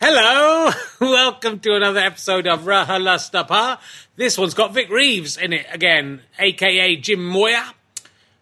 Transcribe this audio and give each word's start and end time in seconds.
Hello, 0.00 0.70
welcome 1.00 1.58
to 1.58 1.74
another 1.74 1.98
episode 1.98 2.46
of 2.46 2.60
Rahalastapa. 2.60 3.80
This 4.14 4.38
one's 4.38 4.54
got 4.54 4.72
Vic 4.72 4.88
Reeves 4.90 5.36
in 5.36 5.52
it 5.52 5.66
again, 5.72 6.22
aka 6.38 6.94
Jim 6.94 7.26
Moir. 7.26 7.64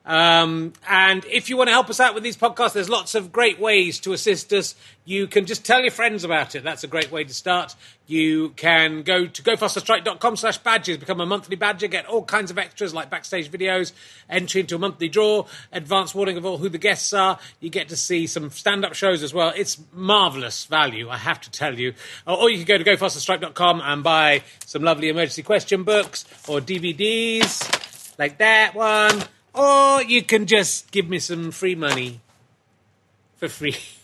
Um, 0.04 0.74
and 0.86 1.24
if 1.24 1.48
you 1.48 1.56
want 1.56 1.68
to 1.68 1.72
help 1.72 1.88
us 1.88 1.98
out 1.98 2.12
with 2.12 2.22
these 2.22 2.36
podcasts, 2.36 2.74
there's 2.74 2.90
lots 2.90 3.14
of 3.14 3.32
great 3.32 3.58
ways 3.58 3.98
to 4.00 4.12
assist 4.12 4.52
us. 4.52 4.74
You 5.06 5.26
can 5.26 5.46
just 5.46 5.64
tell 5.64 5.80
your 5.80 5.92
friends 5.92 6.24
about 6.24 6.54
it. 6.54 6.62
That's 6.62 6.84
a 6.84 6.88
great 6.88 7.10
way 7.10 7.24
to 7.24 7.32
start. 7.32 7.74
You 8.06 8.50
can 8.50 9.02
go 9.02 9.26
to 9.26 9.42
gofasterstripe.com 9.42 10.36
slash 10.36 10.58
badges, 10.58 10.96
become 10.96 11.20
a 11.20 11.26
monthly 11.26 11.56
badger, 11.56 11.88
get 11.88 12.06
all 12.06 12.22
kinds 12.22 12.52
of 12.52 12.58
extras 12.58 12.94
like 12.94 13.10
backstage 13.10 13.50
videos, 13.50 13.92
entry 14.30 14.60
into 14.60 14.76
a 14.76 14.78
monthly 14.78 15.08
draw, 15.08 15.46
advance 15.72 16.14
warning 16.14 16.36
of 16.36 16.46
all 16.46 16.58
who 16.58 16.68
the 16.68 16.78
guests 16.78 17.12
are. 17.12 17.38
You 17.58 17.68
get 17.68 17.88
to 17.88 17.96
see 17.96 18.28
some 18.28 18.50
stand-up 18.50 18.94
shows 18.94 19.24
as 19.24 19.34
well. 19.34 19.52
It's 19.56 19.80
marvellous 19.92 20.66
value, 20.66 21.08
I 21.08 21.16
have 21.16 21.40
to 21.42 21.50
tell 21.50 21.76
you. 21.76 21.94
Or 22.26 22.48
you 22.48 22.64
can 22.64 22.66
go 22.66 22.78
to 22.78 22.84
gofasterstripe.com 22.84 23.80
and 23.82 24.04
buy 24.04 24.42
some 24.64 24.82
lovely 24.82 25.08
emergency 25.08 25.42
question 25.42 25.82
books 25.82 26.24
or 26.46 26.60
DVDs 26.60 28.16
like 28.18 28.38
that 28.38 28.74
one. 28.74 29.24
Or 29.52 30.02
you 30.02 30.22
can 30.22 30.46
just 30.46 30.92
give 30.92 31.08
me 31.08 31.18
some 31.18 31.50
free 31.50 31.74
money 31.74 32.20
for 33.36 33.48
free. 33.48 33.76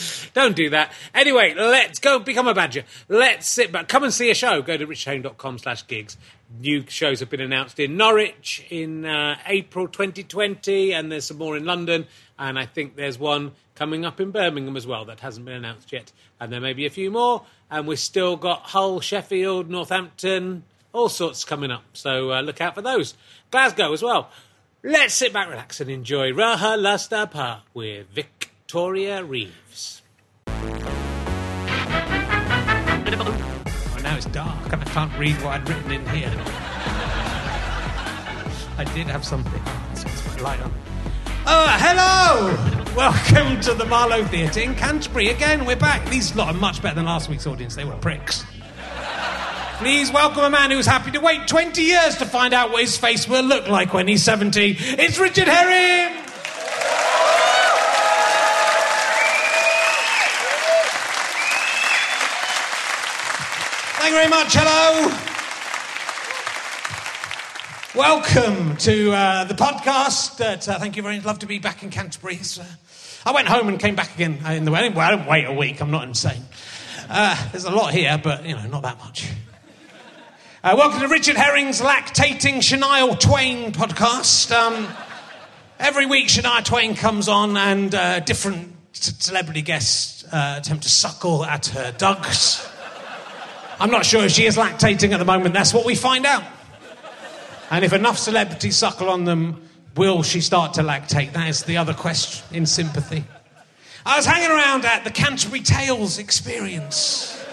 Don't 0.34 0.56
do 0.56 0.70
that. 0.70 0.92
Anyway, 1.14 1.54
let's 1.54 1.98
go 1.98 2.18
become 2.18 2.48
a 2.48 2.54
badger. 2.54 2.84
Let's 3.08 3.46
sit 3.46 3.72
back. 3.72 3.88
Come 3.88 4.04
and 4.04 4.12
see 4.12 4.30
a 4.30 4.34
show. 4.34 4.62
Go 4.62 4.76
to 4.76 4.86
richardherring.com 4.86 5.58
slash 5.58 5.86
gigs. 5.86 6.16
New 6.60 6.84
shows 6.88 7.20
have 7.20 7.30
been 7.30 7.40
announced 7.40 7.78
in 7.78 7.96
Norwich 7.96 8.64
in 8.70 9.04
uh, 9.04 9.38
April 9.46 9.86
2020, 9.86 10.92
and 10.92 11.12
there's 11.12 11.26
some 11.26 11.38
more 11.38 11.56
in 11.56 11.64
London. 11.64 12.06
And 12.38 12.58
I 12.58 12.66
think 12.66 12.96
there's 12.96 13.18
one 13.18 13.52
coming 13.74 14.04
up 14.04 14.20
in 14.20 14.30
Birmingham 14.30 14.76
as 14.76 14.86
well 14.86 15.04
that 15.04 15.20
hasn't 15.20 15.44
been 15.44 15.56
announced 15.56 15.92
yet. 15.92 16.12
And 16.40 16.52
there 16.52 16.60
may 16.60 16.72
be 16.72 16.86
a 16.86 16.90
few 16.90 17.10
more. 17.10 17.44
And 17.70 17.86
we've 17.86 17.98
still 17.98 18.36
got 18.36 18.62
Hull, 18.62 19.00
Sheffield, 19.00 19.68
Northampton, 19.68 20.64
all 20.92 21.08
sorts 21.08 21.44
coming 21.44 21.70
up. 21.70 21.84
So 21.92 22.32
uh, 22.32 22.40
look 22.40 22.60
out 22.60 22.74
for 22.74 22.82
those. 22.82 23.14
Glasgow 23.50 23.92
as 23.92 24.02
well. 24.02 24.30
Let's 24.82 25.14
sit 25.14 25.32
back, 25.32 25.48
relax, 25.48 25.80
and 25.80 25.90
enjoy 25.90 26.30
Raha 26.32 26.78
Lastapa 26.78 27.60
with 27.74 28.06
Victoria 28.68 29.24
Reeves. 29.24 30.02
Oh, 30.46 30.52
now 34.02 34.14
it's 34.14 34.26
dark 34.26 34.70
and 34.70 34.82
I 34.82 34.84
can't 34.84 35.18
read 35.18 35.36
what 35.36 35.54
I'd 35.54 35.66
written 35.66 35.90
in 35.90 36.06
here. 36.10 36.30
I 38.76 38.84
did 38.94 39.06
have 39.06 39.24
something. 39.24 39.62
My 39.62 40.36
light 40.42 40.60
on. 40.60 40.70
Oh, 41.46 41.78
hello! 41.80 42.94
Welcome 42.94 43.58
to 43.62 43.72
the 43.72 43.86
Marlow 43.86 44.22
Theatre 44.24 44.60
in 44.60 44.74
Canterbury. 44.74 45.28
Again, 45.28 45.64
we're 45.64 45.74
back. 45.74 46.06
These 46.10 46.36
lot 46.36 46.54
are 46.54 46.58
much 46.58 46.82
better 46.82 46.96
than 46.96 47.06
last 47.06 47.30
week's 47.30 47.46
audience. 47.46 47.74
They 47.74 47.86
were 47.86 47.96
pricks. 47.96 48.44
Please 49.78 50.12
welcome 50.12 50.44
a 50.44 50.50
man 50.50 50.70
who's 50.72 50.84
happy 50.84 51.10
to 51.12 51.20
wait 51.20 51.48
20 51.48 51.80
years 51.80 52.18
to 52.18 52.26
find 52.26 52.52
out 52.52 52.70
what 52.70 52.82
his 52.82 52.98
face 52.98 53.26
will 53.26 53.44
look 53.44 53.66
like 53.66 53.94
when 53.94 54.06
he's 54.06 54.22
70. 54.22 54.76
It's 54.78 55.18
Richard 55.18 55.48
Herring! 55.48 56.17
Very 64.18 64.30
much. 64.30 64.52
Hello. 64.52 65.14
Welcome 67.94 68.76
to 68.78 69.12
uh, 69.12 69.44
the 69.44 69.54
podcast. 69.54 70.40
Uh, 70.40 70.54
uh, 70.72 70.78
thank 70.80 70.96
you 70.96 71.04
very 71.04 71.14
much. 71.14 71.24
Love 71.24 71.38
to 71.38 71.46
be 71.46 71.60
back 71.60 71.84
in 71.84 71.90
Canterbury. 71.90 72.40
Uh, 72.58 72.64
I 73.24 73.30
went 73.30 73.46
home 73.46 73.68
and 73.68 73.78
came 73.78 73.94
back 73.94 74.12
again 74.16 74.44
in 74.44 74.64
the 74.64 74.72
wedding. 74.72 74.94
Well, 74.94 75.06
I 75.06 75.14
didn't 75.14 75.28
wait 75.28 75.44
a 75.44 75.52
week. 75.52 75.80
I'm 75.80 75.92
not 75.92 76.02
insane. 76.02 76.42
Uh, 77.08 77.48
there's 77.52 77.62
a 77.62 77.70
lot 77.70 77.94
here, 77.94 78.20
but 78.20 78.44
you 78.44 78.56
know, 78.56 78.66
not 78.66 78.82
that 78.82 78.98
much. 78.98 79.30
Uh, 80.64 80.74
welcome 80.76 80.98
to 80.98 81.06
Richard 81.06 81.36
Herring's 81.36 81.80
Lactating 81.80 82.56
Shania 82.56 83.16
Twain 83.20 83.70
podcast. 83.70 84.50
Um, 84.50 84.88
every 85.78 86.06
week, 86.06 86.26
Shania 86.26 86.64
Twain 86.64 86.96
comes 86.96 87.28
on, 87.28 87.56
and 87.56 87.94
uh, 87.94 88.18
different 88.18 88.74
celebrity 88.94 89.62
guests 89.62 90.24
uh, 90.24 90.56
attempt 90.58 90.82
to 90.82 90.88
suckle 90.88 91.44
at 91.44 91.66
her 91.66 91.92
dugs. 91.92 92.68
I'm 93.80 93.90
not 93.90 94.04
sure 94.04 94.24
if 94.24 94.32
she 94.32 94.44
is 94.44 94.56
lactating 94.56 95.12
at 95.12 95.18
the 95.18 95.24
moment. 95.24 95.54
That's 95.54 95.72
what 95.72 95.86
we 95.86 95.94
find 95.94 96.26
out. 96.26 96.42
And 97.70 97.84
if 97.84 97.92
enough 97.92 98.18
celebrities 98.18 98.76
suckle 98.76 99.08
on 99.08 99.24
them, 99.24 99.62
will 99.94 100.22
she 100.22 100.40
start 100.40 100.74
to 100.74 100.82
lactate? 100.82 101.32
That 101.32 101.48
is 101.48 101.62
the 101.64 101.76
other 101.76 101.94
question 101.94 102.56
in 102.56 102.66
sympathy. 102.66 103.24
I 104.04 104.16
was 104.16 104.26
hanging 104.26 104.50
around 104.50 104.84
at 104.84 105.04
the 105.04 105.10
Canterbury 105.10 105.60
Tales 105.60 106.18
experience. 106.18 107.44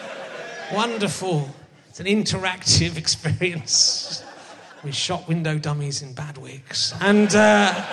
Wonderful. 0.74 1.54
It's 1.89 2.00
an 2.00 2.07
interactive 2.07 2.98
experience 2.98 4.24
with 4.83 4.95
shop 4.95 5.27
window 5.27 5.60
dummies 5.60 6.01
in 6.01 6.13
bad 6.13 6.38
wigs. 6.38 6.94
And, 7.01 7.36
uh, 7.36 7.86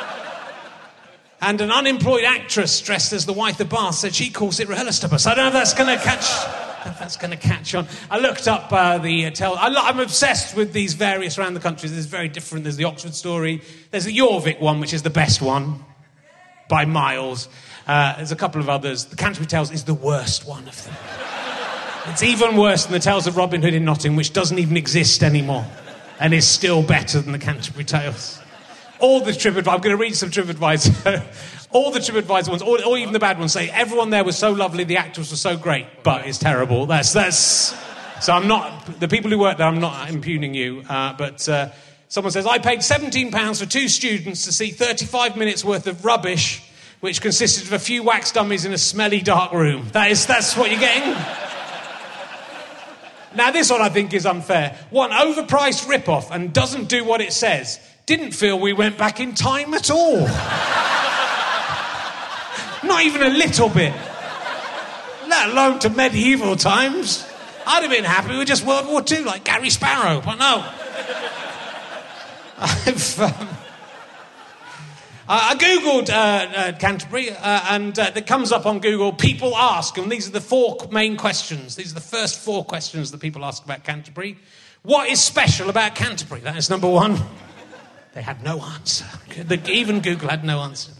and 1.40 1.61
an 1.61 1.70
unemployed 1.70 2.25
actress 2.25 2.81
dressed 2.81 3.12
as 3.12 3.26
the 3.26 3.32
wife 3.32 3.61
of 3.61 3.69
Bath 3.69 3.96
said 3.96 4.14
she 4.14 4.31
calls 4.31 4.61
it 4.61 4.69
Rehelistibus. 4.69 5.26
I 5.26 5.34
don't 5.34 5.44
know 5.44 5.49
if 5.49 5.55
that's 5.55 5.75
going 5.75 5.99
to 5.99 6.02
catch. 6.02 6.72
If 6.87 6.99
that's 6.99 7.17
going 7.17 7.31
to 7.31 7.37
catch 7.37 7.75
on. 7.75 7.87
I 8.11 8.19
looked 8.19 8.49
up 8.49 8.73
uh, 8.73 8.99
the 8.99 9.26
uh, 9.26 9.31
tell. 9.31 9.55
I, 9.55 9.69
I'm 9.69 10.00
obsessed 10.00 10.56
with 10.56 10.73
these 10.73 10.94
various 10.94 11.38
around 11.38 11.55
the 11.55 11.61
country. 11.61 11.88
There's 11.88 12.06
very 12.06 12.29
different. 12.29 12.64
There's 12.64 12.76
the 12.76 12.84
Oxford 12.84 13.14
story. 13.14 13.62
There's 13.90 14.05
the 14.05 14.17
Jorvik 14.17 14.61
one, 14.61 14.81
which 14.81 14.93
is 14.93 15.02
the 15.02 15.11
best 15.11 15.40
one 15.40 15.84
by 16.69 16.84
miles. 16.84 17.49
Uh, 17.87 18.17
there's 18.17 18.32
a 18.32 18.37
couple 18.37 18.61
of 18.61 18.69
others. 18.69 19.06
The 19.06 19.17
Canterbury 19.17 19.46
Tales 19.46 19.70
is 19.70 19.84
the 19.84 19.94
worst 19.94 20.46
one 20.46 20.67
of 20.69 20.84
them. 20.84 20.94
It's 22.06 22.23
even 22.23 22.56
worse 22.56 22.84
than 22.84 22.93
the 22.93 22.99
Tales 22.99 23.26
of 23.26 23.37
Robin 23.37 23.62
Hood 23.62 23.75
in 23.75 23.84
Nottingham, 23.84 24.17
which 24.17 24.32
doesn't 24.32 24.58
even 24.58 24.76
exist 24.76 25.23
anymore 25.23 25.64
and 26.19 26.34
is 26.34 26.46
still 26.46 26.82
better 26.82 27.20
than 27.20 27.32
the 27.32 27.38
Canterbury 27.38 27.84
Tales. 27.84 28.40
All 28.99 29.20
the 29.20 29.32
TripAdvisor, 29.32 29.73
I'm 29.73 29.81
going 29.81 29.96
to 29.96 29.96
read 29.96 30.14
some 30.14 30.31
TripAdvisor. 30.31 31.62
All 31.73 31.91
the 31.91 31.99
TripAdvisor 31.99 32.49
ones, 32.49 32.63
or, 32.63 32.85
or 32.85 32.99
even 32.99 33.13
the 33.13 33.19
bad 33.19 33.39
ones, 33.39 33.53
say 33.53 33.69
everyone 33.71 34.11
there 34.11 34.25
was 34.25 34.37
so 34.37 34.53
lovely, 34.53 34.85
the 34.85 34.99
actors 34.99 35.31
were 35.31 35.37
so 35.37 35.57
great, 35.57 35.87
but 36.03 36.27
it's 36.27 36.39
terrible. 36.39 36.87
That's, 36.87 37.13
that's, 37.13 37.75
so 38.21 38.33
I'm 38.33 38.47
not, 38.47 39.01
the 39.01 39.09
people 39.09 39.31
who 39.31 39.39
work 39.39 39.59
there, 39.59 39.67
I'm 39.67 39.81
not 39.81 40.11
impugning 40.11 40.55
you, 40.55 40.85
uh, 40.89 41.15
but 41.15 41.49
uh, 41.49 41.71
someone 42.09 42.31
says, 42.31 42.47
I 42.47 42.59
paid 42.59 42.81
£17 42.81 43.59
for 43.59 43.67
two 43.67 43.89
students 43.89 44.45
to 44.45 44.53
see 44.53 44.71
35 44.71 45.37
minutes 45.37 45.65
worth 45.65 45.87
of 45.87 46.05
rubbish, 46.05 46.63
which 47.01 47.21
consisted 47.21 47.65
of 47.65 47.73
a 47.73 47.79
few 47.79 48.03
wax 48.03 48.33
dummies 48.33 48.65
in 48.65 48.73
a 48.73 48.79
smelly 48.79 49.21
dark 49.21 49.53
room. 49.53 49.89
That 49.93 50.11
is, 50.11 50.27
that's 50.27 50.57
what 50.57 50.71
you're 50.71 50.81
getting? 50.81 51.17
Now, 53.35 53.51
this 53.51 53.71
one 53.71 53.81
I 53.81 53.89
think 53.89 54.13
is 54.13 54.27
unfair. 54.27 54.79
One 54.91 55.11
overpriced 55.11 55.89
rip-off 55.89 56.31
and 56.31 56.53
doesn't 56.53 56.89
do 56.89 57.05
what 57.05 57.21
it 57.21 57.33
says. 57.33 57.81
Didn't 58.05 58.33
feel 58.33 58.59
we 58.59 58.73
went 58.73 58.99
back 58.99 59.21
in 59.21 59.35
time 59.35 59.75
at 59.75 59.91
all. 59.91 60.27
Not 62.84 63.02
even 63.02 63.23
a 63.23 63.31
little 63.31 63.69
bit. 63.69 63.94
Let 65.29 65.50
alone 65.50 65.79
to 65.81 65.90
medieval 65.90 66.56
times. 66.56 67.26
I'd 67.67 67.82
have 67.82 67.90
been 67.90 68.05
happy 68.05 68.37
with 68.37 68.49
just 68.49 68.67
World 68.67 68.87
War 68.88 69.02
II, 69.08 69.25
like 69.25 69.44
Gary 69.44 69.70
Sparrow, 69.70 70.20
but 70.20 70.37
no. 70.37 70.69
I've. 72.58 73.20
Um, 73.20 73.49
I 75.29 75.55
googled 75.55 76.11
uh, 76.11 76.12
uh, 76.12 76.73
Canterbury, 76.79 77.31
uh, 77.31 77.61
and 77.70 77.96
uh, 77.99 78.11
it 78.14 78.26
comes 78.26 78.52
up 78.52 78.67
on 78.67 78.81
Google. 78.81 79.12
People 79.12 79.56
ask, 79.56 79.96
and 79.96 80.11
these 80.11 80.29
are 80.29 80.32
the 80.32 80.40
four 80.40 80.76
main 80.90 81.17
questions. 81.17 81.76
These 81.76 81.93
are 81.93 81.94
the 81.94 82.00
first 82.00 82.40
four 82.40 82.64
questions 82.64 83.12
that 83.12 83.20
people 83.20 83.44
ask 83.44 83.64
about 83.64 83.84
Canterbury. 83.84 84.37
What 84.82 85.08
is 85.08 85.20
special 85.20 85.70
about 85.70 85.94
Canterbury? 85.94 86.40
That 86.40 86.56
is 86.56 86.69
number 86.69 86.88
one. 86.88 87.19
They 88.14 88.23
had 88.23 88.43
no 88.43 88.61
answer. 88.61 89.06
The- 89.43 89.70
even 89.70 90.00
Google 90.00 90.29
had 90.29 90.44
no 90.44 90.61
answer. 90.61 90.93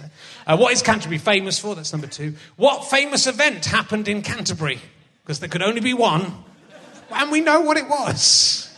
Uh, 0.47 0.57
what 0.57 0.73
is 0.73 0.83
Canterbury 0.83 1.19
famous 1.19 1.59
for? 1.59 1.75
That's 1.75 1.93
number 1.93 2.07
two. 2.07 2.35
What 2.57 2.85
famous 2.85 3.27
event 3.27 3.65
happened 3.65 4.09
in 4.09 4.23
Canterbury? 4.23 4.79
Because 5.23 5.41
there 5.41 5.49
could 5.49 5.63
only 5.63 5.81
be 5.81 5.95
one, 5.95 6.33
and 7.11 7.31
we 7.31 7.41
know 7.41 7.61
what 7.61 7.77
it 7.77 7.89
was. 7.89 8.69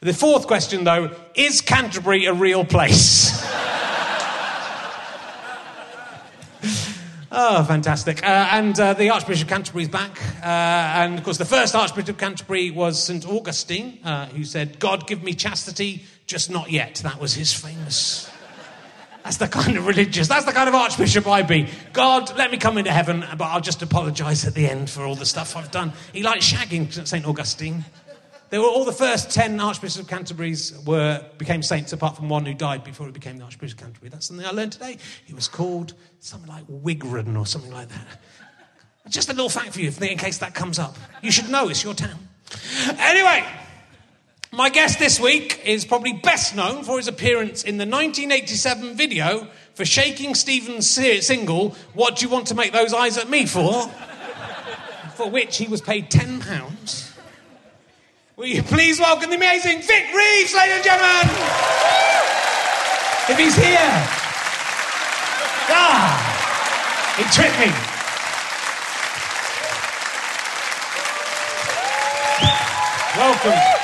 The 0.00 0.12
fourth 0.12 0.46
question, 0.46 0.84
though, 0.84 1.14
is 1.34 1.60
Canterbury 1.60 2.26
a 2.26 2.34
real 2.34 2.64
place? 2.64 3.42
Oh, 7.36 7.64
fantastic. 7.64 8.22
Uh, 8.22 8.48
and 8.52 8.78
uh, 8.78 8.94
the 8.94 9.10
Archbishop 9.10 9.46
of 9.46 9.48
Canterbury 9.48 9.82
is 9.82 9.88
back. 9.88 10.22
Uh, 10.40 10.44
and 10.46 11.18
of 11.18 11.24
course, 11.24 11.36
the 11.36 11.44
first 11.44 11.74
Archbishop 11.74 12.10
of 12.10 12.16
Canterbury 12.16 12.70
was 12.70 13.02
St. 13.02 13.26
Augustine, 13.26 13.98
uh, 14.04 14.26
who 14.26 14.44
said, 14.44 14.78
God 14.78 15.08
give 15.08 15.24
me 15.24 15.34
chastity, 15.34 16.04
just 16.26 16.48
not 16.48 16.70
yet. 16.70 16.94
That 17.02 17.20
was 17.20 17.34
his 17.34 17.52
famous. 17.52 18.30
That's 19.24 19.38
the 19.38 19.48
kind 19.48 19.78
of 19.78 19.86
religious, 19.86 20.28
that's 20.28 20.44
the 20.44 20.52
kind 20.52 20.68
of 20.68 20.74
Archbishop 20.74 21.26
I'd 21.26 21.48
be. 21.48 21.70
God, 21.94 22.36
let 22.36 22.50
me 22.50 22.58
come 22.58 22.76
into 22.76 22.92
heaven, 22.92 23.24
but 23.38 23.44
I'll 23.44 23.60
just 23.62 23.80
apologise 23.80 24.46
at 24.46 24.52
the 24.54 24.68
end 24.68 24.90
for 24.90 25.02
all 25.02 25.14
the 25.14 25.24
stuff 25.24 25.56
I've 25.56 25.70
done. 25.70 25.94
He 26.12 26.22
liked 26.22 26.42
shagging 26.42 26.92
St. 27.06 27.24
Augustine. 27.26 27.86
They 28.50 28.58
were 28.58 28.66
all 28.66 28.84
the 28.84 28.92
first 28.92 29.30
ten 29.30 29.58
Archbishops 29.58 29.98
of 29.98 30.08
Canterbury's 30.08 30.78
were 30.84 31.24
became 31.38 31.62
saints, 31.62 31.94
apart 31.94 32.16
from 32.16 32.28
one 32.28 32.44
who 32.44 32.52
died 32.52 32.84
before 32.84 33.06
he 33.06 33.12
became 33.12 33.38
the 33.38 33.44
Archbishop 33.44 33.78
of 33.78 33.84
Canterbury. 33.84 34.10
That's 34.10 34.26
something 34.26 34.44
I 34.44 34.50
learned 34.50 34.72
today. 34.72 34.98
He 35.24 35.32
was 35.32 35.48
called 35.48 35.94
something 36.20 36.50
like 36.50 36.66
Wigron 36.66 37.38
or 37.38 37.46
something 37.46 37.72
like 37.72 37.88
that. 37.88 38.06
Just 39.08 39.30
a 39.30 39.32
little 39.32 39.48
fact 39.48 39.72
for 39.72 39.80
you, 39.80 39.90
in 40.02 40.18
case 40.18 40.38
that 40.38 40.54
comes 40.54 40.78
up. 40.78 40.96
You 41.22 41.30
should 41.30 41.48
know 41.48 41.70
it's 41.70 41.82
your 41.82 41.94
town. 41.94 42.18
Anyway, 42.98 43.44
my 44.54 44.68
guest 44.68 44.98
this 45.00 45.18
week 45.18 45.60
is 45.64 45.84
probably 45.84 46.12
best 46.12 46.54
known 46.54 46.84
for 46.84 46.96
his 46.96 47.08
appearance 47.08 47.64
in 47.64 47.76
the 47.76 47.84
1987 47.84 48.96
video 48.96 49.48
for 49.74 49.84
Shakin' 49.84 50.34
Stevens' 50.34 50.88
single 50.88 51.70
"What 51.94 52.16
Do 52.16 52.26
You 52.26 52.32
Want 52.32 52.46
to 52.48 52.54
Make 52.54 52.72
Those 52.72 52.94
Eyes 52.94 53.18
at 53.18 53.28
Me 53.28 53.46
For?" 53.46 53.90
for 55.16 55.28
which 55.28 55.56
he 55.56 55.66
was 55.66 55.80
paid 55.80 56.10
ten 56.10 56.40
pounds. 56.40 57.12
Will 58.36 58.46
you 58.46 58.62
please 58.62 59.00
welcome 59.00 59.30
the 59.30 59.36
amazing 59.36 59.82
Vic 59.82 60.06
Reeves, 60.14 60.54
ladies 60.54 60.76
and 60.76 60.84
gentlemen? 60.84 61.28
If 63.28 63.38
he's 63.38 63.56
here. 63.56 63.92
Ah, 65.70 67.14
he 67.16 67.24
tricked 67.24 67.58
me. 67.58 67.72
Welcome. 73.16 73.83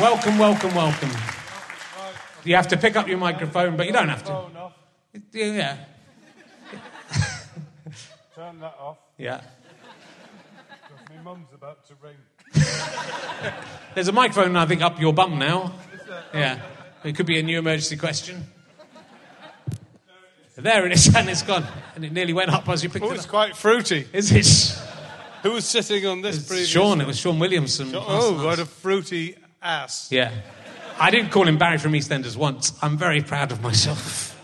Welcome, 0.00 0.38
welcome, 0.38 0.74
welcome. 0.74 1.10
You 2.42 2.56
have 2.56 2.68
to 2.68 2.78
pick 2.78 2.96
up 2.96 3.06
your 3.06 3.18
microphone, 3.18 3.76
but 3.76 3.86
you 3.86 3.92
don't 3.92 4.08
have 4.08 4.24
to. 4.24 4.72
Yeah. 5.30 5.76
Turn 8.34 8.60
that 8.60 8.76
off. 8.80 8.96
Yeah. 9.18 9.42
My 11.14 11.22
mum's 11.22 11.48
about 11.52 11.86
to 11.88 11.94
ring. 12.02 12.16
There's 13.94 14.08
a 14.08 14.12
microphone, 14.12 14.56
I 14.56 14.64
think, 14.64 14.80
up 14.80 14.98
your 14.98 15.12
bum 15.12 15.38
now. 15.38 15.74
Yeah. 16.32 16.62
It 17.04 17.14
could 17.14 17.26
be 17.26 17.38
a 17.38 17.42
new 17.42 17.58
emergency 17.58 17.98
question. 17.98 18.46
There 20.56 20.86
it 20.86 20.92
is, 20.92 21.14
and 21.14 21.28
it's 21.28 21.42
gone. 21.42 21.66
And 21.94 22.06
it 22.06 22.12
nearly 22.12 22.32
went 22.32 22.50
up 22.50 22.66
as 22.70 22.82
you 22.82 22.88
picked 22.88 23.04
Oh, 23.04 23.08
it 23.08 23.10
up. 23.10 23.16
Oh, 23.16 23.20
it's 23.20 23.26
quite 23.26 23.54
fruity. 23.54 24.08
Is 24.14 24.32
it? 24.32 24.82
Who 25.42 25.52
was 25.52 25.66
sitting 25.66 26.06
on 26.06 26.22
this 26.22 26.46
previous? 26.48 26.70
Shaun, 26.70 27.02
it 27.02 27.06
was 27.06 27.18
Shaun 27.18 27.38
Williamson. 27.38 27.92
Oh, 27.94 28.42
what 28.46 28.58
a 28.58 28.64
fruity 28.64 29.36
ass. 29.62 30.08
Yeah. 30.10 30.32
I 30.98 31.10
didn't 31.10 31.30
call 31.30 31.46
him 31.46 31.58
Barry 31.58 31.78
from 31.78 31.92
EastEnders 31.92 32.36
once. 32.36 32.72
I'm 32.82 32.96
very 32.96 33.22
proud 33.22 33.52
of 33.52 33.62
myself. 33.62 34.36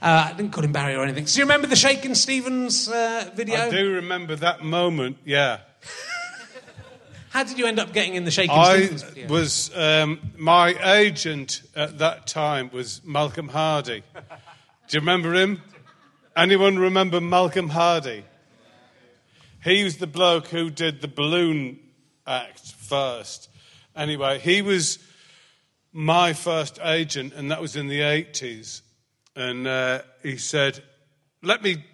Uh, 0.00 0.28
I 0.30 0.36
didn't 0.36 0.52
call 0.52 0.62
him 0.62 0.72
Barry 0.72 0.94
or 0.94 1.02
anything. 1.02 1.26
So 1.26 1.38
you 1.38 1.44
remember 1.44 1.66
the 1.66 1.76
Shakin' 1.76 2.14
Stevens 2.14 2.88
uh, 2.88 3.30
video? 3.34 3.56
I 3.56 3.70
do 3.70 3.94
remember 3.94 4.36
that 4.36 4.62
moment, 4.62 5.18
yeah. 5.24 5.60
How 7.30 7.42
did 7.42 7.58
you 7.58 7.66
end 7.66 7.80
up 7.80 7.92
getting 7.92 8.14
in 8.14 8.24
the 8.24 8.30
Shakin' 8.30 8.50
I 8.50 8.76
Stevens 8.76 9.02
video? 9.02 9.28
was, 9.28 9.70
um, 9.74 10.20
my 10.36 10.74
agent 10.94 11.62
at 11.74 11.98
that 11.98 12.26
time 12.26 12.70
was 12.72 13.00
Malcolm 13.04 13.48
Hardee. 13.48 14.02
Do 14.14 14.96
you 14.96 15.00
remember 15.00 15.34
him? 15.34 15.62
Anyone 16.36 16.78
remember 16.78 17.20
Malcolm 17.20 17.70
Hardee? 17.70 18.24
He 19.64 19.82
was 19.82 19.96
the 19.96 20.06
bloke 20.06 20.48
who 20.48 20.68
did 20.68 21.00
the 21.00 21.08
balloon 21.08 21.78
act 22.26 22.72
first. 22.74 23.48
Anyway, 23.96 24.38
he 24.38 24.62
was 24.62 24.98
my 25.92 26.32
first 26.32 26.78
agent, 26.82 27.32
and 27.34 27.50
that 27.50 27.60
was 27.60 27.76
in 27.76 27.86
the 27.86 28.00
80s. 28.00 28.82
And 29.36 29.66
uh, 29.66 30.02
he 30.22 30.36
said, 30.36 30.82
Let 31.42 31.62
me 31.62 31.84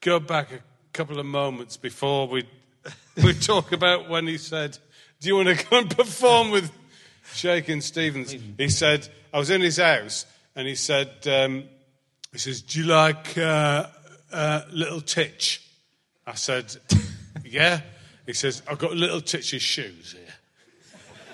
go 0.00 0.18
back 0.18 0.52
a 0.52 0.60
couple 0.92 1.18
of 1.18 1.26
moments 1.26 1.76
before 1.76 2.26
we, 2.26 2.48
we 3.22 3.34
talk 3.40 3.72
about 3.72 4.08
when 4.08 4.26
he 4.26 4.38
said, 4.38 4.78
Do 5.20 5.28
you 5.28 5.36
want 5.36 5.48
to 5.48 5.56
come 5.56 5.80
and 5.80 5.96
perform 5.96 6.50
with 6.50 6.70
Shakin' 7.34 7.80
Stevens? 7.82 8.34
He 8.56 8.68
said, 8.68 9.08
I 9.32 9.38
was 9.38 9.50
in 9.50 9.60
his 9.60 9.76
house, 9.76 10.26
and 10.56 10.66
he 10.66 10.74
said, 10.74 11.10
um, 11.26 11.64
he 12.32 12.38
says, 12.38 12.62
Do 12.62 12.80
you 12.80 12.86
like 12.86 13.36
uh, 13.36 13.86
uh, 14.32 14.62
Little 14.70 15.02
Tich? 15.02 15.62
I 16.26 16.34
said, 16.34 16.74
Yeah. 17.44 17.80
He 18.24 18.32
says, 18.32 18.62
I've 18.68 18.78
got 18.78 18.92
Little 18.92 19.20
Tich's 19.20 19.62
shoes. 19.62 20.16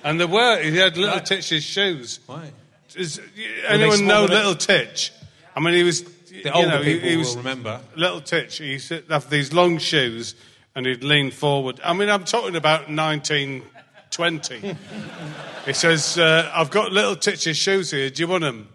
And 0.09 0.19
there 0.19 0.27
were, 0.27 0.59
he 0.63 0.75
had 0.75 0.97
Little 0.97 1.21
Tich's 1.21 1.63
shoes. 1.63 2.21
Why? 2.25 2.51
Does 2.95 3.21
anyone 3.67 4.07
know 4.07 4.07
smaller 4.07 4.29
than- 4.29 4.37
Little 4.39 4.55
Tich? 4.55 5.13
I 5.55 5.61
mean, 5.61 5.75
he 5.75 5.83
was. 5.83 6.03
The 6.03 6.45
you 6.45 6.51
older 6.51 6.69
know, 6.69 6.83
he- 6.83 6.95
people 6.95 7.09
he 7.11 7.17
will 7.17 7.25
was 7.25 7.37
remember. 7.37 7.81
Little 7.95 8.23
Tich. 8.23 8.57
He 8.57 8.73
used 8.73 8.89
to 8.89 9.03
have 9.11 9.29
these 9.29 9.53
long 9.53 9.77
shoes 9.77 10.35
and 10.75 10.87
he'd 10.87 11.05
lean 11.05 11.31
forward. 11.31 11.79
I 11.85 11.93
mean, 11.93 12.09
I'm 12.09 12.25
talking 12.25 12.57
about 12.57 12.89
1920. 12.89 14.77
he 15.67 15.73
says, 15.75 16.17
uh, 16.17 16.51
I've 16.55 16.71
got 16.71 16.91
Little 16.91 17.15
Tich's 17.17 17.59
shoes 17.59 17.91
here. 17.91 18.09
Do 18.09 18.23
you 18.23 18.29
want 18.29 18.45
them? 18.45 18.69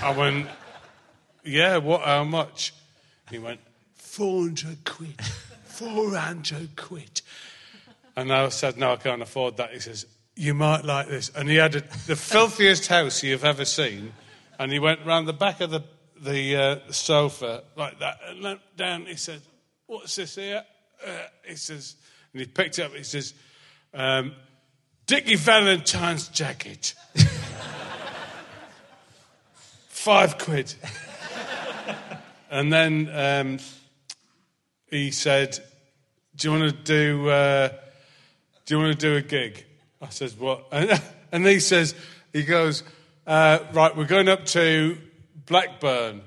I 0.00 0.12
went, 0.16 0.46
Yeah, 1.42 1.78
what, 1.78 2.02
how 2.02 2.22
much? 2.22 2.72
He 3.32 3.38
went, 3.40 3.58
400 3.96 4.84
quid. 4.84 5.20
400 5.64 6.76
quid. 6.76 7.22
And 8.20 8.30
I 8.30 8.50
said, 8.50 8.76
No, 8.76 8.92
I 8.92 8.96
can't 8.96 9.22
afford 9.22 9.56
that. 9.56 9.72
He 9.72 9.80
says, 9.80 10.04
You 10.36 10.52
might 10.52 10.84
like 10.84 11.08
this. 11.08 11.30
And 11.34 11.48
he 11.48 11.56
had 11.56 11.74
a, 11.74 11.80
the 12.06 12.16
filthiest 12.16 12.86
house 12.88 13.22
you've 13.22 13.46
ever 13.46 13.64
seen. 13.64 14.12
And 14.58 14.70
he 14.70 14.78
went 14.78 15.06
round 15.06 15.26
the 15.26 15.32
back 15.32 15.62
of 15.62 15.70
the, 15.70 15.82
the 16.20 16.56
uh, 16.56 16.92
sofa 16.92 17.62
like 17.76 17.98
that 18.00 18.18
and 18.28 18.42
leant 18.42 18.60
down. 18.76 19.06
He 19.06 19.16
said, 19.16 19.40
What's 19.86 20.16
this 20.16 20.34
here? 20.34 20.62
Uh, 21.04 21.10
he 21.48 21.56
says, 21.56 21.96
and 22.34 22.40
he 22.40 22.46
picked 22.46 22.78
it 22.78 22.82
up. 22.82 22.92
He 22.92 23.04
says, 23.04 23.32
um, 23.94 24.34
Dickie 25.06 25.36
Valentine's 25.36 26.28
jacket. 26.28 26.92
Five 29.88 30.36
quid. 30.36 30.74
and 32.50 32.70
then 32.70 33.08
um, 33.14 33.58
he 34.90 35.10
said, 35.10 35.58
"Do 36.36 36.48
you 36.48 36.58
want 36.58 36.70
to 36.70 36.82
do? 36.84 37.30
Uh, 37.30 37.70
do 38.70 38.76
you 38.76 38.82
want 38.84 39.00
to 39.00 39.06
do 39.10 39.16
a 39.16 39.20
gig?" 39.20 39.64
I 40.00 40.10
says, 40.10 40.36
"What?" 40.36 40.68
And, 40.72 41.02
and 41.32 41.44
he 41.44 41.58
says, 41.58 41.92
"He 42.32 42.44
goes, 42.44 42.84
uh, 43.26 43.58
right. 43.72 43.96
We're 43.96 44.04
going 44.04 44.28
up 44.28 44.44
to 44.46 44.96
Blackburn." 45.46 46.22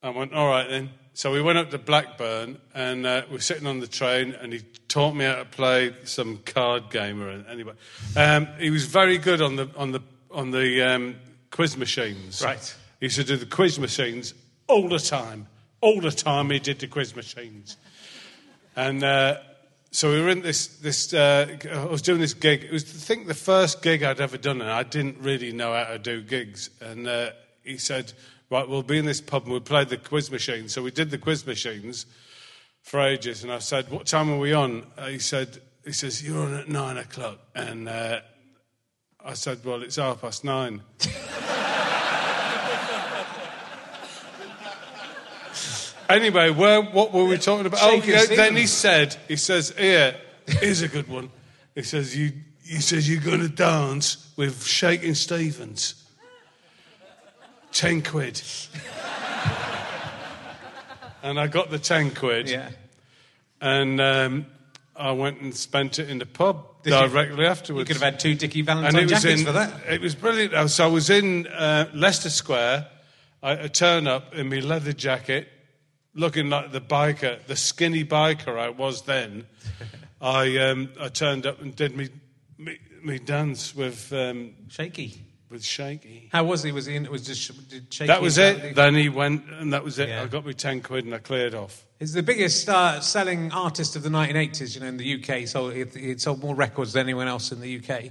I 0.00 0.10
went, 0.10 0.32
"All 0.32 0.46
right 0.46 0.68
then." 0.68 0.90
So 1.12 1.32
we 1.32 1.42
went 1.42 1.58
up 1.58 1.72
to 1.72 1.78
Blackburn, 1.78 2.58
and 2.72 3.04
uh, 3.04 3.22
we're 3.32 3.40
sitting 3.40 3.66
on 3.66 3.80
the 3.80 3.88
train, 3.88 4.36
and 4.40 4.52
he 4.52 4.60
taught 4.86 5.14
me 5.16 5.24
how 5.24 5.34
to 5.34 5.44
play 5.44 5.92
some 6.04 6.38
card 6.38 6.90
game. 6.90 7.20
Or 7.20 7.28
anyway, 7.50 7.72
um, 8.14 8.46
he 8.60 8.70
was 8.70 8.86
very 8.86 9.18
good 9.18 9.42
on 9.42 9.56
the 9.56 9.68
on 9.76 9.90
the 9.90 10.02
on 10.30 10.52
the 10.52 10.82
um, 10.82 11.16
quiz 11.50 11.76
machines. 11.76 12.44
Right. 12.44 12.76
He 13.00 13.06
used 13.06 13.16
to 13.16 13.24
do 13.24 13.36
the 13.36 13.46
quiz 13.46 13.80
machines 13.80 14.34
all 14.68 14.88
the 14.88 15.00
time. 15.00 15.48
All 15.80 16.00
the 16.00 16.12
time 16.12 16.50
he 16.50 16.60
did 16.60 16.78
the 16.78 16.86
quiz 16.86 17.16
machines. 17.16 17.76
And 18.76 19.02
uh, 19.02 19.38
so 19.94 20.10
we 20.10 20.20
were 20.20 20.28
in 20.28 20.40
this, 20.40 20.66
this 20.66 21.14
uh, 21.14 21.56
I 21.72 21.84
was 21.84 22.02
doing 22.02 22.18
this 22.18 22.34
gig. 22.34 22.64
It 22.64 22.72
was, 22.72 22.82
I 22.82 22.98
think, 22.98 23.28
the 23.28 23.32
first 23.32 23.80
gig 23.80 24.02
I'd 24.02 24.20
ever 24.20 24.36
done, 24.36 24.60
and 24.60 24.68
I 24.68 24.82
didn't 24.82 25.18
really 25.20 25.52
know 25.52 25.72
how 25.72 25.84
to 25.84 26.00
do 26.00 26.20
gigs. 26.20 26.68
And 26.80 27.06
uh, 27.06 27.30
he 27.62 27.78
said, 27.78 28.12
Right, 28.50 28.68
we'll 28.68 28.82
be 28.82 28.98
in 28.98 29.04
this 29.04 29.20
pub 29.20 29.44
and 29.44 29.52
we'll 29.52 29.60
play 29.60 29.84
the 29.84 29.96
quiz 29.96 30.32
machines. 30.32 30.72
So 30.72 30.82
we 30.82 30.90
did 30.90 31.12
the 31.12 31.18
quiz 31.18 31.46
machines 31.46 32.06
for 32.82 32.98
ages. 32.98 33.44
And 33.44 33.52
I 33.52 33.60
said, 33.60 33.88
What 33.88 34.06
time 34.06 34.30
are 34.30 34.38
we 34.38 34.52
on? 34.52 34.84
Uh, 34.98 35.06
he 35.06 35.20
said, 35.20 35.60
he 35.84 35.92
says, 35.92 36.26
You're 36.26 36.40
on 36.40 36.54
at 36.54 36.68
nine 36.68 36.96
o'clock. 36.96 37.38
And 37.54 37.88
uh, 37.88 38.18
I 39.24 39.34
said, 39.34 39.64
Well, 39.64 39.84
it's 39.84 39.94
half 39.94 40.22
past 40.22 40.42
nine. 40.42 40.82
Anyway, 46.08 46.50
where, 46.50 46.82
what 46.82 47.12
were 47.12 47.24
we 47.24 47.38
talking 47.38 47.66
about? 47.66 47.80
Oh, 47.82 48.00
Shaking 48.00 48.10
yeah, 48.10 48.36
then 48.36 48.56
he 48.56 48.66
said, 48.66 49.16
he 49.26 49.36
says, 49.36 49.74
here, 49.76 50.16
here's 50.46 50.82
a 50.82 50.88
good 50.88 51.08
one. 51.08 51.30
He 51.74 51.82
says, 51.82 52.16
you, 52.16 52.32
he 52.62 52.80
says, 52.80 53.08
you're 53.08 53.22
going 53.22 53.40
to 53.40 53.48
dance 53.48 54.32
with 54.36 54.64
Shakin' 54.64 55.14
Stevens. 55.14 56.02
Ten 57.72 58.02
quid. 58.02 58.40
and 61.22 61.40
I 61.40 61.46
got 61.48 61.70
the 61.70 61.78
ten 61.78 62.10
quid. 62.14 62.48
Yeah. 62.48 62.70
And 63.60 64.00
um, 64.00 64.46
I 64.94 65.12
went 65.12 65.40
and 65.40 65.54
spent 65.54 65.98
it 65.98 66.08
in 66.08 66.18
the 66.18 66.26
pub 66.26 66.82
Did 66.82 66.92
you? 66.92 67.08
directly 67.08 67.46
afterwards. 67.46 67.88
You 67.88 67.94
could 67.94 68.02
have 68.02 68.12
had 68.12 68.20
two 68.20 68.34
Dickie 68.34 68.60
and 68.60 68.66
Valentine 68.66 68.96
it 68.96 69.02
was 69.02 69.22
jackets 69.22 69.40
in, 69.40 69.46
for 69.46 69.52
that. 69.52 69.80
It 69.88 70.00
was 70.00 70.14
brilliant. 70.14 70.70
So 70.70 70.84
I 70.84 70.86
was 70.86 71.10
in 71.10 71.46
uh, 71.48 71.90
Leicester 71.92 72.30
Square. 72.30 72.86
I, 73.42 73.64
I 73.64 73.66
turn 73.68 74.06
up 74.06 74.34
in 74.34 74.48
my 74.48 74.60
leather 74.60 74.92
jacket, 74.92 75.48
looking 76.14 76.50
like 76.50 76.72
the 76.72 76.80
biker, 76.80 77.44
the 77.46 77.56
skinny 77.56 78.04
biker 78.04 78.58
I 78.58 78.68
was 78.70 79.02
then. 79.02 79.46
I 80.20 80.56
um, 80.58 80.88
I 81.00 81.08
turned 81.08 81.46
up 81.46 81.60
and 81.60 81.74
did 81.74 81.96
me 81.96 82.08
me, 82.58 82.78
me 83.02 83.18
dance 83.18 83.74
with 83.74 84.12
um, 84.12 84.54
Shaky. 84.68 85.22
with 85.50 85.64
Shaky. 85.64 86.28
How 86.32 86.44
was 86.44 86.62
he? 86.62 86.72
Was 86.72 86.86
he 86.86 86.96
in? 86.96 87.04
It 87.04 87.10
was 87.10 87.26
just 87.26 87.68
did 87.68 87.92
Shaky? 87.92 88.06
That 88.08 88.22
was 88.22 88.38
apparently- 88.38 88.70
it. 88.70 88.74
Then 88.76 88.94
he 88.94 89.08
went, 89.08 89.44
and 89.50 89.72
that 89.72 89.84
was 89.84 89.98
it. 89.98 90.08
Yeah. 90.08 90.22
I 90.22 90.26
got 90.26 90.46
me 90.46 90.54
ten 90.54 90.80
quid, 90.80 91.04
and 91.04 91.14
I 91.14 91.18
cleared 91.18 91.54
off. 91.54 91.84
He's 91.98 92.12
the 92.12 92.22
biggest 92.22 92.68
uh, 92.68 93.00
selling 93.00 93.52
artist 93.52 93.96
of 93.96 94.02
the 94.02 94.08
1980s, 94.08 94.74
you 94.74 94.80
know, 94.80 94.88
in 94.88 94.96
the 94.98 95.14
UK. 95.14 95.46
so 95.46 95.70
he, 95.70 95.84
he 95.84 96.18
sold 96.18 96.42
more 96.42 96.54
records 96.54 96.92
than 96.92 97.02
anyone 97.02 97.28
else 97.28 97.50
in 97.52 97.60
the 97.60 97.78
UK. 97.78 98.10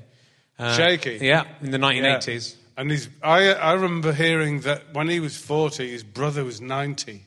Uh, 0.58 0.74
Shaky? 0.76 1.20
Yeah, 1.22 1.44
in 1.62 1.70
the 1.72 1.78
1980s. 1.78 2.56
And 2.78 2.90
he's, 2.90 3.10
I, 3.22 3.54
I 3.54 3.74
remember 3.74 4.14
hearing 4.14 4.62
that 4.62 4.94
when 4.94 5.10
he 5.10 5.20
was 5.20 5.38
40, 5.38 5.92
his 5.92 6.04
brother 6.04 6.44
was 6.44 6.60
90. 6.62 7.24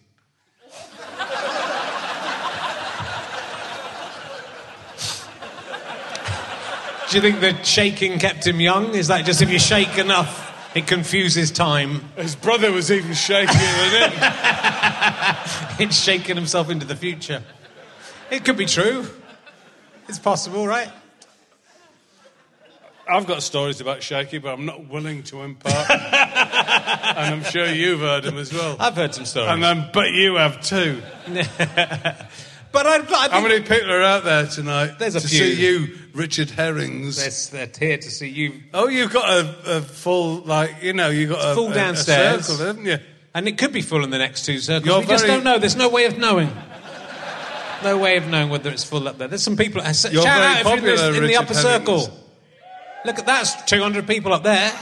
Do 7.08 7.16
you 7.16 7.20
think 7.20 7.40
the 7.40 7.62
shaking 7.62 8.18
kept 8.18 8.46
him 8.46 8.60
young? 8.60 8.94
Is 8.94 9.08
that 9.08 9.24
just 9.24 9.40
if 9.40 9.48
you 9.48 9.60
shake 9.60 9.96
enough, 9.96 10.74
it 10.74 10.88
confuses 10.88 11.52
time? 11.52 12.00
His 12.16 12.34
brother 12.34 12.72
was 12.72 12.90
even 12.90 13.12
shakier 13.12 13.46
than 13.46 14.10
him. 14.10 15.36
It's 15.78 16.00
shaking 16.00 16.36
himself 16.36 16.70
into 16.70 16.86
the 16.86 16.96
future. 16.96 17.42
It 18.30 18.44
could 18.44 18.56
be 18.56 18.64
true. 18.64 19.06
It's 20.08 20.18
possible, 20.18 20.66
right? 20.66 20.88
I've 23.08 23.26
got 23.26 23.42
stories 23.42 23.80
about 23.80 24.02
Shaky, 24.02 24.38
but 24.38 24.54
I'm 24.54 24.66
not 24.66 24.88
willing 24.88 25.22
to 25.24 25.42
impart. 25.42 25.90
and 25.90 27.34
I'm 27.34 27.44
sure 27.44 27.66
you've 27.66 28.00
heard 28.00 28.24
them 28.24 28.36
as 28.38 28.52
well. 28.52 28.76
I've 28.80 28.96
heard 28.96 29.14
some 29.14 29.26
stories. 29.26 29.50
And 29.50 29.64
I 29.64 29.74
bet 29.90 30.12
you 30.12 30.36
have 30.36 30.60
too. 30.60 31.02
but 32.72 32.86
I, 32.86 32.96
I 32.96 32.98
think 32.98 33.10
How 33.32 33.40
many 33.40 33.60
people 33.60 33.90
are 33.92 34.02
out 34.02 34.24
there 34.24 34.46
tonight 34.46 34.98
There's 34.98 35.14
a 35.14 35.20
to 35.20 35.28
few. 35.28 35.38
see 35.38 35.54
you, 35.66 35.98
Richard 36.14 36.50
Herrings? 36.50 37.48
they're, 37.50 37.66
they're 37.66 37.88
here 37.88 37.98
to 37.98 38.10
see 38.10 38.28
you. 38.28 38.60
Oh, 38.74 38.88
you've 38.88 39.12
got 39.12 39.28
a, 39.30 39.76
a 39.78 39.80
full, 39.80 40.38
like, 40.42 40.82
you 40.82 40.92
know, 40.92 41.08
you've 41.10 41.30
got 41.30 41.52
a, 41.52 41.54
Full 41.54 41.68
a- 41.68 41.70
a 41.70 41.74
downstairs. 41.74 42.46
circle, 42.46 42.66
haven't 42.66 42.84
you? 42.86 42.98
And 43.34 43.46
it 43.48 43.58
could 43.58 43.72
be 43.72 43.82
full 43.82 44.02
in 44.04 44.10
the 44.10 44.18
next 44.18 44.44
two 44.46 44.58
circles. 44.58 44.86
You're 44.86 45.00
we 45.00 45.06
just 45.06 45.26
don't 45.26 45.44
know. 45.44 45.58
There's 45.58 45.76
no 45.76 45.88
way 45.88 46.06
of 46.06 46.16
knowing. 46.18 46.50
No 47.84 47.98
way 47.98 48.16
of 48.16 48.26
knowing 48.28 48.48
whether 48.48 48.70
it's 48.70 48.84
full 48.84 49.06
up 49.06 49.18
there. 49.18 49.28
There's 49.28 49.42
some 49.42 49.56
people. 49.56 49.82
uh, 49.82 49.92
Shout 49.92 50.12
You're 50.12 50.22
very 50.22 50.42
out 50.42 50.60
if 50.60 50.66
you're 50.66 50.76
in, 50.78 50.84
this- 50.84 51.16
in 51.18 51.26
the 51.26 51.36
upper 51.36 51.54
Herrings. 51.54 51.60
circle. 52.04 52.20
Look 53.04 53.18
at 53.18 53.26
that's 53.26 53.62
200 53.64 54.06
people 54.06 54.32
up 54.32 54.42
there. 54.42 54.72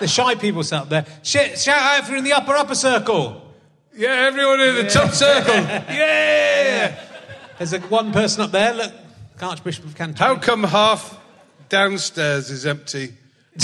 the 0.00 0.06
shy 0.06 0.34
people 0.34 0.62
sat 0.62 0.82
up 0.82 0.88
there. 0.90 1.06
Sh- 1.22 1.58
shout 1.58 1.80
out 1.80 2.00
if 2.02 2.08
you're 2.08 2.18
in 2.18 2.24
the 2.24 2.34
upper 2.34 2.52
upper 2.52 2.74
circle. 2.74 3.42
Yeah, 3.96 4.26
everyone 4.28 4.60
in 4.60 4.74
the 4.74 4.90
top 4.90 5.12
circle. 5.12 5.54
Yeah! 5.94 7.02
There's 7.58 7.72
a, 7.72 7.80
one 7.80 8.12
person 8.12 8.42
up 8.42 8.50
there. 8.50 8.74
Look, 8.74 8.92
Archbishop 9.40 9.86
of 9.86 9.94
Canterbury. 9.94 10.34
How 10.34 10.38
come 10.38 10.62
half 10.64 11.18
downstairs 11.70 12.50
is 12.50 12.66
empty 12.66 13.14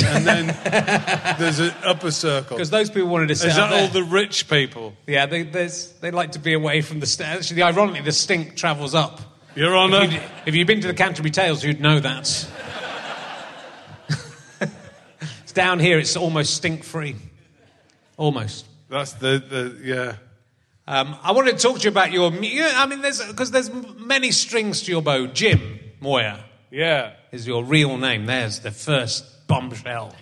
and 0.03 0.27
then 0.27 0.47
there's 1.39 1.59
an 1.59 1.75
upper 1.85 2.11
circle? 2.11 2.57
Because 2.57 2.71
those 2.71 2.89
people 2.89 3.11
wanted 3.11 3.29
to 3.29 3.37
sit 3.37 3.49
Is 3.49 3.57
that 3.57 3.71
all 3.73 3.89
the 3.89 4.03
rich 4.03 4.49
people? 4.49 4.95
Yeah, 5.07 5.27
they, 5.27 5.43
there's, 5.43 5.93
they 6.01 6.11
like 6.11 6.33
to 6.33 6.39
be 6.39 6.55
away 6.55 6.81
from 6.81 7.01
the 7.01 7.07
stairs. 7.07 7.51
Actually, 7.51 7.63
ironically, 7.63 8.01
the 8.01 8.13
stink 8.13 8.57
travels 8.57 8.95
up. 8.95 9.21
Your 9.55 9.77
Honour? 9.77 10.05
If 10.05 10.33
if 10.47 10.55
you'd 10.55 10.67
been 10.67 10.81
to 10.81 10.87
the 10.87 10.95
Canterbury 10.95 11.31
Tales, 11.31 11.63
you'd 11.63 11.81
know 11.81 12.01
that. 12.01 12.49
it's 15.43 15.53
down 15.53 15.79
here, 15.79 15.99
it's 15.99 16.17
almost 16.17 16.55
stink 16.55 16.85
free. 16.85 17.17
Almost. 18.17 18.67
That's 18.93 19.15
the, 19.15 19.43
the 19.49 19.79
yeah. 19.83 20.17
Um, 20.87 21.17
I 21.23 21.33
wanted 21.33 21.57
to 21.57 21.63
talk 21.63 21.79
to 21.79 21.85
you 21.85 21.91
about 21.91 22.13
your. 22.13 22.31
mu- 22.31 22.41
I 22.43 22.85
mean, 22.87 23.01
there's 23.01 23.25
because 23.27 23.51
there's 23.51 23.71
many 23.99 24.31
strings 24.33 24.83
to 24.83 24.93
your 24.93 25.01
bow. 25.01 25.27
Jim 25.29 25.81
Moir 26.01 26.39
Yeah. 26.71 27.13
is 27.31 27.47
your 27.47 27.65
real 27.65 27.97
name. 27.97 28.27
There's 28.27 28.61
the 28.61 28.71
first 28.71 29.47
bombshell. 29.47 30.15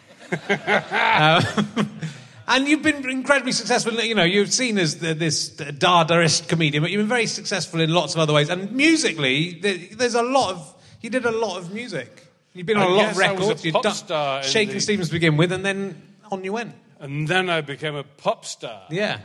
Uh, 0.48 1.64
and 2.48 2.68
you've 2.68 2.82
been 2.82 3.10
incredibly 3.10 3.50
successful. 3.52 3.94
You 3.94 4.14
know, 4.14 4.22
you've 4.22 4.52
seen 4.52 4.78
as 4.78 5.00
the, 5.00 5.14
this 5.14 5.50
Dadaist 5.50 6.46
comedian, 6.48 6.84
but 6.84 6.92
you've 6.92 7.00
been 7.00 7.08
very 7.08 7.26
successful 7.26 7.80
in 7.80 7.90
lots 7.92 8.14
of 8.14 8.20
other 8.20 8.32
ways. 8.32 8.50
And 8.50 8.70
musically, 8.70 9.58
there, 9.60 9.78
there's 9.96 10.14
a 10.14 10.22
lot 10.22 10.52
of. 10.52 10.74
You 11.00 11.10
did 11.10 11.24
a 11.24 11.32
lot 11.32 11.58
of 11.58 11.72
music. 11.74 12.24
You've 12.52 12.66
been 12.66 12.76
on 12.76 12.82
I 12.82 12.86
a 12.86 12.90
lot 12.90 13.10
of 13.10 13.16
guess 13.16 13.24
I 13.28 13.32
was 13.32 13.40
a 13.40 13.44
records. 13.46 13.64
You've 13.64 13.72
pop 13.72 13.82
done 13.82 13.94
star 13.94 14.38
in 14.42 14.44
Shaking 14.46 14.74
the- 14.74 14.80
Stevens 14.80 15.08
to 15.08 15.14
begin 15.14 15.36
with, 15.36 15.50
and 15.50 15.64
then 15.64 16.00
on 16.30 16.44
you 16.44 16.52
went. 16.52 16.74
And 17.00 17.26
then 17.26 17.50
I 17.50 17.60
became 17.62 17.94
a 17.96 18.04
pop 18.04 18.44
star. 18.44 18.82
Yeah. 18.90 19.18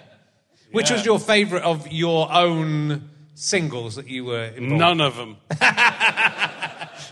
Which 0.72 0.90
Yeah. 0.90 0.96
was 0.98 1.06
your 1.06 1.20
favourite 1.20 1.64
of 1.64 1.92
your 1.92 2.32
own 2.32 3.10
singles 3.36 3.96
that 3.96 4.08
you 4.08 4.26
were 4.26 4.46
involved 4.46 4.80
None 4.80 5.02
of 5.02 5.16
them. 5.18 5.38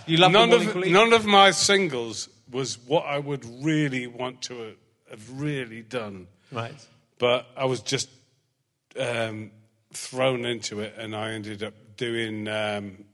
You 0.05 0.17
love 0.17 0.31
None 0.33 0.49
them 0.49 0.59
all 0.59 0.63
of, 0.63 0.69
equally? 0.69 0.91
none 0.91 1.13
of 1.13 1.25
my 1.25 1.51
singles 1.51 2.27
was 2.51 2.77
what 2.87 3.05
I 3.05 3.19
would 3.19 3.45
really 3.63 4.05
want 4.07 4.41
to 4.43 4.73
have 5.09 5.39
really 5.41 5.81
done. 5.81 6.27
Right. 6.51 6.73
But 7.19 7.45
I 7.55 7.65
was 7.65 7.79
just 7.81 8.09
um, 8.99 9.51
thrown 9.93 10.43
into 10.45 10.81
it, 10.81 10.95
and 10.97 11.15
I 11.15 11.31
ended 11.31 11.63
up 11.63 11.73
doing. 11.95 12.47
Um, 12.49 13.05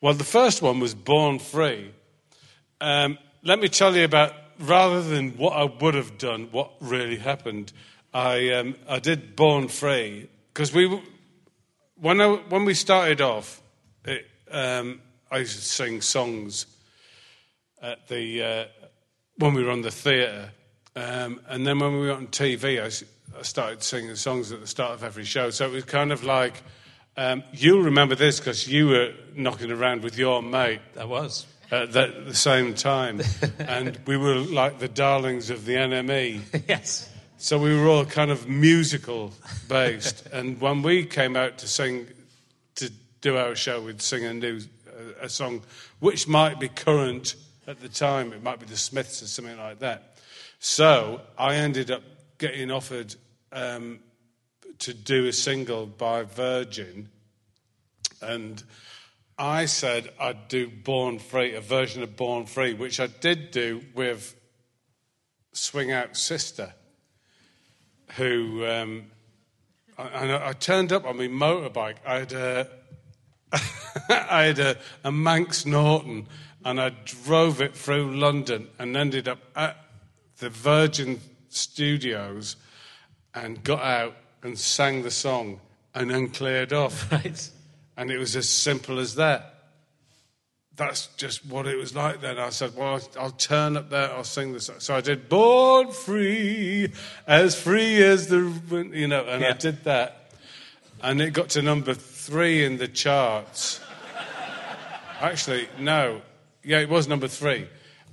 well, 0.00 0.14
the 0.14 0.24
first 0.24 0.62
one 0.62 0.80
was 0.80 0.94
Born 0.94 1.38
Free. 1.38 1.90
Um, 2.80 3.18
let 3.42 3.58
me 3.58 3.68
tell 3.68 3.94
you 3.94 4.04
about 4.04 4.32
rather 4.58 5.02
than 5.02 5.36
what 5.36 5.52
I 5.52 5.64
would 5.64 5.94
have 5.94 6.18
done, 6.18 6.48
what 6.50 6.72
really 6.80 7.16
happened. 7.16 7.72
I 8.12 8.50
um, 8.54 8.74
I 8.88 8.98
did 8.98 9.36
Born 9.36 9.68
Free 9.68 10.28
because 10.52 10.72
we 10.72 11.00
when 11.96 12.20
I, 12.20 12.28
when 12.48 12.64
we 12.64 12.74
started 12.74 13.20
off, 13.20 13.60
it, 14.04 14.26
um, 14.50 15.00
I 15.30 15.38
used 15.38 15.56
to 15.56 15.64
sing 15.64 16.00
songs 16.00 16.66
at 17.82 18.08
the 18.08 18.42
uh, 18.42 18.64
when 19.36 19.54
we 19.54 19.62
were 19.62 19.70
on 19.70 19.82
the 19.82 19.90
theatre, 19.90 20.50
um, 20.96 21.40
and 21.48 21.66
then 21.66 21.78
when 21.78 21.92
we 21.92 22.06
were 22.06 22.12
on 22.12 22.28
TV, 22.28 22.82
I 22.82 23.42
started 23.42 23.82
singing 23.82 24.16
songs 24.16 24.52
at 24.52 24.60
the 24.60 24.66
start 24.66 24.92
of 24.92 25.04
every 25.04 25.24
show. 25.24 25.50
So 25.50 25.66
it 25.66 25.72
was 25.72 25.84
kind 25.84 26.12
of 26.12 26.24
like 26.24 26.62
um, 27.16 27.42
you'll 27.52 27.82
remember 27.82 28.14
this 28.14 28.38
because 28.38 28.68
you 28.68 28.88
were 28.88 29.12
knocking 29.34 29.70
around 29.70 30.02
with 30.02 30.16
your 30.16 30.42
mate 30.42 30.80
That 30.94 31.08
was. 31.08 31.46
at 31.72 31.92
the, 31.92 32.22
the 32.26 32.34
same 32.34 32.74
time, 32.74 33.20
and 33.58 33.98
we 34.06 34.16
were 34.16 34.36
like 34.36 34.78
the 34.78 34.88
darlings 34.88 35.50
of 35.50 35.64
the 35.64 35.74
NME. 35.74 36.64
yes. 36.68 37.12
So 37.36 37.58
we 37.58 37.78
were 37.78 37.86
all 37.86 38.04
kind 38.04 38.30
of 38.30 38.48
musical 38.48 39.32
based, 39.68 40.26
and 40.32 40.60
when 40.60 40.82
we 40.82 41.04
came 41.04 41.36
out 41.36 41.58
to 41.58 41.68
sing, 41.68 42.06
to 42.76 42.90
do 43.20 43.36
our 43.36 43.54
show, 43.54 43.82
we'd 43.82 44.02
sing 44.02 44.24
a 44.24 44.32
new 44.32 44.60
a, 45.20 45.26
a 45.26 45.28
song, 45.28 45.62
which 46.00 46.26
might 46.26 46.58
be 46.58 46.68
current 46.68 47.36
at 47.66 47.80
the 47.80 47.88
time. 47.88 48.32
It 48.32 48.42
might 48.42 48.60
be 48.60 48.66
the 48.66 48.76
Smiths 48.76 49.22
or 49.22 49.26
something 49.26 49.58
like 49.58 49.80
that. 49.80 50.16
So 50.58 51.20
I 51.36 51.56
ended 51.56 51.90
up 51.90 52.02
getting 52.38 52.70
offered 52.70 53.14
um, 53.52 54.00
to 54.80 54.94
do 54.94 55.26
a 55.26 55.32
single 55.32 55.86
by 55.86 56.22
Virgin, 56.22 57.08
and 58.22 58.62
I 59.38 59.66
said 59.66 60.12
I'd 60.18 60.48
do 60.48 60.68
Born 60.68 61.18
Free, 61.18 61.54
a 61.54 61.60
version 61.60 62.02
of 62.02 62.16
Born 62.16 62.46
Free, 62.46 62.74
which 62.74 62.98
I 62.98 63.06
did 63.06 63.50
do 63.50 63.82
with 63.94 64.34
Swing 65.52 65.92
Out 65.92 66.16
Sister 66.16 66.74
who 68.16 68.66
um, 68.66 69.04
I, 69.96 70.48
I, 70.48 70.52
turned 70.52 70.92
up 70.92 71.04
on 71.04 71.16
my 71.16 71.28
motorbike. 71.28 71.96
I 72.06 72.18
had 72.20 72.32
a, 72.32 72.68
I 74.08 74.42
had 74.44 74.58
a, 74.58 74.76
a 75.04 75.12
Manx 75.12 75.66
Norton, 75.66 76.26
and 76.64 76.80
I 76.80 76.90
drove 77.04 77.60
it 77.60 77.76
through 77.76 78.16
London 78.16 78.68
and 78.78 78.96
ended 78.96 79.28
up 79.28 79.38
at 79.54 79.76
the 80.38 80.50
Virgin 80.50 81.20
Studios, 81.48 82.56
and 83.34 83.62
got 83.62 83.82
out 83.82 84.16
and 84.42 84.58
sang 84.58 85.02
the 85.02 85.10
song, 85.10 85.60
and 85.94 86.10
then 86.10 86.28
cleared 86.28 86.72
off. 86.72 87.10
Right. 87.12 87.50
And 87.98 88.12
it 88.12 88.18
was 88.18 88.36
as 88.36 88.48
simple 88.48 89.00
as 89.00 89.16
that. 89.16 89.54
That's 90.76 91.08
just 91.16 91.44
what 91.44 91.66
it 91.66 91.76
was 91.76 91.96
like 91.96 92.20
then. 92.20 92.38
I 92.38 92.50
said, 92.50 92.76
Well, 92.76 92.94
I'll, 92.94 93.22
I'll 93.24 93.30
turn 93.32 93.76
up 93.76 93.90
there, 93.90 94.12
I'll 94.12 94.22
sing 94.22 94.52
this. 94.52 94.70
So 94.78 94.94
I 94.94 95.00
did 95.00 95.28
Born 95.28 95.90
Free, 95.90 96.92
as 97.26 97.60
free 97.60 98.00
as 98.04 98.28
the, 98.28 98.88
you 98.92 99.08
know, 99.08 99.24
and 99.24 99.44
I 99.44 99.52
did 99.52 99.82
that. 99.82 100.30
And 101.02 101.20
it 101.20 101.32
got 101.32 101.48
to 101.50 101.62
number 101.62 101.92
three 101.92 102.64
in 102.64 102.78
the 102.78 102.86
charts. 102.86 103.80
Actually, 105.20 105.68
no. 105.80 106.22
Yeah, 106.62 106.78
it 106.78 106.88
was 106.88 107.08
number 107.08 107.26
three. 107.26 107.66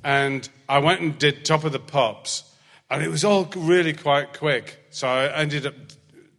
And 0.03 0.49
I 0.67 0.79
went 0.79 1.01
and 1.01 1.17
did 1.19 1.45
Top 1.45 1.63
of 1.63 1.71
the 1.71 1.79
Pops. 1.79 2.43
And 2.89 3.03
it 3.03 3.09
was 3.09 3.23
all 3.23 3.45
really 3.55 3.93
quite 3.93 4.33
quick. 4.33 4.83
So 4.89 5.07
I 5.07 5.31
ended 5.41 5.67
up 5.67 5.75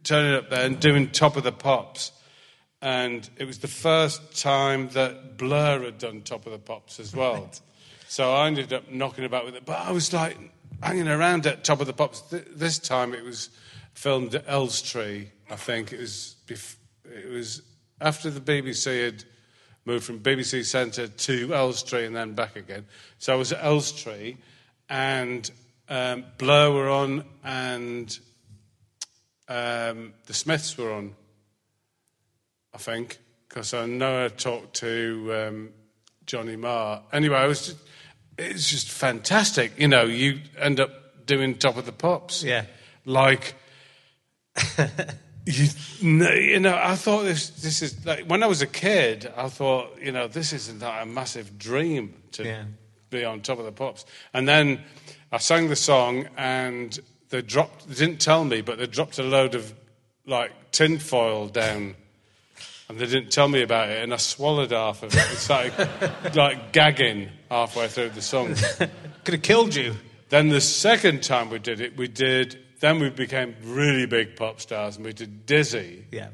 turning 0.03 0.35
up 0.35 0.51
there 0.51 0.67
and 0.67 0.81
doing 0.81 1.11
Top 1.11 1.37
of 1.37 1.45
the 1.45 1.53
Pops. 1.53 2.11
And 2.87 3.29
it 3.37 3.47
was 3.47 3.59
the 3.59 3.67
first 3.67 4.41
time 4.41 4.91
that 4.91 5.37
Blur 5.39 5.83
had 5.83 5.99
done 5.99 6.23
Top 6.23 6.47
of 6.47 6.53
the 6.53 6.59
Pops 6.59 7.01
as 7.01 7.17
well. 7.17 7.51
So 8.07 8.33
I 8.33 8.47
ended 8.47 8.73
up 8.73 8.89
knocking 8.89 9.25
about 9.25 9.45
with 9.45 9.57
it. 9.57 9.67
But 9.67 9.81
I 9.81 9.91
was 9.91 10.13
like 10.13 10.39
hanging 10.81 11.09
around 11.09 11.47
at 11.47 11.65
Top 11.65 11.81
of 11.81 11.89
the 11.89 11.93
Pops. 11.93 12.21
Th- 12.21 12.47
this 12.55 12.79
time 12.79 13.13
it 13.13 13.25
was 13.25 13.51
filmed 13.95 14.37
at 14.37 14.45
Elstree, 14.47 15.33
I 15.51 15.57
think. 15.57 15.93
It 15.93 15.99
was, 15.99 16.37
bef- 16.47 16.77
it 17.05 17.29
was 17.29 17.63
after 18.01 18.31
the 18.31 18.41
BBC 18.41 19.05
had 19.05 19.25
moved 19.85 20.05
from 20.05 20.21
BBC 20.21 20.65
Centre 20.65 21.09
to 21.09 21.55
Elstree 21.55 22.07
and 22.07 22.15
then 22.15 22.35
back 22.35 22.55
again. 22.55 22.87
So 23.19 23.33
I 23.33 23.37
was 23.37 23.53
at 23.53 23.65
Elstree 23.65 24.37
and 24.89 25.51
um, 25.89 26.25
Blur 26.39 26.71
were 26.71 26.89
on 26.89 27.25
and 27.43 28.17
um, 29.49 30.15
the 30.27 30.35
Smiths 30.35 30.79
were 30.79 30.93
on. 30.93 31.17
I 32.77 32.79
think, 32.79 33.17
because 33.49 33.73
I 33.73 33.87
know 33.87 34.27
I 34.27 34.29
talked 34.29 34.75
to 34.81 35.33
um, 35.35 35.71
Johnny 36.27 36.57
Marr. 36.57 37.01
Anyway, 37.11 37.35
I 37.35 37.47
was 37.47 37.69
just, 37.69 37.79
it's 38.37 38.69
just 38.69 38.91
fantastic. 38.91 39.73
You 39.79 39.89
know, 39.89 40.03
you 40.03 40.41
end 40.59 40.79
up 40.79 41.25
doing 41.25 41.55
Top 41.55 41.79
of 41.79 41.87
the 41.87 41.93
Pops. 41.93 42.43
Yeah. 42.43 42.67
Like, 43.07 43.55
you, 45.47 45.69
know, 46.03 46.31
you 46.33 46.61
know, 46.61 46.77
I 46.77 46.97
thought 46.97 47.23
this, 47.23 47.49
this 47.49 47.81
is, 47.81 48.05
like, 48.05 48.27
when 48.27 48.43
I 48.43 48.47
was 48.47 48.61
a 48.61 48.67
kid, 48.67 49.33
I 49.39 49.49
thought, 49.49 49.99
you 49.99 50.13
know, 50.13 50.29
this 50.29 50.53
isn't 50.53 50.83
like 50.83 51.03
a 51.03 51.07
massive 51.07 51.59
dream 51.59 52.13
to 52.33 52.45
Yeah. 52.45 52.65
be 53.09 53.25
on 53.25 53.41
Top 53.41 53.59
of 53.59 53.65
the 53.65 53.73
Pops. 53.73 54.05
And 54.35 54.47
then 54.47 54.83
I 55.33 55.39
sang 55.39 55.71
the 55.71 55.77
song 55.77 56.29
and 56.37 57.01
they 57.31 57.41
dropped, 57.41 57.89
they 57.89 57.95
didn't 57.95 58.21
tell 58.21 58.45
me, 58.45 58.61
but 58.61 58.77
they 58.77 58.87
dropped 58.87 59.19
a 59.19 59.23
load 59.23 59.55
of 59.55 59.73
like 60.27 60.73
tinfoil 60.73 61.49
down 61.49 61.95
and 62.89 62.99
they 62.99 63.07
didn't 63.07 63.31
tell 63.33 63.49
me 63.49 63.63
about 63.63 63.89
it, 63.91 64.03
and 64.03 64.13
I 64.15 64.17
swallowed 64.19 64.71
half 64.71 65.03
of 65.03 65.13
it 65.15 65.29
and 65.29 65.39
started 65.39 65.89
like 66.35 66.73
gagging 66.73 67.29
halfway 67.51 67.89
through 67.89 68.11
the 68.11 68.23
song. 68.23 68.55
Could 69.25 69.35
have 69.35 69.43
killed 69.43 69.75
you. 69.75 69.95
then 70.29 70.49
the 70.51 70.61
second 70.61 71.23
time 71.23 71.51
we 71.51 71.59
did 71.59 71.81
it, 71.81 71.97
we 71.97 72.09
did. 72.09 72.59
Then 72.81 73.01
we 73.01 73.11
became 73.11 73.57
really 73.65 74.07
big 74.07 74.37
pop 74.37 74.61
stars, 74.61 74.97
and 74.97 75.05
we 75.05 75.13
did 75.13 75.47
Dizzy, 75.47 76.05
Yeah. 76.13 76.29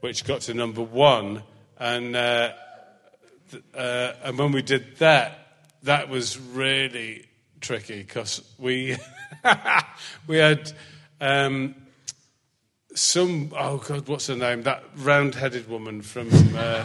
which 0.00 0.24
got 0.24 0.42
to 0.42 0.54
number 0.54 0.80
one. 0.82 1.42
And 1.78 2.14
uh, 2.14 2.52
th- 3.50 3.64
uh, 3.74 4.12
and 4.22 4.38
when 4.38 4.52
we 4.52 4.62
did 4.62 4.96
that, 4.98 5.38
that 5.82 6.08
was 6.08 6.38
really 6.38 7.26
tricky 7.60 7.98
because 8.02 8.42
we 8.58 8.96
we 10.26 10.38
had. 10.38 10.72
Um, 11.20 11.74
some 12.94 13.52
oh 13.56 13.78
god, 13.78 14.08
what's 14.08 14.26
her 14.26 14.36
name? 14.36 14.62
That 14.62 14.84
round-headed 14.96 15.68
woman 15.68 16.02
from 16.02 16.28
uh, 16.56 16.84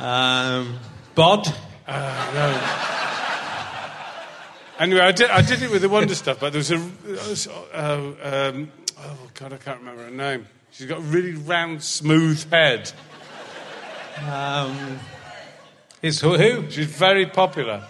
Um, 0.00 0.78
Bod. 1.14 1.48
Anyway, 4.78 5.00
I 5.00 5.10
did, 5.10 5.30
I 5.30 5.42
did 5.42 5.60
it 5.62 5.70
with 5.72 5.82
the 5.82 5.88
Wonder 5.88 6.14
stuff, 6.14 6.38
but 6.38 6.52
there 6.52 6.60
was 6.60 6.70
a. 6.70 7.56
Uh, 7.74 8.12
um, 8.22 8.70
oh, 8.96 9.18
God, 9.34 9.52
I 9.52 9.56
can't 9.56 9.80
remember 9.80 10.04
her 10.04 10.10
name. 10.10 10.46
She's 10.70 10.86
got 10.86 10.98
a 10.98 11.02
really 11.02 11.32
round, 11.32 11.82
smooth 11.82 12.48
head. 12.52 12.92
Um, 14.24 15.00
is 16.00 16.20
who? 16.20 16.36
who? 16.36 16.70
She's 16.70 16.86
very 16.86 17.26
popular. 17.26 17.84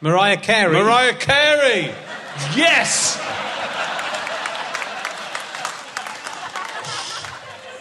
Mariah 0.00 0.38
Carey. 0.38 0.72
Mariah 0.72 1.14
Carey! 1.14 1.92
Yes! 2.54 3.18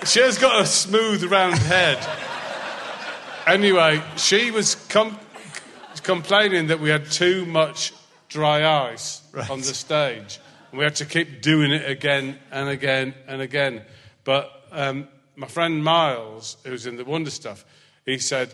She 0.05 0.19
has 0.19 0.37
got 0.37 0.61
a 0.61 0.67
smooth, 0.67 1.23
round 1.23 1.57
head. 1.57 1.97
Anyway, 3.47 4.03
she 4.17 4.51
was 4.51 4.75
com- 4.75 5.17
complaining 6.03 6.67
that 6.67 6.79
we 6.79 6.89
had 6.89 7.09
too 7.09 7.45
much 7.47 7.91
dry 8.29 8.91
ice 8.91 9.23
on 9.49 9.59
the 9.59 9.73
stage. 9.73 10.39
And 10.69 10.77
we 10.77 10.83
had 10.83 10.95
to 10.97 11.05
keep 11.05 11.41
doing 11.41 11.71
it 11.71 11.89
again 11.89 12.37
and 12.51 12.69
again 12.69 13.15
and 13.27 13.41
again. 13.41 13.81
But 14.23 14.51
um, 14.71 15.07
my 15.35 15.47
friend 15.47 15.83
Miles, 15.83 16.57
who's 16.65 16.85
in 16.85 16.97
the 16.97 17.03
Wonder 17.03 17.31
Stuff, 17.31 17.65
he 18.05 18.19
said, 18.19 18.53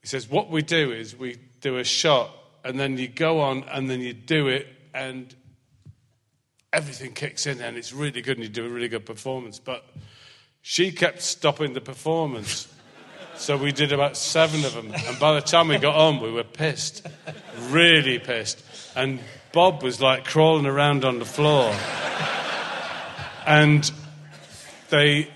he 0.00 0.06
says, 0.06 0.30
what 0.30 0.48
we 0.48 0.62
do 0.62 0.92
is 0.92 1.16
we 1.16 1.38
do 1.60 1.78
a 1.78 1.84
shot 1.84 2.30
and 2.62 2.78
then 2.78 2.98
you 2.98 3.08
go 3.08 3.40
on 3.40 3.64
and 3.64 3.90
then 3.90 4.00
you 4.00 4.12
do 4.12 4.46
it 4.46 4.68
and 4.94 5.34
everything 6.72 7.12
kicks 7.12 7.46
in 7.46 7.60
and 7.60 7.76
it's 7.76 7.92
really 7.92 8.22
good 8.22 8.36
and 8.36 8.44
you 8.44 8.48
do 8.48 8.64
a 8.64 8.68
really 8.68 8.88
good 8.88 9.04
performance. 9.04 9.58
But 9.58 9.84
she 10.66 10.90
kept 10.90 11.20
stopping 11.20 11.74
the 11.74 11.80
performance. 11.82 12.66
So 13.36 13.54
we 13.54 13.70
did 13.70 13.92
about 13.92 14.16
seven 14.16 14.64
of 14.64 14.72
them. 14.72 14.94
And 14.94 15.18
by 15.18 15.34
the 15.34 15.42
time 15.42 15.68
we 15.68 15.76
got 15.76 15.94
on, 15.94 16.22
we 16.22 16.32
were 16.32 16.42
pissed. 16.42 17.06
Really 17.68 18.18
pissed. 18.18 18.64
And 18.96 19.20
Bob 19.52 19.82
was 19.82 20.00
like 20.00 20.24
crawling 20.24 20.64
around 20.64 21.04
on 21.04 21.18
the 21.18 21.26
floor. 21.26 21.70
And 23.46 23.92
they, 24.88 25.28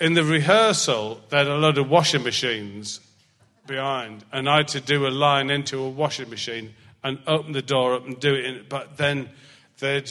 in 0.00 0.14
the 0.14 0.24
rehearsal, 0.24 1.20
they 1.28 1.36
had 1.36 1.46
a 1.46 1.58
load 1.58 1.76
of 1.76 1.90
washing 1.90 2.22
machines 2.22 3.00
behind. 3.66 4.24
And 4.32 4.48
I 4.48 4.58
had 4.58 4.68
to 4.68 4.80
do 4.80 5.06
a 5.06 5.10
line 5.10 5.50
into 5.50 5.78
a 5.82 5.90
washing 5.90 6.30
machine 6.30 6.72
and 7.04 7.18
open 7.26 7.52
the 7.52 7.60
door 7.60 7.96
up 7.96 8.06
and 8.06 8.18
do 8.18 8.32
it. 8.32 8.44
In, 8.46 8.64
but 8.66 8.96
then 8.96 9.28
they'd 9.78 10.10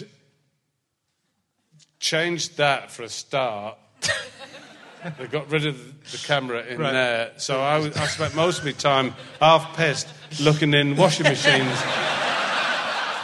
changed 1.99 2.57
that 2.57 2.91
for 2.91 3.01
a 3.01 3.09
start. 3.09 3.75
they 5.17 5.27
got 5.27 5.49
rid 5.49 5.65
of 5.65 5.77
the 6.11 6.17
camera 6.17 6.63
in 6.65 6.79
Right. 6.79 6.91
there. 6.91 7.31
So 7.37 7.59
I, 7.61 7.77
was, 7.79 7.95
I 7.97 8.05
spent 8.07 8.35
most 8.35 8.59
of 8.59 8.65
my 8.65 8.71
time 8.73 9.13
half 9.39 9.75
pissed 9.77 10.07
looking 10.41 10.73
in 10.73 10.95
washing 10.95 11.23
machines. 11.25 11.77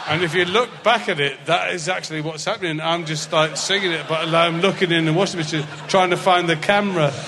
And 0.08 0.22
if 0.22 0.34
you 0.36 0.44
look 0.44 0.70
back 0.84 1.08
at 1.08 1.18
it, 1.18 1.44
that 1.46 1.72
is 1.74 1.88
actually 1.88 2.20
what's 2.20 2.44
happening. 2.44 2.80
I'm 2.80 3.06
just 3.06 3.32
like 3.32 3.56
singing 3.56 3.90
it, 3.90 4.06
but 4.08 4.32
I'm 4.32 4.60
looking 4.60 4.92
in 4.92 5.04
the 5.04 5.12
washing 5.12 5.38
machine, 5.38 5.64
trying 5.88 6.10
to 6.10 6.16
find 6.16 6.48
the 6.48 6.54
camera. 6.56 7.12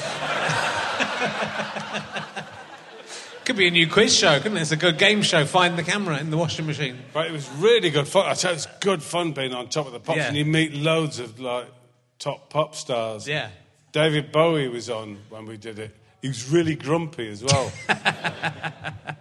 Could 3.44 3.56
be 3.56 3.66
a 3.66 3.70
new 3.70 3.88
quiz 3.88 4.14
show, 4.14 4.38
couldn't 4.40 4.58
it? 4.58 4.60
It's 4.60 4.72
a 4.72 4.76
good 4.76 4.98
game 4.98 5.22
show. 5.22 5.44
Find 5.46 5.76
the 5.78 5.82
camera 5.82 6.18
in 6.18 6.30
the 6.30 6.36
washing 6.36 6.66
machine. 6.66 6.98
But 7.14 7.26
it 7.28 7.32
was 7.32 7.48
really 7.56 7.88
good 7.88 8.06
fun. 8.06 8.26
I 8.26 8.34
tell 8.34 8.50
you, 8.52 8.56
it's 8.56 8.66
good 8.80 9.02
fun 9.02 9.32
being 9.32 9.54
on 9.54 9.68
top 9.70 9.86
of 9.86 9.92
the 9.92 10.00
pops, 10.00 10.18
Yeah. 10.18 10.28
and 10.28 10.36
you 10.36 10.44
meet 10.44 10.74
loads 10.74 11.18
of 11.18 11.40
like 11.40 11.66
top 12.18 12.50
pop 12.50 12.74
stars. 12.74 13.26
Yeah. 13.28 13.50
David 13.92 14.32
Bowie 14.32 14.68
was 14.68 14.90
on 14.90 15.18
when 15.30 15.46
we 15.46 15.56
did 15.56 15.78
it. 15.78 15.94
He 16.22 16.28
was 16.28 16.50
really 16.50 16.74
grumpy 16.74 17.28
as 17.30 17.42
well. 17.42 17.72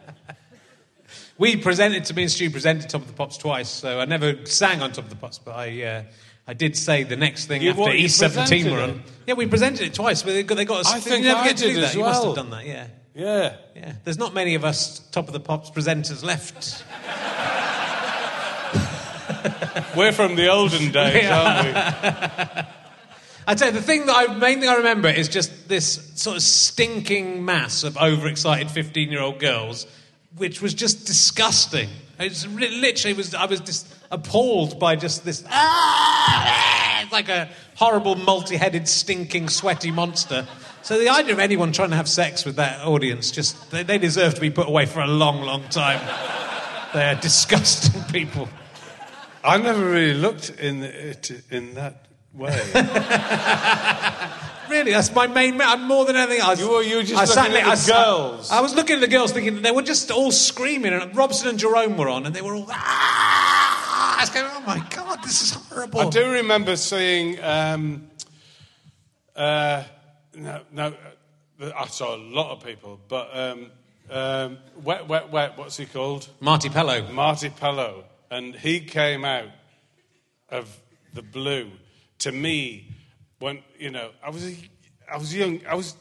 We 1.40 1.56
presented 1.56 2.06
to 2.06 2.16
me 2.16 2.24
and 2.24 2.32
Stu 2.32 2.50
presented 2.50 2.90
Top 2.90 3.02
of 3.02 3.08
the 3.08 3.14
Pops 3.14 3.38
twice, 3.38 3.70
so 3.70 4.00
I 4.00 4.06
never 4.06 4.44
sang 4.48 4.82
on 4.82 4.92
Top 4.92 5.04
of 5.04 5.12
the 5.12 5.16
Pops, 5.16 5.38
but 5.38 5.56
I 5.56 5.84
uh, 5.84 6.04
I 6.48 6.56
did 6.56 6.76
say 6.76 7.04
the 7.04 7.16
next 7.16 7.46
thing 7.46 7.62
You- 7.62 7.70
after 7.70 7.82
what, 7.84 7.92
E17 7.92 8.72
were 8.72 8.82
on. 8.82 9.04
Yeah, 9.28 9.36
we 9.36 9.46
presented 9.46 9.86
it 9.86 9.94
twice, 9.94 10.24
but 10.24 10.32
they 10.34 10.42
got, 10.42 10.56
they 10.56 10.66
got 10.66 10.80
us. 10.80 10.92
I 10.92 11.00
think 11.00 11.18
you 11.20 11.30
never 11.30 11.42
I 11.42 11.48
get 11.50 11.58
to 11.58 11.64
do 11.66 11.74
did 11.74 11.84
that. 11.84 11.90
as 11.90 11.96
You 11.96 12.02
must 12.02 12.24
have 12.24 12.34
done 12.36 12.50
that, 12.50 12.66
yeah. 12.66 12.88
yeah. 13.14 13.56
Yeah. 13.76 13.94
There's 14.04 14.18
not 14.18 14.34
many 14.34 14.56
of 14.56 14.66
us 14.66 14.98
Top 15.12 15.28
of 15.28 15.34
the 15.34 15.40
Pops 15.40 15.70
presenters 15.70 16.24
left. 16.24 16.84
We're 19.96 20.12
from 20.12 20.36
the 20.36 20.48
olden 20.48 20.92
days, 20.92 21.26
aren't 21.30 21.68
we? 21.68 22.62
I 23.50 23.56
tell 23.56 23.70
you, 23.70 23.74
the 23.74 23.82
thing 23.82 24.06
that 24.08 24.30
I 24.30 24.34
main 24.36 24.60
thing 24.60 24.68
I 24.68 24.76
remember 24.76 25.08
is 25.08 25.30
just 25.30 25.70
this 25.70 26.12
sort 26.16 26.36
of 26.36 26.44
stinking 26.44 27.46
mass 27.46 27.84
of 27.86 27.96
overexcited 27.96 28.70
fifteen-year-old 28.70 29.40
girls, 29.40 29.88
which 30.36 30.62
was 30.62 30.74
just 30.74 31.08
disgusting. 31.08 31.88
It's 32.20 32.46
li- 32.46 32.82
literally 32.82 33.14
was 33.14 33.34
I 33.34 33.46
was 33.46 33.62
just 33.62 33.88
appalled 34.12 34.80
by 34.80 34.98
just 34.98 35.24
this. 35.24 35.46
Ah, 35.50 37.04
it's 37.04 37.12
like 37.14 37.30
a 37.30 37.50
horrible, 37.76 38.16
multi-headed, 38.16 38.86
stinking, 38.86 39.48
sweaty 39.48 39.92
monster. 39.92 40.46
So 40.82 41.00
the 41.00 41.08
idea 41.08 41.32
of 41.32 41.40
anyone 41.40 41.72
trying 41.72 41.92
to 41.92 41.96
have 41.96 42.10
sex 42.10 42.44
with 42.44 42.58
that 42.58 42.86
audience 42.86 43.32
just 43.32 43.72
they, 43.72 43.84
they 43.84 43.98
deserve 43.98 44.36
to 44.36 44.42
be 44.42 44.50
put 44.50 44.68
away 44.68 44.88
for 44.88 45.00
a 45.00 45.08
long, 45.08 45.42
long 45.42 45.64
time. 45.70 46.02
They're 46.94 47.16
disgusting 47.16 48.04
people. 48.12 48.50
I 49.42 49.58
never 49.58 49.90
really 49.90 50.20
looked 50.20 50.50
in 50.50 50.84
it 50.84 51.32
in 51.50 51.76
that 51.76 52.07
way. 52.34 52.60
Really, 54.70 54.92
that's 54.92 55.16
my 55.16 55.28
main. 55.28 55.62
I'm 55.62 55.84
more 55.88 56.04
than 56.04 56.18
anything 56.18 56.42
else. 56.42 56.60
You 56.60 56.70
were- 56.70 56.84
you 56.84 56.98
were 56.98 57.04
just 57.04 57.16
I 57.38 57.42
looking 57.42 57.54
there- 57.54 57.66
at 57.72 57.78
the 57.78 57.94
I 57.94 58.04
girls. 58.04 58.52
I 58.52 58.60
was 58.60 58.76
looking 58.76 58.96
at 58.96 59.00
the 59.00 59.08
girls, 59.08 59.32
thinking 59.32 59.62
they 59.62 59.72
were 59.72 59.82
just 59.82 60.12
all 60.12 60.30
screaming, 60.30 60.92
and 60.92 61.16
Robson 61.16 61.48
and 61.48 61.58
Jerome 61.58 61.96
were 61.96 62.10
on, 62.10 62.26
and 62.26 62.36
they 62.36 62.42
were 62.42 62.54
all. 62.54 62.66
Ah! 62.70 64.18
I 64.20 64.24
was 64.24 64.30
going, 64.30 64.46
oh 64.50 64.60
my 64.68 64.80
god, 64.90 65.24
this 65.24 65.42
is 65.42 65.52
horrible. 65.54 66.02
I 66.02 66.10
do 66.10 66.30
remember 66.30 66.76
seeing. 66.76 67.42
Um, 67.42 68.10
uh, 69.38 69.84
no, 70.36 70.62
no, 70.74 70.94
uh, 71.62 71.72
I 71.74 71.88
saw 71.88 72.16
a 72.16 72.18
lot 72.18 72.52
of 72.52 72.62
people, 72.62 73.00
but 73.08 73.30
um, 73.34 73.72
um, 74.10 74.58
wet, 74.84 75.08
wet, 75.08 75.32
wet. 75.32 75.58
What's 75.58 75.78
he 75.78 75.86
called? 75.86 76.28
Marti 76.42 76.68
Pellow. 76.68 77.10
Marti 77.14 77.50
Pellow, 77.52 78.04
and 78.30 78.54
he 78.54 78.82
came 78.82 79.24
out 79.24 79.48
of 80.50 80.78
the 81.14 81.22
blue 81.22 81.72
to 82.20 82.32
me 82.32 82.88
when 83.40 83.60
you 83.80 83.90
know 83.92 84.10
I 84.24 84.30
was 84.30 84.46
a, 84.46 84.56
I 85.12 85.18
was 85.18 85.34
young. 85.36 85.62
I 85.70 85.76
was 85.76 85.96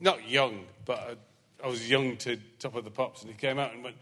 not 0.00 0.28
young, 0.28 0.64
but 0.84 0.98
I, 0.98 1.66
I 1.66 1.68
was 1.68 1.88
young 1.88 2.16
to 2.18 2.38
Top 2.58 2.74
of 2.76 2.84
the 2.84 2.90
Pops, 2.90 3.22
and 3.22 3.30
he 3.30 3.36
came 3.36 3.58
out 3.58 3.72
and 3.74 3.82
went. 3.84 3.96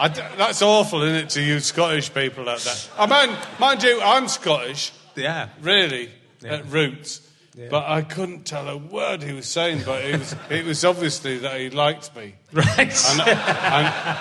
I 0.00 0.08
that's 0.08 0.62
awful, 0.62 1.02
isn't 1.02 1.16
it, 1.16 1.30
to 1.30 1.42
you 1.42 1.60
Scottish 1.60 2.12
people 2.12 2.44
like 2.44 2.60
that? 2.60 2.90
I 2.98 3.06
mean, 3.26 3.36
mind 3.58 3.82
you, 3.82 4.00
I'm 4.02 4.28
Scottish, 4.28 4.92
Yeah. 5.14 5.48
really, 5.60 6.10
Yeah. 6.42 6.54
at 6.54 6.66
roots. 6.70 7.22
But 7.70 7.86
I 7.88 8.02
couldn't 8.02 8.44
tell 8.44 8.68
a 8.68 8.76
word 8.76 9.22
he 9.22 9.32
was 9.32 9.46
saying, 9.46 9.80
but 9.86 10.04
it 10.04 10.18
was, 10.18 10.36
it 10.50 10.66
was 10.66 10.84
obviously 10.84 11.38
that 11.38 11.58
he 11.58 11.70
liked 11.70 12.14
me. 12.14 12.34
Right. 12.52 12.78
And, 12.78 13.20
and, 13.22 14.18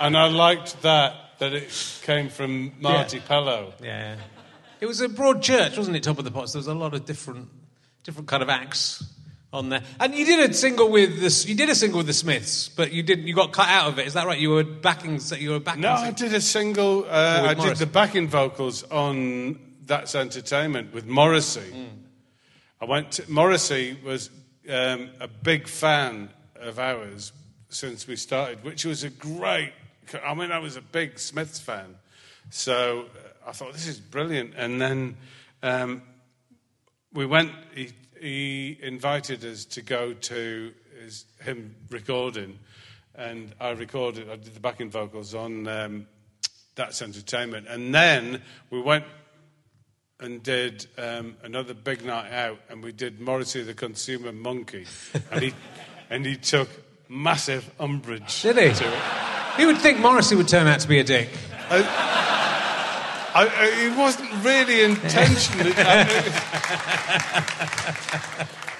and 0.00 0.16
I 0.16 0.28
liked 0.28 0.80
that, 0.82 1.14
that 1.38 1.52
it 1.52 2.00
came 2.02 2.28
from 2.28 2.72
Marti 2.80 3.20
Pellow. 3.20 3.72
yeah. 3.82 4.16
It 4.80 4.86
was 4.86 5.00
a 5.00 5.08
broad 5.08 5.42
church, 5.42 5.76
wasn't 5.76 5.96
it? 5.96 6.04
Top 6.04 6.18
of 6.20 6.24
the 6.24 6.30
Pots. 6.30 6.52
There 6.52 6.60
was 6.60 6.68
a 6.68 6.74
lot 6.74 6.94
of 6.94 7.04
different, 7.04 7.48
different 8.04 8.28
kind 8.28 8.44
of 8.44 8.48
acts 8.48 9.02
on 9.52 9.70
there. 9.70 9.82
And 9.98 10.14
you 10.14 10.24
did 10.24 10.48
a 10.48 10.54
single 10.54 10.88
with 10.88 11.20
the. 11.20 11.48
You 11.48 11.56
did 11.56 11.68
a 11.68 11.74
single 11.74 11.98
with 11.98 12.06
the 12.06 12.12
Smiths, 12.12 12.68
but 12.68 12.92
you 12.92 13.02
didn't. 13.02 13.26
You 13.26 13.34
got 13.34 13.52
cut 13.52 13.68
out 13.68 13.88
of 13.88 13.98
it. 13.98 14.06
Is 14.06 14.14
that 14.14 14.24
right? 14.26 14.38
You 14.38 14.50
were 14.50 14.62
backing. 14.62 15.20
You 15.36 15.50
were 15.50 15.58
backing. 15.58 15.80
No, 15.82 15.94
I 15.94 16.12
did 16.12 16.32
a 16.32 16.40
single, 16.40 17.06
uh, 17.08 17.46
I 17.48 17.54
did 17.54 17.76
the 17.76 17.86
backing 17.86 18.28
vocals 18.28 18.84
on 18.84 19.58
That's 19.84 20.14
Entertainment 20.14 20.94
with 20.94 21.06
Morrissey. 21.06 21.60
Hmm. 21.72 21.84
I 22.80 22.84
went 22.84 23.12
to, 23.12 23.28
Morrissey 23.28 23.98
was 24.04 24.30
um, 24.70 25.10
a 25.18 25.26
big 25.26 25.66
fan 25.66 26.30
of 26.54 26.78
ours 26.78 27.32
since 27.70 28.06
we 28.06 28.14
started, 28.14 28.62
which 28.62 28.84
was 28.84 29.02
a 29.02 29.10
great, 29.10 29.72
I 30.24 30.34
mean, 30.34 30.52
I 30.52 30.58
was 30.58 30.76
a 30.76 30.82
big 30.82 31.18
Smiths 31.18 31.58
fan. 31.58 31.96
So 32.50 33.06
uh, 33.14 33.48
I 33.48 33.52
thought, 33.52 33.72
this 33.72 33.86
is 33.86 33.98
brilliant. 33.98 34.54
And 34.56 34.80
then 34.80 35.16
um, 35.62 36.02
we 37.12 37.26
went, 37.26 37.52
he, 37.74 37.90
he 38.20 38.78
invited 38.82 39.44
us 39.44 39.64
to 39.66 39.82
go 39.82 40.12
to 40.12 40.72
his, 41.02 41.24
him 41.42 41.74
recording, 41.90 42.58
and 43.14 43.52
I 43.60 43.70
recorded, 43.70 44.30
I 44.30 44.36
did 44.36 44.54
the 44.54 44.60
backing 44.60 44.90
vocals 44.90 45.34
on 45.34 45.66
um, 45.66 46.06
That's 46.76 47.02
Entertainment. 47.02 47.66
And 47.68 47.92
then 47.92 48.42
we 48.70 48.80
went 48.80 49.04
and 50.20 50.42
did 50.42 50.86
um, 50.96 51.36
another 51.42 51.74
big 51.74 52.04
night 52.04 52.32
out, 52.32 52.60
and 52.68 52.82
we 52.82 52.92
did 52.92 53.20
Morrissey 53.20 53.62
the 53.62 53.74
Consumer 53.74 54.32
Monkey. 54.32 54.86
and, 55.30 55.42
he, 55.42 55.54
and 56.10 56.26
he 56.26 56.36
took 56.36 56.68
massive 57.08 57.70
umbrage 57.80 58.42
Did 58.42 58.56
he? 58.58 59.27
You 59.58 59.66
would 59.66 59.78
think 59.78 59.98
Morrissey 59.98 60.36
would 60.36 60.48
turn 60.48 60.66
out 60.66 60.80
to 60.80 60.88
be 60.88 60.98
a 61.00 61.04
dick. 61.04 61.28
I, 61.70 63.44
I, 63.44 63.86
it 63.86 63.96
wasn't 63.96 64.30
really 64.44 64.82
intentionally. 64.82 65.72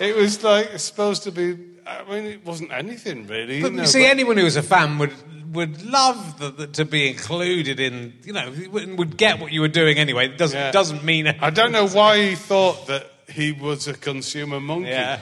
it 0.00 0.16
was 0.16 0.42
like 0.42 0.78
supposed 0.78 1.24
to 1.24 1.32
be. 1.32 1.58
I 1.86 2.04
mean, 2.10 2.26
it 2.26 2.44
wasn't 2.44 2.72
anything 2.72 3.26
really. 3.26 3.60
But 3.62 3.72
you 3.72 3.78
know, 3.78 3.84
see, 3.84 4.02
but- 4.02 4.10
anyone 4.10 4.36
who 4.36 4.44
was 4.44 4.56
a 4.56 4.62
fan 4.62 4.98
would 4.98 5.12
would 5.54 5.82
love 5.82 6.38
the, 6.38 6.50
the, 6.50 6.66
to 6.68 6.84
be 6.84 7.08
included 7.08 7.80
in. 7.80 8.12
You 8.24 8.32
know, 8.32 8.52
would 8.70 8.98
would 8.98 9.16
get 9.16 9.40
what 9.40 9.52
you 9.52 9.60
were 9.60 9.68
doing 9.68 9.98
anyway. 9.98 10.26
It 10.28 10.38
doesn't 10.38 10.58
Yeah. 10.58 10.70
doesn't 10.70 11.04
mean. 11.04 11.26
I 11.26 11.50
don't 11.50 11.72
know 11.72 11.88
why 11.88 12.18
he 12.30 12.34
thought 12.34 12.86
that 12.86 13.06
he 13.28 13.52
was 13.52 13.88
a 13.88 13.94
consumer 13.94 14.60
monkey. 14.60 14.90
Yeah. 14.90 15.20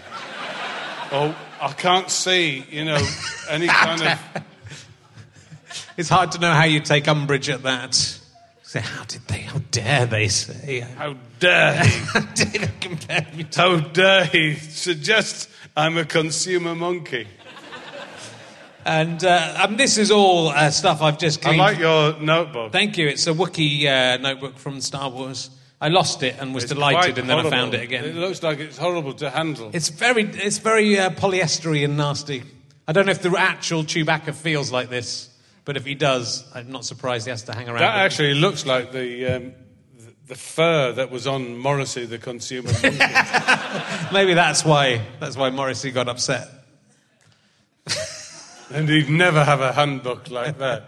Or 1.12 1.34
I 1.60 1.72
can't 1.72 2.10
see, 2.10 2.64
you 2.70 2.84
know, 2.84 3.00
any 3.48 3.66
kind 3.68 4.02
of. 4.02 4.18
It's 5.96 6.08
hard 6.08 6.32
to 6.32 6.38
know 6.38 6.52
how 6.52 6.64
you 6.64 6.80
take 6.80 7.08
umbrage 7.08 7.48
at 7.48 7.62
that. 7.62 7.94
Say, 8.62 8.80
how 8.80 9.04
did 9.04 9.22
they? 9.28 9.38
How 9.38 9.58
dare 9.70 10.06
they 10.06 10.28
say? 10.28 10.80
How 10.80 11.16
dare 11.38 11.84
he? 11.84 11.90
How 12.12 12.20
dare 12.20 12.46
they 12.46 12.70
compare 12.80 13.26
me 13.34 13.44
to? 13.44 13.60
How 13.60 13.76
dare 13.80 14.24
he 14.26 14.54
suggest 14.56 15.48
I'm 15.76 15.96
a 15.96 16.04
consumer 16.04 16.74
monkey? 16.74 17.26
And 18.84 19.24
uh, 19.24 19.64
um, 19.64 19.76
this 19.76 19.98
is 19.98 20.12
all 20.12 20.48
uh, 20.48 20.70
stuff 20.70 21.02
I've 21.02 21.18
just 21.18 21.40
I 21.40 21.42
cleaned. 21.42 21.58
like 21.58 21.78
your 21.78 22.20
notebook. 22.20 22.70
Thank 22.70 22.96
you. 22.98 23.08
It's 23.08 23.26
a 23.26 23.32
Wookiee 23.32 23.86
uh, 23.86 24.16
notebook 24.18 24.58
from 24.58 24.80
Star 24.80 25.10
Wars. 25.10 25.50
I 25.80 25.88
lost 25.88 26.22
it 26.22 26.36
and 26.38 26.54
was 26.54 26.64
It's 26.64 26.72
delighted, 26.72 27.18
and 27.18 27.28
then 27.28 27.38
I 27.38 27.50
found 27.50 27.74
it 27.74 27.82
again. 27.82 28.04
It 28.04 28.14
looks 28.14 28.42
like 28.42 28.60
it's 28.60 28.78
horrible 28.78 29.12
to 29.14 29.28
handle. 29.28 29.70
It's 29.72 29.88
very, 29.88 30.22
it's 30.22 30.58
very 30.58 30.98
uh, 30.98 31.10
polyestery 31.10 31.84
and 31.84 31.96
nasty. 31.96 32.44
I 32.86 32.92
don't 32.92 33.06
know 33.06 33.12
if 33.12 33.22
the 33.22 33.34
actual 33.36 33.82
Chewbacca 33.82 34.34
feels 34.34 34.70
like 34.70 34.88
this, 34.88 35.35
but 35.66 35.76
if 35.76 35.84
he 35.84 35.94
does, 35.94 36.44
I'm 36.54 36.70
not 36.70 36.86
surprised 36.86 37.26
he 37.26 37.30
has 37.30 37.42
to 37.42 37.52
hang 37.52 37.68
around. 37.68 37.80
That 37.80 37.96
actually 37.96 38.34
looks 38.34 38.64
like 38.64 38.92
the 38.92 39.26
um, 39.26 39.52
the, 40.26 40.34
fur 40.34 40.92
that 40.92 41.10
was 41.10 41.26
on 41.26 41.58
Morrissey, 41.58 42.06
the 42.06 42.18
consumer. 42.18 42.70
Maybe 44.12 44.32
that's 44.32 44.64
why 44.64 45.02
that's 45.20 45.36
why 45.36 45.50
Morrissey 45.50 45.90
got 45.90 46.08
upset. 46.08 46.48
and 48.72 48.88
he'd 48.88 49.10
never 49.10 49.44
have 49.44 49.60
a 49.60 49.72
handbook 49.72 50.30
like 50.30 50.58
that. 50.58 50.84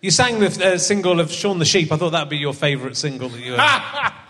You 0.00 0.10
sang 0.12 0.38
the 0.38 0.74
uh, 0.74 0.78
single 0.78 1.18
of 1.18 1.30
Shaun 1.32 1.58
the 1.58 1.64
Sheep. 1.64 1.90
I 1.90 1.96
thought 1.96 2.10
that 2.10 2.20
would 2.22 2.28
be 2.30 2.38
your 2.38 2.54
favourite 2.54 2.96
single 2.96 3.28
that 3.28 3.40
you. 3.40 3.54
Uh, 3.58 4.10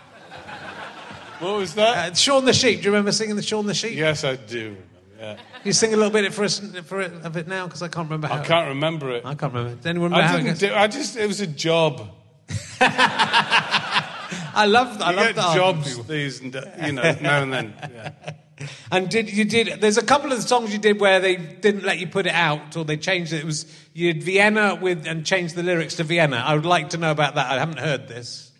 What 1.39 1.55
was 1.55 1.73
that? 1.75 2.11
uh, 2.11 2.15
Shaun 2.15 2.43
the 2.43 2.51
Sheep. 2.51 2.79
Do 2.79 2.85
you 2.85 2.91
remember 2.91 3.13
singing 3.13 3.37
the 3.37 3.41
Shaun 3.41 3.65
the 3.65 3.73
Sheep? 3.73 3.95
yes, 3.95 4.25
I 4.25 4.35
do. 4.35 4.75
remember, 4.75 4.83
Yeah. 5.19 5.37
You 5.63 5.73
sing 5.73 5.93
a 5.93 5.97
little 5.97 6.11
bit 6.11 6.33
for 6.33 6.43
us 6.45 6.59
for 6.85 7.01
it, 7.01 7.11
of 7.23 7.35
it 7.37 7.47
now 7.47 7.65
because 7.65 7.81
I 7.81 7.87
can't 7.89 8.07
remember 8.07 8.27
how. 8.27 8.41
I 8.41 8.45
can't 8.45 8.69
remember 8.69 9.11
it. 9.11 9.25
I 9.25 9.35
can't 9.35 9.53
remember. 9.53 9.75
Does 9.75 9.85
anyone 9.85 10.11
remember 10.11 10.23
I 10.25 10.27
how 10.27 10.37
didn't 10.37 10.59
do. 10.59 10.73
I 10.73 10.87
just. 10.87 11.17
It 11.17 11.27
was 11.27 11.41
a 11.41 11.47
job. 11.47 12.09
I 12.81 14.65
love. 14.67 15.01
I 15.01 15.11
You 15.11 15.15
love 15.17 15.25
get 15.27 15.35
the 15.35 15.53
jobs 15.53 16.07
these, 16.07 16.39
and, 16.41 16.53
you 16.85 16.91
know, 16.93 17.15
now 17.21 17.41
and 17.43 17.53
then. 17.53 17.73
Yeah. 18.61 18.67
And 18.91 19.09
did 19.09 19.31
you 19.31 19.45
did? 19.45 19.79
There's 19.79 19.97
a 19.97 20.03
couple 20.05 20.33
of 20.33 20.41
songs 20.41 20.73
you 20.73 20.79
did 20.79 20.99
where 20.99 21.21
they 21.21 21.37
didn't 21.37 21.85
let 21.85 21.97
you 21.99 22.07
put 22.07 22.25
it 22.25 22.33
out, 22.33 22.75
or 22.75 22.83
they 22.83 22.97
changed 22.97 23.31
it. 23.31 23.37
It 23.39 23.45
was 23.45 23.65
you 23.93 24.11
did 24.11 24.21
Vienna 24.23 24.75
with 24.75 25.07
and 25.07 25.25
changed 25.25 25.55
the 25.55 25.63
lyrics 25.63 25.95
to 25.95 26.03
Vienna. 26.03 26.43
I 26.45 26.55
would 26.55 26.65
like 26.65 26.89
to 26.89 26.97
know 26.97 27.09
about 27.11 27.35
that. 27.35 27.49
I 27.49 27.57
haven't 27.57 27.79
heard 27.79 28.09
this. 28.09 28.51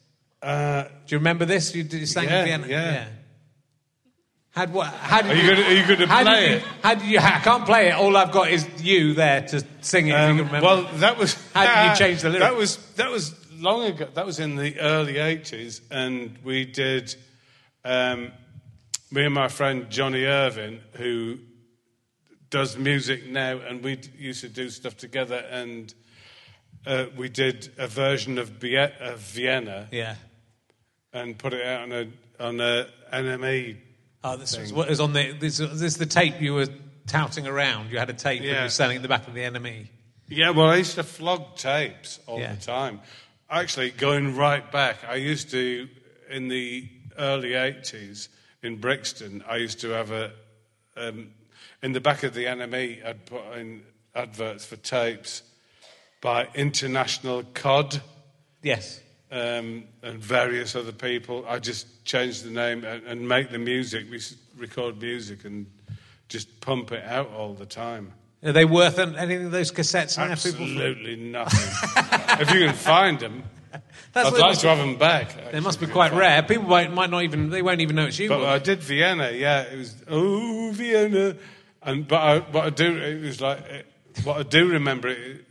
Uh, 0.41 0.83
Do 0.83 0.89
you 1.07 1.17
remember 1.17 1.43
this? 1.43 1.75
You, 1.75 1.83
did, 1.83 1.99
you 1.99 2.05
sang 2.05 2.29
Yeah, 2.29 2.45
Vienna. 2.45 2.67
yeah. 2.67 3.07
Had 4.59 4.73
what? 4.73 4.87
How 4.87 5.21
did 5.21 5.31
Are 5.31 5.35
you 5.35 5.51
are 5.51 5.71
you 5.71 5.87
gonna 5.87 6.05
how 6.05 6.21
play 6.21 6.49
you, 6.49 6.55
it? 6.57 6.63
How 6.83 6.93
did 6.93 7.07
you? 7.07 7.19
I 7.19 7.39
can't 7.39 7.65
play 7.65 7.87
it. 7.87 7.93
All 7.93 8.17
I've 8.17 8.33
got 8.33 8.49
is 8.49 8.67
you 8.81 9.13
there 9.13 9.41
to 9.43 9.63
sing 9.79 10.07
it. 10.07 10.09
you 10.09 10.43
um, 10.43 10.51
well, 10.51 10.83
that 10.95 11.17
was. 11.17 11.35
How 11.53 11.63
did 11.63 11.91
you 11.91 12.05
change 12.05 12.23
the 12.23 12.29
lyrics? 12.31 12.45
That 12.45 12.57
was 12.57 12.77
that 12.95 13.09
was 13.09 13.53
long 13.53 13.85
ago. 13.85 14.09
That 14.13 14.25
was 14.25 14.37
in 14.41 14.57
the 14.57 14.77
early 14.81 15.13
'80s, 15.13 15.79
and 15.89 16.37
we 16.43 16.65
did. 16.65 17.15
Um, 17.85 18.33
me 19.09 19.23
and 19.23 19.33
my 19.33 19.47
friend 19.47 19.89
Johnny 19.89 20.25
Irvin, 20.25 20.81
who 20.95 21.39
does 22.49 22.77
music 22.77 23.27
now, 23.27 23.59
and 23.59 23.81
we 23.81 23.97
used 24.17 24.41
to 24.41 24.49
do 24.49 24.69
stuff 24.69 24.97
together, 24.97 25.37
and 25.49 25.93
uh, 26.85 27.05
we 27.15 27.29
did 27.29 27.71
a 27.77 27.87
version 27.87 28.37
of, 28.37 28.61
of 28.61 29.19
Vienna 29.19 29.87
yeah. 29.89 30.15
and 31.13 31.37
put 31.37 31.53
it 31.53 31.65
out 31.65 31.83
on 31.83 31.91
a 31.93 32.07
on 32.43 32.59
a 32.59 32.87
NME. 33.13 33.77
Oh, 34.23 34.35
this 34.37 34.57
was 34.57 34.73
what 34.73 34.89
was 34.89 34.99
on 34.99 35.13
the. 35.13 35.31
This, 35.31 35.57
this 35.57 35.81
is 35.81 35.97
the 35.97 36.05
tape 36.05 36.41
you 36.41 36.53
were 36.53 36.67
touting 37.07 37.47
around. 37.47 37.89
You 37.91 37.99
had 37.99 38.09
a 38.09 38.13
tape 38.13 38.41
when 38.41 38.49
you 38.49 38.61
were 38.63 38.69
selling 38.69 38.97
at 38.97 39.01
the 39.01 39.07
back 39.07 39.27
of 39.27 39.33
the 39.33 39.41
NME. 39.41 39.87
Yeah, 40.27 40.51
well, 40.51 40.67
I 40.67 40.75
used 40.75 40.95
to 40.95 41.03
flog 41.03 41.55
tapes 41.55 42.19
all 42.27 42.39
Yeah. 42.39 42.53
the 42.53 42.61
time. 42.61 42.99
Actually, 43.49 43.89
going 43.91 44.35
right 44.35 44.69
back, 44.71 44.97
I 45.09 45.15
used 45.15 45.49
to, 45.51 45.87
in 46.29 46.49
the 46.49 46.87
early 47.17 47.51
80s 47.51 48.27
in 48.61 48.75
Brixton, 48.77 49.43
I 49.49 49.55
used 49.55 49.79
to 49.81 49.89
have 49.89 50.11
a, 50.11 50.31
um, 50.95 51.31
in 51.81 51.93
the 51.93 51.99
back 51.99 52.21
of 52.21 52.35
the 52.35 52.45
NME. 52.45 53.03
I'd 53.03 53.25
put 53.25 53.41
in 53.57 53.81
adverts 54.13 54.65
for 54.65 54.75
tapes 54.75 55.41
by 56.21 56.47
International 56.53 57.43
Cod 57.55 58.01
Yes. 58.61 58.99
Um, 59.31 59.83
and 60.01 60.19
various 60.19 60.75
other 60.75 60.91
people. 60.91 61.45
I 61.47 61.59
just 61.59 62.03
change 62.05 62.41
the 62.41 62.49
name 62.49 62.83
and, 62.83 63.03
and 63.05 63.27
make 63.27 63.51
the 63.51 63.59
music, 63.59 64.05
we 64.09 64.19
record 64.57 65.01
music 65.01 65.45
and 65.45 65.65
just 66.27 66.61
pump 66.61 66.91
it 66.91 67.03
out 67.05 67.31
all 67.31 67.53
the 67.53 67.65
time. 67.65 68.13
Are 68.43 68.53
they 68.53 68.65
worth 68.65 68.97
anything 68.99 69.47
of 69.47 69.51
those 69.51 69.71
cassettes? 69.71 70.17
Absolutely 70.17 71.17
nothing. 71.17 72.39
if 72.39 72.51
you 72.53 72.65
can 72.65 72.73
find 72.73 73.19
them, 73.19 73.43
That's 74.13 74.33
I'd 74.33 74.39
like 74.39 74.57
to 74.59 74.69
have 74.69 74.77
them 74.79 74.97
back. 74.97 75.51
They 75.51 75.59
must 75.59 75.79
be 75.79 75.87
quite 75.87 76.13
rare. 76.13 76.41
People 76.41 76.63
might, 76.63 76.91
might 76.91 77.09
not 77.09 77.23
even. 77.23 77.49
They 77.49 77.61
won't 77.61 77.81
even 77.81 77.95
know 77.95 78.05
it's 78.05 78.17
you. 78.17 78.29
But 78.29 78.39
will 78.39 78.47
I 78.47 78.57
they? 78.57 78.65
did 78.65 78.79
Vienna. 78.79 79.31
Yeah, 79.31 79.61
it 79.61 79.77
was 79.77 79.95
oh 80.07 80.71
Vienna, 80.73 81.35
and 81.83 82.07
but 82.07 82.17
I, 82.17 82.39
what 82.39 82.65
I 82.65 82.69
do 82.71 82.97
it 82.97 83.21
was 83.21 83.41
like 83.41 83.59
it, 83.65 83.85
what 84.23 84.37
I 84.37 84.43
do 84.43 84.69
remember 84.69 85.09
it. 85.09 85.45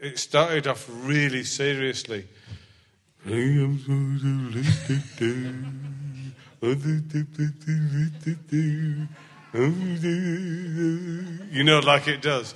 It 0.00 0.18
started 0.18 0.66
off 0.66 0.88
really 0.90 1.44
seriously. 1.44 2.26
You 11.52 11.64
know, 11.64 11.80
like 11.80 12.06
it 12.06 12.22
does. 12.22 12.54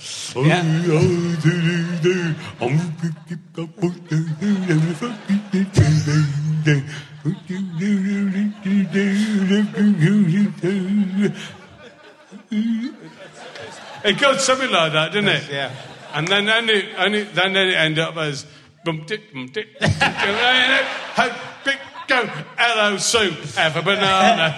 It 14.05 14.21
goes 14.21 14.45
something 14.45 14.71
like 14.71 14.93
that, 14.93 15.13
doesn't 15.13 15.29
it? 15.29 15.51
Yeah. 15.51 15.75
And 16.13 16.29
then, 16.29 16.45
then 16.45 16.69
it, 16.69 16.85
and 16.97 17.15
it, 17.17 17.35
then 17.35 17.57
it 17.57 17.75
end 17.75 17.99
up 17.99 18.17
as 18.17 18.47
bum 18.85 19.05
tick 19.05 19.33
bum 19.33 19.49
tick. 19.49 19.69
Hope 19.81 21.33
big 21.65 21.79
go 22.07 22.27
hello 22.59 22.97
soup 22.99 23.35
have 23.55 23.77
a 23.77 23.83
banana, 23.83 24.53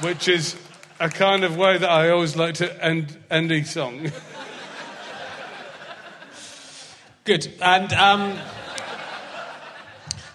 which 0.00 0.28
is 0.28 0.56
a 1.00 1.08
kind 1.08 1.44
of 1.44 1.56
way 1.56 1.76
that 1.76 1.90
I 1.90 2.10
always 2.10 2.36
like 2.36 2.54
to 2.56 2.84
end 2.84 3.18
end 3.30 3.50
a 3.50 3.64
song. 3.64 4.12
Good. 7.24 7.52
And 7.60 7.92
um, 7.94 8.38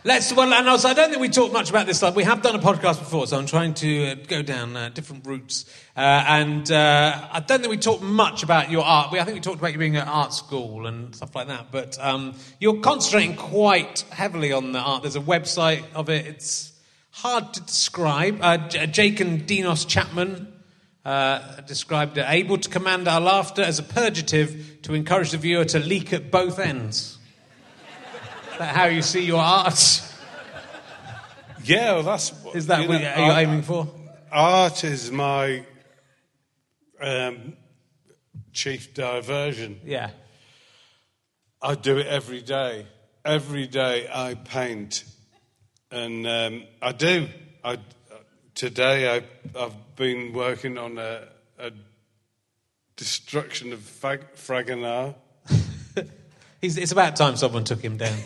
let's. 0.03 0.33
Well, 0.33 0.53
and 0.53 0.67
also, 0.67 0.87
I 0.87 0.93
don't 0.93 1.09
think 1.09 1.21
we 1.21 1.29
talked 1.29 1.53
much 1.53 1.69
about 1.69 1.85
this. 1.85 2.01
Like, 2.01 2.15
we 2.15 2.23
have 2.23 2.41
done 2.41 2.55
a 2.55 2.59
podcast 2.59 2.99
before, 2.99 3.27
so 3.27 3.37
I'm 3.37 3.45
trying 3.45 3.73
to 3.75 4.07
uh, 4.07 4.15
go 4.27 4.41
down 4.41 4.75
uh, 4.75 4.89
different 4.89 5.25
routes. 5.25 5.65
Uh, 5.95 5.99
and 5.99 6.71
uh, 6.71 7.27
I 7.31 7.39
don't 7.41 7.59
think 7.59 7.69
we 7.69 7.77
talked 7.77 8.01
much 8.01 8.43
about 8.43 8.71
your 8.71 8.83
art. 8.83 9.11
We, 9.11 9.19
I 9.19 9.23
think 9.23 9.35
we 9.35 9.41
talked 9.41 9.59
about 9.59 9.73
you 9.73 9.79
being 9.79 9.97
at 9.97 10.07
art 10.07 10.33
school 10.33 10.87
and 10.87 11.15
stuff 11.15 11.35
like 11.35 11.47
that. 11.47 11.67
But 11.71 11.97
um, 11.99 12.35
you're 12.59 12.79
concentrating 12.79 13.35
quite 13.35 14.05
heavily 14.11 14.51
on 14.51 14.71
the 14.71 14.79
art. 14.79 15.03
There's 15.03 15.15
a 15.15 15.21
website 15.21 15.83
of 15.93 16.09
it. 16.09 16.25
It's 16.25 16.73
hard 17.11 17.53
to 17.53 17.61
describe. 17.61 18.39
Uh, 18.41 18.57
J- 18.69 18.87
Jake 18.87 19.19
and 19.19 19.45
Dinos 19.45 19.87
Chapman. 19.87 20.53
Uh, 21.05 21.61
described 21.61 22.17
it, 22.17 22.25
able 22.27 22.57
to 22.57 22.69
command 22.69 23.07
our 23.07 23.21
laughter 23.21 23.63
as 23.63 23.79
a 23.79 23.83
purgative 23.83 24.79
to 24.83 24.93
encourage 24.93 25.31
the 25.31 25.37
viewer 25.37 25.63
to 25.63 25.79
leak 25.79 26.11
at 26.11 26.29
both 26.29 26.59
ends. 26.59 27.18
How 28.59 28.85
you 28.85 29.01
see 29.01 29.23
your 29.25 29.41
art? 29.41 30.03
Yeah, 31.63 31.93
well, 31.93 32.03
that's 32.03 32.33
Is 32.55 32.67
that 32.67 32.83
you 32.83 32.89
what 32.89 33.01
know, 33.01 33.07
are 33.09 33.19
you 33.25 33.31
art- 33.31 33.37
aiming 33.43 33.61
for? 33.63 33.87
Art 34.31 34.83
is 34.83 35.11
my 35.11 35.65
um, 37.01 37.53
chief 38.53 38.93
diversion. 38.93 39.79
Yeah. 39.85 40.11
I 41.61 41.75
do 41.75 41.97
it 41.97 42.07
every 42.07 42.41
day. 42.41 42.85
Every 43.25 43.67
day 43.67 44.07
I 44.11 44.35
paint, 44.35 45.03
and 45.91 46.25
um, 46.25 46.63
I 46.81 46.93
do. 46.93 47.27
I, 47.63 47.77
today 48.55 49.13
I, 49.17 49.23
I've 49.59 49.95
been 49.97 50.31
working 50.31 50.77
on 50.77 50.97
a, 50.97 51.27
a 51.59 51.71
destruction 52.95 53.73
of 53.73 53.79
Fag- 53.79 54.35
Fragonard. 54.37 55.15
He's, 56.61 56.77
it's 56.77 56.93
about 56.93 57.17
time 57.17 57.35
someone 57.35 57.65
took 57.65 57.81
him 57.81 57.97
down. 57.97 58.17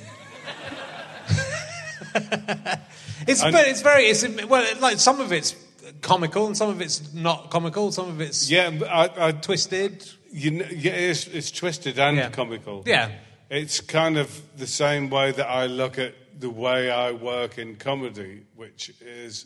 it's, 3.27 3.41
but 3.41 3.67
it's 3.67 3.81
very, 3.81 4.05
it's, 4.05 4.27
well, 4.45 4.65
like 4.79 4.99
some 4.99 5.19
of 5.19 5.31
it's 5.31 5.55
comical 6.01 6.47
and 6.47 6.57
some 6.57 6.69
of 6.69 6.81
it's 6.81 7.13
not 7.13 7.49
comical, 7.49 7.91
some 7.91 8.09
of 8.09 8.21
it's 8.21 8.49
Yeah, 8.49 8.71
I, 8.89 9.27
I 9.27 9.31
twisted. 9.31 10.09
You 10.31 10.51
know, 10.51 10.65
yeah, 10.71 10.93
it's, 10.93 11.27
it's 11.27 11.51
twisted 11.51 11.99
and 11.99 12.17
Yeah. 12.17 12.29
comical. 12.29 12.83
Yeah. 12.85 13.11
It's 13.49 13.81
kind 13.81 14.17
of 14.17 14.41
the 14.57 14.67
same 14.67 15.09
way 15.09 15.31
that 15.31 15.47
I 15.47 15.67
look 15.67 15.99
at 15.99 16.15
the 16.39 16.49
way 16.49 16.89
I 16.89 17.11
work 17.11 17.57
in 17.59 17.75
comedy, 17.75 18.45
which 18.55 18.91
is 19.01 19.45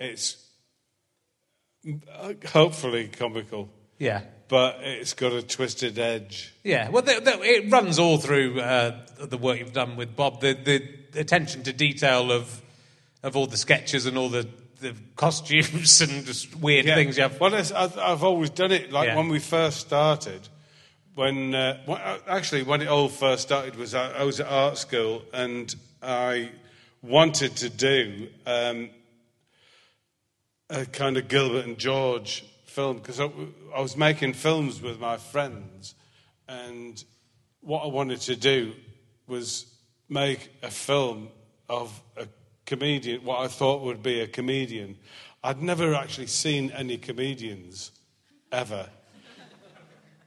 it's 0.00 0.36
hopefully 2.46 3.08
comical, 3.08 3.68
Yeah. 3.98 4.22
but 4.48 4.78
it's 4.82 5.14
got 5.14 5.32
a 5.32 5.42
twisted 5.42 5.98
edge. 5.98 6.54
Yeah, 6.64 6.88
well, 6.90 7.02
the, 7.02 7.20
the, 7.20 7.42
it 7.42 7.70
runs 7.70 7.98
all 7.98 8.18
through 8.18 8.60
uh, 8.60 8.96
the 9.20 9.36
work 9.36 9.58
you've 9.58 9.72
done 9.72 9.96
with 9.96 10.16
Bob. 10.16 10.40
The, 10.40 10.54
the 10.54 10.82
attention 11.14 11.62
to 11.64 11.72
detail 11.72 12.30
of 12.32 12.60
of 13.22 13.36
all 13.36 13.46
the 13.46 13.56
sketches 13.56 14.06
and 14.06 14.18
all 14.18 14.28
the, 14.28 14.48
the 14.80 14.94
costumes 15.14 16.00
and 16.04 16.26
just 16.26 16.56
weird 16.56 16.84
Yeah. 16.86 16.96
things 16.96 17.16
you 17.16 17.22
have. 17.22 17.38
Well, 17.38 17.54
I've, 17.54 17.96
I've 17.96 18.24
always 18.24 18.50
done 18.50 18.72
it. 18.72 18.90
Like 18.90 19.06
Yeah. 19.08 19.16
when 19.16 19.28
we 19.28 19.38
first 19.38 19.78
started, 19.78 20.48
when, 21.14 21.54
uh, 21.54 21.78
uh, 21.86 22.18
actually 22.26 22.64
when 22.64 22.82
it 22.82 22.88
all 22.88 23.08
first 23.08 23.42
started 23.42 23.76
was 23.76 23.94
I, 23.94 24.10
I 24.10 24.24
was 24.24 24.40
at 24.40 24.48
art 24.48 24.76
school 24.76 25.22
and 25.32 25.72
I 26.02 26.50
wanted 27.00 27.54
to 27.58 27.68
do 27.68 28.26
um, 28.44 28.90
a 30.70 30.84
kind 30.86 31.16
of 31.16 31.28
Gilbert 31.28 31.64
and 31.66 31.78
George 31.78 32.44
film 32.64 32.96
because 32.96 33.20
I, 33.20 33.28
I 33.76 33.80
was 33.80 33.96
making 33.96 34.32
films 34.32 34.80
with 34.80 34.98
my 34.98 35.16
friends, 35.16 35.94
and 36.48 37.02
what 37.60 37.84
I 37.84 37.86
wanted 37.88 38.20
to 38.22 38.34
do 38.36 38.72
was 39.26 39.66
make 40.12 40.50
a 40.62 40.70
film 40.70 41.28
of 41.68 42.00
a 42.16 42.26
comedian, 42.66 43.24
what 43.24 43.40
I 43.40 43.48
thought 43.48 43.82
would 43.82 44.02
be 44.02 44.20
a 44.20 44.26
comedian. 44.26 44.98
I'd 45.42 45.62
never 45.62 45.94
actually 45.94 46.26
seen 46.28 46.70
any 46.72 46.98
comedians 46.98 47.90
ever. 48.52 48.88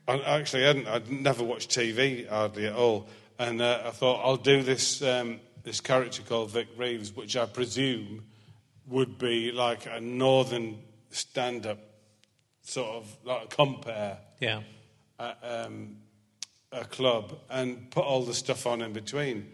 I 0.08 0.20
actually 0.20 0.64
hadn't. 0.64 0.88
I'd 0.88 1.10
never 1.10 1.44
watched 1.44 1.70
TV 1.72 2.28
hardly 2.28 2.68
at 2.68 2.74
all, 2.76 3.08
and 3.40 3.62
uh, 3.62 3.84
I 3.86 3.90
thought 3.92 4.22
I'll 4.24 4.38
do 4.38 4.62
this 4.62 5.02
um, 5.02 5.40
this 5.64 5.82
character 5.82 6.22
called 6.22 6.52
Vic 6.52 6.68
Reeves, 6.78 7.16
which 7.16 7.36
I 7.36 7.46
presume 7.46 8.24
would 8.88 9.18
be 9.18 9.52
like 9.52 9.88
a 9.88 10.00
northern 10.00 10.78
stand-up 11.10 11.80
sort 12.62 12.88
of 12.90 13.18
like 13.24 13.46
a 13.46 13.48
compare 13.48 14.18
Yeah. 14.40 14.62
at 15.20 15.38
um, 15.44 15.96
a 16.72 16.84
club 16.86 17.40
and 17.50 17.90
put 17.90 18.04
all 18.04 18.24
the 18.24 18.34
stuff 18.34 18.68
on 18.68 18.82
in 18.84 18.94
between. 18.94 19.50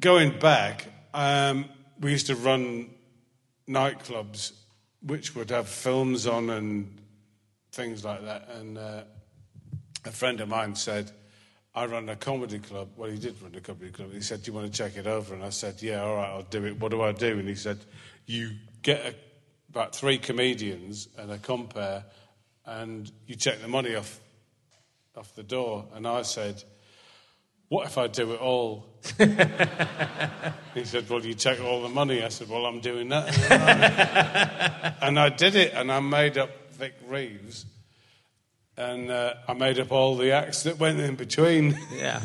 Going 0.00 0.38
back, 0.38 0.86
um, 1.12 1.66
we 2.00 2.12
used 2.12 2.28
to 2.28 2.34
run 2.34 2.88
nightclubs 3.68 4.52
which 5.02 5.34
would 5.34 5.50
have 5.50 5.68
films 5.68 6.26
on 6.26 6.50
and 6.50 6.98
things 7.72 8.02
like 8.04 8.24
that. 8.24 8.48
And 8.48 8.78
uh, 8.78 9.02
a 10.04 10.10
friend 10.10 10.40
of 10.40 10.48
mine 10.48 10.74
said, 10.74 11.10
I 11.74 11.86
run 11.86 12.08
a 12.08 12.16
comedy 12.16 12.58
club. 12.58 12.88
Well, 12.96 13.10
he 13.10 13.18
did 13.18 13.40
run 13.42 13.54
a 13.54 13.60
comedy 13.60 13.90
club. 13.90 14.12
He 14.12 14.20
said, 14.22 14.42
Do 14.42 14.50
you 14.50 14.58
want 14.58 14.72
to 14.72 14.76
check 14.76 14.96
it 14.96 15.06
over? 15.06 15.34
And 15.34 15.44
I 15.44 15.50
said, 15.50 15.82
Yeah, 15.82 16.02
all 16.02 16.16
right, 16.16 16.30
I'll 16.30 16.42
do 16.42 16.64
it. 16.64 16.80
What 16.80 16.90
do 16.90 17.02
I 17.02 17.12
do? 17.12 17.38
And 17.38 17.48
he 17.48 17.54
said, 17.54 17.78
You 18.26 18.52
get 18.82 19.04
a, 19.04 19.14
about 19.68 19.94
three 19.94 20.18
comedians 20.18 21.08
and 21.16 21.30
a 21.30 21.38
compare, 21.38 22.04
and 22.66 23.10
you 23.26 23.36
check 23.36 23.60
the 23.60 23.68
money 23.68 23.94
off, 23.94 24.18
off 25.16 25.34
the 25.34 25.42
door. 25.42 25.86
And 25.94 26.06
I 26.06 26.22
said, 26.22 26.62
What 27.70 27.86
if 27.86 27.98
I 27.98 28.08
do 28.08 28.32
it 28.32 28.40
all? 28.40 28.84
he 30.74 30.84
said, 30.84 31.08
Well, 31.08 31.24
you 31.24 31.34
take 31.34 31.60
all 31.60 31.82
the 31.82 31.88
money. 31.88 32.20
I 32.20 32.28
said, 32.28 32.48
Well, 32.48 32.66
I'm 32.66 32.80
doing 32.80 33.10
that. 33.10 34.96
and 35.00 35.16
I 35.16 35.28
did 35.28 35.54
it, 35.54 35.72
and 35.72 35.92
I 35.92 36.00
made 36.00 36.36
up 36.36 36.50
Vic 36.72 36.94
Reeves. 37.06 37.66
And 38.76 39.08
uh, 39.08 39.34
I 39.46 39.52
made 39.54 39.78
up 39.78 39.92
all 39.92 40.16
the 40.16 40.32
acts 40.32 40.64
that 40.64 40.80
went 40.80 40.98
in 40.98 41.14
between. 41.14 41.78
Yeah. 41.94 42.20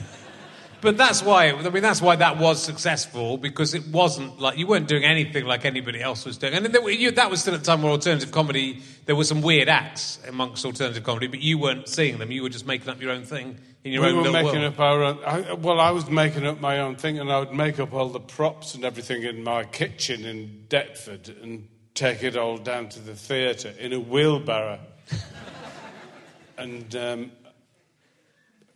But 0.81 0.97
that's 0.97 1.23
why, 1.23 1.49
I 1.49 1.69
mean, 1.69 1.81
that's 1.81 2.01
why 2.01 2.15
that 2.17 2.37
was 2.37 2.61
successful 2.61 3.37
because 3.37 3.73
it 3.73 3.87
wasn't 3.87 4.39
like 4.39 4.57
you 4.57 4.67
weren't 4.67 4.87
doing 4.87 5.03
anything 5.03 5.45
like 5.45 5.65
anybody 5.65 6.01
else 6.01 6.25
was 6.25 6.37
doing. 6.37 6.53
And 6.53 6.65
there, 6.67 6.81
were- 6.81 6.91
you, 6.91 7.11
that 7.11 7.31
was 7.31 7.41
still 7.41 7.55
at 7.55 7.61
a 7.61 7.63
time 7.63 7.81
where 7.81 7.91
alternative 7.91 8.31
comedy, 8.31 8.81
there 9.05 9.15
were 9.15 9.23
some 9.23 9.41
weird 9.41 9.67
acts 9.69 10.19
amongst 10.27 10.63
alternative 10.65 11.03
comedy, 11.03 11.27
but 11.27 11.39
you 11.41 11.57
weren't 11.57 11.87
seeing 11.87 12.17
them. 12.17 12.31
You 12.31 12.43
were 12.43 12.49
just 12.49 12.67
making 12.67 12.89
up 12.89 13.01
your 13.01 13.11
own 13.11 13.23
thing 13.23 13.57
in 13.83 13.93
your 13.93 14.03
we 14.03 14.09
own 14.09 14.23
were 14.23 14.31
making 14.31 14.61
world. 14.61 14.73
up 14.73 14.79
our 14.79 15.03
own. 15.03 15.19
I, 15.25 15.53
well, 15.53 15.79
I 15.79 15.91
was 15.91 16.09
making 16.09 16.45
up 16.45 16.59
my 16.59 16.79
own 16.79 16.95
thing, 16.95 17.19
and 17.19 17.31
I 17.31 17.39
would 17.39 17.53
make 17.53 17.79
up 17.79 17.93
all 17.93 18.09
the 18.09 18.19
props 18.19 18.75
and 18.75 18.83
everything 18.85 19.23
in 19.23 19.43
my 19.43 19.63
kitchen 19.63 20.25
in 20.25 20.65
Deptford 20.69 21.29
and 21.41 21.67
take 21.93 22.23
it 22.23 22.35
all 22.35 22.57
down 22.57 22.89
to 22.89 22.99
the 22.99 23.15
theatre 23.15 23.73
in 23.79 23.93
a 23.93 23.99
wheelbarrow. 23.99 24.79
and 26.57 26.95
um, 26.95 27.31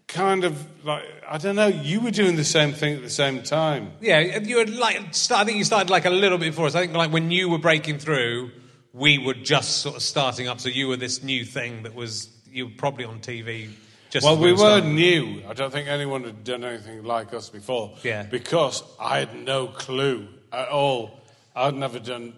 kind 0.10 0.44
of 0.44 0.86
like, 0.86 1.06
I 1.28 1.38
don't 1.38 1.56
know, 1.56 1.68
you 1.68 2.02
were 2.02 2.12
doing 2.12 2.36
the 2.36 2.44
same 2.44 2.74
thing 2.74 2.96
at 2.96 3.02
the 3.02 3.10
same 3.10 3.42
time. 3.44 3.94
Yeah, 4.02 4.20
you 4.20 4.60
had 4.60 4.70
like, 4.70 5.14
start, 5.14 5.42
I 5.42 5.46
think 5.46 5.58
you 5.58 5.64
started 5.64 5.90
like 5.90 6.06
a 6.06 6.10
little 6.10 6.38
bit 6.38 6.52
before 6.52 6.66
us. 6.66 6.76
I 6.76 6.82
think 6.82 6.94
like 6.94 7.12
when 7.12 7.32
you 7.32 7.48
were 7.50 7.60
breaking 7.60 8.00
through, 8.00 8.52
we 8.92 9.18
were 9.18 9.36
just 9.36 9.78
sort 9.78 9.96
of 9.96 10.02
starting 10.02 10.48
up. 10.48 10.60
So 10.60 10.70
you 10.70 10.88
were 10.88 10.98
this 10.98 11.24
new 11.24 11.46
thing 11.46 11.84
that 11.84 11.94
was, 11.96 12.30
you 12.52 12.66
were 12.66 12.74
probably 12.76 13.06
on 13.06 13.20
TV 13.20 13.70
just 14.10 14.26
Well, 14.26 14.38
we 14.38 14.52
were 14.52 14.58
starting. 14.58 14.96
new. 14.96 15.44
I 15.48 15.54
don't 15.54 15.72
think 15.72 15.88
anyone 15.88 16.24
had 16.24 16.44
done 16.44 16.64
anything 16.64 17.04
like 17.04 17.34
us 17.34 17.50
before. 17.50 17.96
Yeah. 18.04 18.24
Because 18.24 18.84
I 19.00 19.20
had 19.20 19.36
no 19.36 19.68
clue 19.68 20.28
at 20.52 20.70
all. 20.70 21.22
I'd 21.56 21.76
never 21.76 22.00
done 22.00 22.34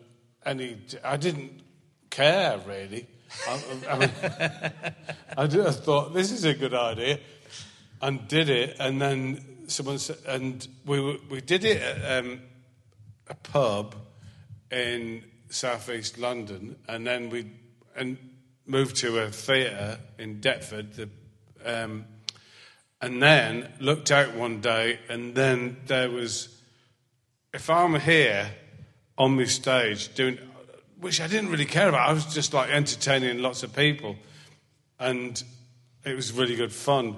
any. 0.45 0.77
I 1.03 1.15
didn't 1.15 1.61
care 2.09 2.59
really. 2.67 3.07
I, 3.47 3.63
I, 3.89 3.97
mean, 3.97 4.11
I 5.37 5.47
just 5.47 5.83
thought 5.83 6.13
this 6.13 6.31
is 6.31 6.43
a 6.43 6.53
good 6.53 6.73
idea, 6.73 7.19
and 8.01 8.27
did 8.27 8.49
it. 8.49 8.75
And 8.79 9.01
then 9.01 9.67
someone 9.67 9.99
said, 9.99 10.17
and 10.27 10.67
we 10.85 11.19
we 11.29 11.41
did 11.41 11.63
it 11.63 11.81
at 11.81 12.23
um, 12.23 12.41
a 13.27 13.35
pub 13.35 13.95
in 14.71 15.23
southeast 15.49 16.17
London, 16.17 16.75
and 16.87 17.05
then 17.05 17.29
we 17.29 17.51
and 17.95 18.17
moved 18.65 18.95
to 18.97 19.19
a 19.19 19.29
theatre 19.29 19.99
in 20.17 20.39
Deptford. 20.39 20.93
The, 20.95 21.09
um, 21.65 22.05
and 23.01 23.21
then 23.21 23.71
looked 23.79 24.11
out 24.11 24.35
one 24.35 24.61
day, 24.61 24.99
and 25.09 25.33
then 25.33 25.77
there 25.87 26.09
was, 26.09 26.61
if 27.51 27.69
I'm 27.69 27.99
here 27.99 28.51
on 29.17 29.37
this 29.37 29.55
stage 29.55 30.13
doing, 30.13 30.37
which 30.99 31.19
I 31.19 31.27
didn't 31.27 31.49
really 31.49 31.65
care 31.65 31.89
about, 31.89 32.07
I 32.07 32.13
was 32.13 32.31
just 32.31 32.53
like 32.53 32.69
entertaining 32.69 33.41
lots 33.41 33.63
of 33.63 33.75
people, 33.75 34.17
and 34.99 35.41
it 36.05 36.15
was 36.15 36.31
really 36.31 36.55
good 36.55 36.71
fun. 36.71 37.15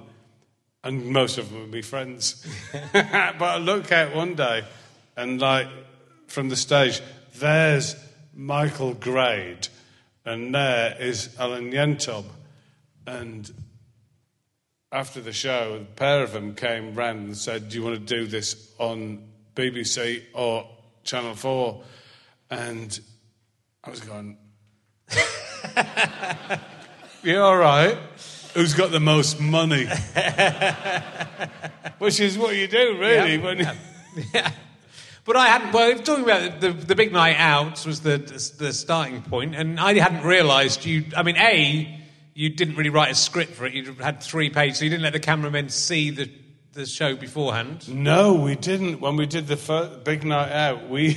And 0.84 1.06
most 1.06 1.38
of 1.38 1.50
them 1.50 1.62
would 1.62 1.70
be 1.70 1.82
friends. 1.82 2.46
but 2.92 3.42
I 3.42 3.56
look 3.56 3.90
out 3.90 4.14
one 4.14 4.34
day, 4.34 4.64
and 5.16 5.40
like 5.40 5.66
from 6.26 6.50
the 6.50 6.56
stage, 6.56 7.00
there's 7.36 7.96
Michael 8.34 8.92
Grade, 8.92 9.68
and 10.26 10.54
there 10.54 10.94
is 11.00 11.34
Alan 11.38 11.72
Yentob. 11.72 12.26
And 13.06 13.50
after 14.92 15.20
the 15.20 15.32
show, 15.32 15.80
a 15.80 15.84
pair 15.96 16.22
of 16.22 16.32
them 16.32 16.54
came 16.54 16.94
round 16.94 17.18
and 17.20 17.36
said, 17.36 17.70
Do 17.70 17.78
you 17.78 17.84
want 17.84 17.96
to 17.96 18.14
do 18.16 18.26
this 18.26 18.72
on 18.78 19.24
BBC 19.56 20.22
or 20.34 20.68
Channel 21.02 21.34
4? 21.34 21.82
And 22.50 23.00
I 23.82 23.90
was 23.90 24.00
going, 24.00 24.36
You're 27.22 27.42
all 27.42 27.56
right. 27.56 27.96
Who's 28.54 28.74
got 28.74 28.92
the 28.92 29.00
most 29.00 29.40
money? 29.40 29.86
Which 31.98 32.20
is 32.20 32.38
what 32.38 32.56
you 32.56 32.68
do, 32.68 32.96
really. 32.98 33.36
Yeah. 33.36 33.44
When 33.44 33.58
Yeah. 34.34 34.52
But 35.24 35.36
I 35.36 35.46
hadn't. 35.46 35.72
Well, 35.72 35.98
talking 35.98 36.24
about 36.24 36.60
the, 36.60 36.70
the 36.70 36.94
big 36.94 37.12
night 37.12 37.36
out 37.36 37.84
was 37.86 38.02
the 38.02 38.18
the 38.58 38.72
starting 38.72 39.22
point, 39.22 39.54
and 39.54 39.80
I 39.80 39.94
hadn't 39.94 40.24
realised 40.24 40.84
you. 40.84 41.04
I 41.16 41.22
mean, 41.22 41.36
a 41.36 42.00
you 42.34 42.50
didn't 42.50 42.76
really 42.76 42.90
write 42.90 43.10
a 43.10 43.14
script 43.14 43.52
for 43.52 43.64
it. 43.64 43.72
You 43.72 43.94
had 43.94 44.22
three 44.22 44.50
pages, 44.50 44.78
so 44.78 44.84
you 44.84 44.90
didn't 44.90 45.02
let 45.02 45.14
the 45.14 45.20
cameramen 45.20 45.70
see 45.70 46.10
the 46.10 46.30
the 46.74 46.84
show 46.84 47.16
beforehand. 47.16 47.88
No, 47.88 48.34
we 48.34 48.54
didn't. 48.54 49.00
When 49.00 49.16
we 49.16 49.26
did 49.26 49.46
the 49.46 49.56
fir- 49.56 49.98
big 50.04 50.24
night 50.24 50.52
out, 50.52 50.90
we 50.90 51.16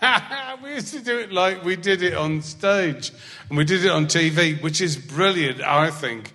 we 0.62 0.74
used 0.74 0.94
to 0.94 1.00
do 1.00 1.18
it 1.18 1.32
like 1.32 1.64
we 1.64 1.76
did 1.76 2.02
it 2.02 2.14
on 2.14 2.42
stage, 2.42 3.10
and 3.48 3.58
we 3.58 3.64
did 3.64 3.84
it 3.84 3.90
on 3.90 4.06
TV, 4.06 4.62
which 4.62 4.80
is 4.80 4.96
brilliant, 4.96 5.60
I 5.62 5.90
think, 5.90 6.32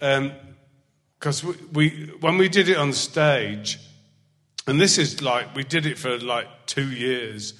because 0.00 1.44
we, 1.44 1.54
we 1.72 2.10
when 2.20 2.38
we 2.38 2.48
did 2.48 2.68
it 2.68 2.76
on 2.76 2.92
stage, 2.92 3.78
and 4.66 4.80
this 4.80 4.98
is 4.98 5.22
like 5.22 5.54
we 5.54 5.62
did 5.62 5.86
it 5.86 5.98
for 5.98 6.18
like 6.18 6.48
two 6.66 6.90
years, 6.90 7.54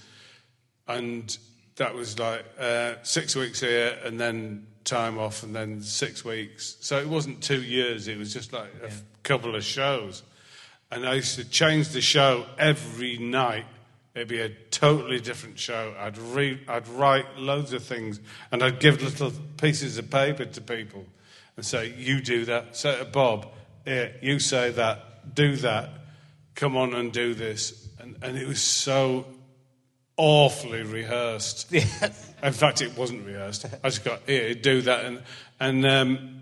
and 0.89 1.37
that 1.77 1.95
was 1.95 2.19
like 2.19 2.45
uh, 2.59 2.95
six 3.03 3.37
weeks 3.37 3.61
here, 3.61 3.97
and 4.05 4.19
then 4.19 4.67
time 4.85 5.19
off, 5.19 5.43
and 5.43 5.55
then 5.55 5.83
six 5.83 6.25
weeks. 6.25 6.77
So 6.81 6.99
it 6.99 7.09
wasn't 7.09 7.43
two 7.43 7.63
years; 7.63 8.09
it 8.09 8.19
was 8.19 8.33
just 8.33 8.53
like 8.53 8.71
a 8.83 8.87
f- 8.87 9.03
couple 9.23 9.55
of 9.55 9.63
shows. 9.63 10.23
And 10.91 11.07
I 11.07 11.15
used 11.15 11.37
to 11.37 11.49
change 11.49 11.91
the 11.91 12.01
show 12.01 12.47
every 12.59 13.17
night. 13.19 13.67
It'd 14.13 14.27
be 14.27 14.41
a 14.41 14.49
totally 14.49 15.21
different 15.21 15.57
show. 15.57 15.95
I'd 15.97 16.19
read, 16.19 16.59
I'd 16.67 16.89
write 16.89 17.39
loads 17.39 17.73
of 17.73 17.85
things, 17.85 18.19
and 18.51 18.61
I'd 18.61 18.81
give 18.81 19.01
little 19.01 19.31
pieces 19.57 19.99
of 19.99 20.11
paper 20.11 20.47
to 20.47 20.61
people 20.61 21.07
and 21.61 21.67
say, 21.67 21.95
"You 21.99 22.23
do 22.23 22.47
that." 22.47 22.75
Say 22.75 22.99
to 22.99 23.05
Bob, 23.05 23.49
"Here, 23.85 24.17
you 24.23 24.39
say 24.39 24.71
that. 24.73 25.35
Do 25.35 25.57
that. 25.57 25.91
Come 26.55 26.75
on 26.75 26.95
and 26.95 27.13
do 27.13 27.35
this." 27.35 27.89
And 27.99 28.17
and 28.23 28.39
it 28.39 28.49
was 28.49 28.63
so 28.63 29.27
awfully 30.17 30.83
rehearsed. 30.83 31.71
In 32.43 32.53
fact, 32.53 32.81
it 32.81 32.97
wasn't 32.97 33.27
rehearsed. 33.27 33.67
I 33.85 33.89
just 33.91 34.05
got 34.05 34.23
here, 34.27 34.55
do 34.55 34.81
that, 34.83 35.05
and 35.05 35.23
and 35.61 35.85
um, 35.85 36.41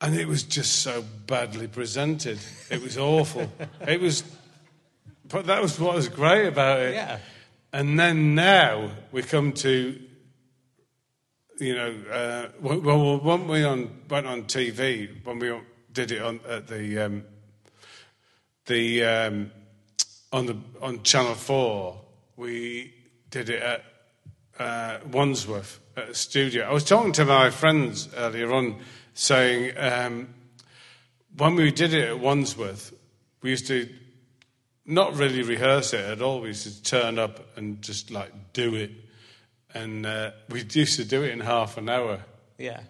and 0.00 0.14
it 0.14 0.26
was 0.26 0.42
just 0.42 0.76
so 0.76 1.04
badly 1.26 1.66
presented. 1.66 2.38
It 2.70 2.82
was 2.82 2.96
awful. 2.96 3.52
it 3.86 4.00
was, 4.00 4.22
but 5.28 5.46
that 5.46 5.60
was 5.60 5.78
what 5.78 5.96
was 5.96 6.08
great 6.08 6.46
about 6.46 6.80
it. 6.80 6.94
Yeah. 6.94 7.18
And 7.72 7.98
then 7.98 8.34
now 8.34 8.92
we 9.12 9.22
come 9.22 9.52
to, 9.54 10.00
you 11.60 11.74
know, 11.74 11.94
uh, 12.12 12.48
well, 12.60 13.18
when 13.18 13.48
we 13.48 13.64
on 13.64 13.90
went 14.08 14.26
on 14.26 14.44
TV, 14.44 15.24
when 15.24 15.38
we 15.38 15.52
did 15.92 16.12
it 16.12 16.22
on 16.22 16.40
at 16.48 16.66
the 16.68 16.98
um, 16.98 17.24
the 18.66 19.04
um, 19.04 19.50
on 20.32 20.46
the 20.46 20.56
on 20.80 21.02
Channel 21.02 21.34
Four, 21.34 22.00
we 22.36 22.94
did 23.30 23.50
it 23.50 23.62
at 23.62 23.84
uh, 24.58 24.98
Wandsworth 25.10 25.80
at 25.96 26.10
a 26.10 26.14
studio. 26.14 26.64
I 26.68 26.72
was 26.72 26.84
talking 26.84 27.12
to 27.12 27.24
my 27.24 27.50
friends 27.50 28.08
earlier 28.16 28.52
on, 28.52 28.80
saying 29.14 29.76
um, 29.76 30.28
when 31.36 31.54
we 31.56 31.70
did 31.70 31.94
it 31.94 32.08
at 32.08 32.20
Wandsworth, 32.20 32.92
we 33.42 33.50
used 33.50 33.66
to 33.68 33.88
not 34.86 35.14
really 35.16 35.42
rehearse 35.42 35.92
it 35.92 36.04
at 36.04 36.22
all. 36.22 36.40
We 36.40 36.48
used 36.48 36.64
to 36.64 36.82
turn 36.82 37.18
up 37.18 37.56
and 37.56 37.82
just 37.82 38.10
like 38.10 38.32
do 38.52 38.74
it, 38.74 38.90
and 39.74 40.06
uh, 40.06 40.30
we 40.48 40.64
used 40.70 40.96
to 40.96 41.04
do 41.04 41.22
it 41.22 41.30
in 41.30 41.40
half 41.40 41.76
an 41.76 41.88
hour. 41.88 42.20
Yeah. 42.58 42.80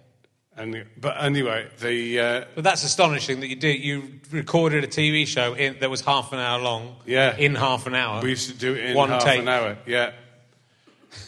And 0.57 0.85
but 1.01 1.23
anyway, 1.23 1.69
the 1.81 2.19
uh, 2.19 2.45
But 2.57 2.65
that's 2.65 2.83
astonishing 2.83 3.41
that 3.41 3.47
you 3.49 3.55
did. 3.57 3.81
You 3.81 4.21
recorded 4.33 4.83
a 4.83 4.89
TV 4.89 5.27
show 5.27 5.55
in, 5.55 5.79
that 5.81 5.89
was 5.89 6.01
half 6.01 6.33
an 6.33 6.41
hour 6.41 6.59
long. 6.61 6.97
Yeah. 7.07 7.37
In 7.37 7.55
half 7.55 7.87
an 7.87 7.95
hour. 7.95 8.21
we 8.23 8.31
used 8.31 8.51
to 8.51 8.57
do 8.57 8.75
it 8.75 8.87
in 8.87 8.97
One 8.97 9.09
half 9.11 9.23
take. 9.25 9.41
an 9.41 9.49
hour. 9.49 9.79
Yeah. 9.87 10.13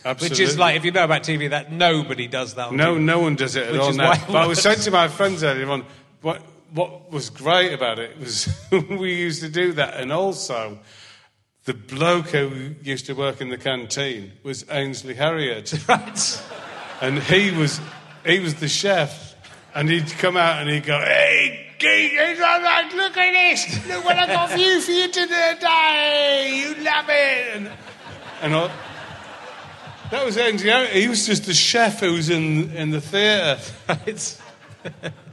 Absolutely. 0.05 0.29
Which 0.35 0.41
is 0.41 0.59
like, 0.59 0.77
if 0.77 0.85
you 0.85 0.91
know 0.91 1.05
about 1.05 1.23
TV, 1.23 1.51
that 1.51 1.71
nobody 1.73 2.27
does 2.27 2.55
that. 2.55 2.69
On 2.69 2.77
No, 2.77 2.97
TV. 2.97 3.01
no 3.03 3.21
one 3.21 3.37
does 3.37 3.57
it 3.57 3.67
at 3.67 3.73
Which 3.73 3.81
all 3.81 3.93
now. 3.93 4.15
But 4.27 4.37
I 4.37 4.47
was 4.47 4.61
saying 4.63 4.81
to 4.81 4.91
my 4.91 5.09
friends 5.09 5.43
earlier 5.45 5.71
on, 5.71 5.85
what, 6.23 6.43
what 6.73 7.11
was 7.13 7.31
great 7.31 7.73
about 7.73 7.99
it 7.99 8.19
was 8.19 8.49
we 8.73 9.15
used 9.15 9.43
to 9.43 9.49
do 9.49 9.73
that, 9.75 9.95
and 9.95 10.13
also 10.13 10.79
the 11.71 11.95
bloke 11.95 12.31
who 12.31 12.75
used 12.83 13.07
to 13.07 13.13
work 13.13 13.41
in 13.41 13.49
the 13.49 13.57
canteen 13.57 14.33
was 14.43 14.65
Ainsley 14.71 15.15
Harriott, 15.15 15.73
Right. 15.89 16.43
and 17.01 17.21
he 17.21 17.53
was 17.53 17.81
he 18.27 18.41
was 18.41 18.57
the 18.57 18.67
chef, 18.67 19.37
and 19.73 19.89
he'd 19.89 20.11
come 20.19 20.37
out 20.37 20.61
and 20.61 20.69
he'd 20.69 20.85
go, 20.85 20.99
"Hey, 20.99 21.69
geek, 21.79 22.19
all 22.19 22.61
right, 22.61 22.93
look 22.93 23.17
at 23.17 23.33
this, 23.33 23.87
look 23.87 24.05
what 24.05 24.17
I 24.19 24.27
got 24.27 24.51
for 24.51 24.59
you 24.59 24.81
for 24.81 24.91
you 24.91 25.13
today, 25.13 26.51
you 26.61 26.83
love 26.85 27.05
it," 27.09 27.57
and, 27.57 27.71
and 28.43 28.55
all. 28.55 28.71
That 30.11 30.27
was 30.27 30.37
Ainsley 30.39 30.71
Harriott. 30.71 30.93
He 30.93 31.07
was 31.07 31.25
just 31.25 31.47
the 31.47 31.55
chef 31.55 32.01
who 32.01 32.15
was 32.15 32.31
in 32.31 32.73
in 32.73 32.91
the 32.91 33.01
theatre. 33.01 33.61
It's, 34.07 34.43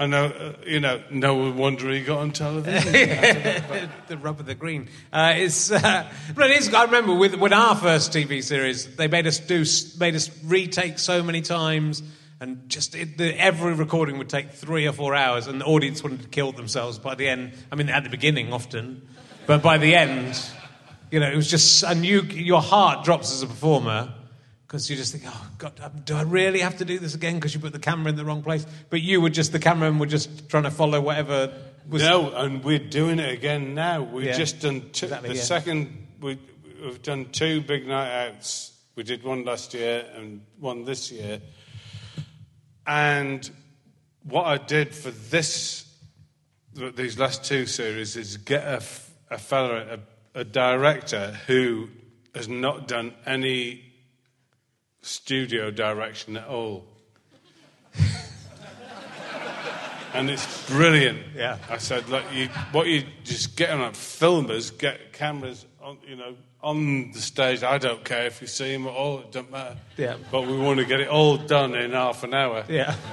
I 0.00 0.06
know, 0.06 0.26
uh, 0.26 0.52
you 0.64 0.78
know, 0.78 1.02
no 1.10 1.50
wonder 1.50 1.90
he 1.90 2.02
got 2.02 2.18
on 2.18 2.30
television. 2.30 2.92
the 4.06 4.16
rub 4.16 4.38
of 4.38 4.46
the 4.46 4.54
green. 4.54 4.88
Uh, 5.12 5.32
it's, 5.36 5.72
uh, 5.72 6.08
but 6.36 6.50
it 6.50 6.58
is. 6.58 6.72
I 6.72 6.84
remember 6.84 7.14
with, 7.14 7.34
with 7.34 7.52
our 7.52 7.74
first 7.74 8.12
TV 8.12 8.42
series, 8.44 8.94
they 8.94 9.08
made 9.08 9.26
us 9.26 9.40
do, 9.40 9.64
made 9.98 10.14
us 10.14 10.30
retake 10.44 11.00
so 11.00 11.24
many 11.24 11.40
times, 11.40 12.04
and 12.38 12.68
just 12.68 12.94
it, 12.94 13.18
the, 13.18 13.36
every 13.40 13.74
recording 13.74 14.18
would 14.18 14.28
take 14.28 14.52
three 14.52 14.86
or 14.86 14.92
four 14.92 15.16
hours, 15.16 15.48
and 15.48 15.60
the 15.60 15.64
audience 15.64 16.04
wanted 16.04 16.22
to 16.22 16.28
kill 16.28 16.52
themselves 16.52 17.00
by 17.00 17.16
the 17.16 17.28
end. 17.28 17.54
I 17.72 17.74
mean, 17.74 17.88
at 17.88 18.04
the 18.04 18.10
beginning 18.10 18.52
often, 18.52 19.02
but 19.48 19.62
by 19.62 19.78
the 19.78 19.96
end, 19.96 20.40
you 21.10 21.18
know, 21.18 21.28
it 21.28 21.34
was 21.34 21.50
just, 21.50 21.82
and 21.82 22.06
you, 22.06 22.20
your 22.22 22.62
heart 22.62 23.04
drops 23.04 23.32
as 23.32 23.42
a 23.42 23.48
performer. 23.48 24.14
Because 24.68 24.90
you 24.90 24.96
just 24.96 25.12
think, 25.12 25.24
oh 25.26 25.46
God, 25.56 25.72
um, 25.82 25.92
do 26.04 26.14
I 26.14 26.22
really 26.22 26.60
have 26.60 26.76
to 26.76 26.84
do 26.84 26.98
this 26.98 27.14
again? 27.14 27.36
Because 27.36 27.54
you 27.54 27.60
put 27.60 27.72
the 27.72 27.78
camera 27.78 28.10
in 28.10 28.16
the 28.16 28.24
wrong 28.26 28.42
place. 28.42 28.66
But 28.90 29.00
you 29.00 29.22
were 29.22 29.30
just 29.30 29.50
the 29.50 29.58
camera 29.58 29.86
cameraman 29.86 29.98
were 29.98 30.04
just 30.06 30.50
trying 30.50 30.64
to 30.64 30.70
follow 30.70 31.00
whatever 31.00 31.54
was. 31.88 32.02
no, 32.02 32.30
and 32.34 32.62
we're 32.62 32.78
doing 32.78 33.18
it 33.18 33.32
again 33.32 33.74
now. 33.74 34.02
We've 34.02 34.26
Yeah. 34.26 34.36
just 34.36 34.60
done 34.60 34.90
two, 34.92 35.06
Exactly, 35.06 35.30
the 35.30 35.34
yeah. 35.36 35.40
second. 35.40 36.06
We, 36.20 36.38
we've 36.82 37.00
done 37.00 37.30
two 37.32 37.62
big 37.62 37.86
night 37.86 38.26
outs. 38.26 38.72
We 38.94 39.04
did 39.04 39.22
one 39.22 39.42
last 39.46 39.72
year 39.72 40.04
and 40.14 40.42
one 40.58 40.84
this 40.84 41.10
year. 41.10 41.40
And 42.86 43.48
what 44.24 44.44
I 44.44 44.58
did 44.58 44.94
for 44.94 45.10
this, 45.10 45.86
these 46.74 47.18
last 47.18 47.42
two 47.42 47.64
series, 47.64 48.16
is 48.16 48.36
get 48.36 48.66
a 49.30 49.38
fella, 49.38 49.98
a, 50.34 50.40
a 50.40 50.44
director 50.44 51.38
who 51.46 51.88
has 52.34 52.48
not 52.48 52.86
done 52.86 53.14
any 53.24 53.87
studio 55.08 55.70
direction 55.70 56.36
at 56.36 56.46
all. 56.46 56.84
and 60.14 60.30
it's 60.30 60.68
brilliant. 60.68 61.18
Yeah. 61.34 61.58
I 61.68 61.78
said, 61.78 62.08
look, 62.08 62.24
you, 62.32 62.48
what 62.72 62.86
you 62.86 63.04
just 63.24 63.56
get 63.56 63.70
on 63.70 63.92
filmers, 63.92 64.76
get 64.76 65.12
cameras 65.12 65.66
on, 65.80 65.98
you 66.06 66.16
know, 66.16 66.34
on 66.62 67.12
the 67.12 67.20
stage. 67.20 67.62
I 67.62 67.78
don't 67.78 68.04
care 68.04 68.26
if 68.26 68.40
you 68.40 68.46
see 68.46 68.72
them 68.72 68.86
at 68.86 68.92
all; 68.92 69.20
it 69.20 69.32
doesn't 69.32 69.50
matter. 69.50 69.76
Yeah. 69.96 70.16
But 70.30 70.46
we 70.46 70.58
want 70.58 70.80
to 70.80 70.84
get 70.84 71.00
it 71.00 71.08
all 71.08 71.36
done 71.36 71.74
in 71.74 71.92
half 71.92 72.24
an 72.24 72.34
hour. 72.34 72.64
Yeah. 72.68 72.94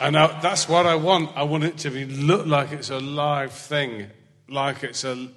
And 0.00 0.16
I, 0.16 0.40
that's 0.40 0.66
what 0.66 0.86
I 0.86 0.94
want. 0.94 1.36
I 1.36 1.42
want 1.42 1.64
it 1.64 1.76
to 1.78 1.90
be 1.90 2.06
look 2.06 2.46
like 2.46 2.72
it's 2.72 2.88
a 2.88 2.98
live 2.98 3.52
thing, 3.52 4.06
like 4.48 4.82
it's 4.82 5.04
a, 5.04 5.28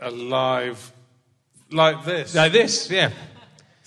a 0.00 0.10
live, 0.10 0.92
like 1.70 2.04
this. 2.04 2.34
Like 2.34 2.50
this, 2.50 2.90
yeah. 2.90 3.12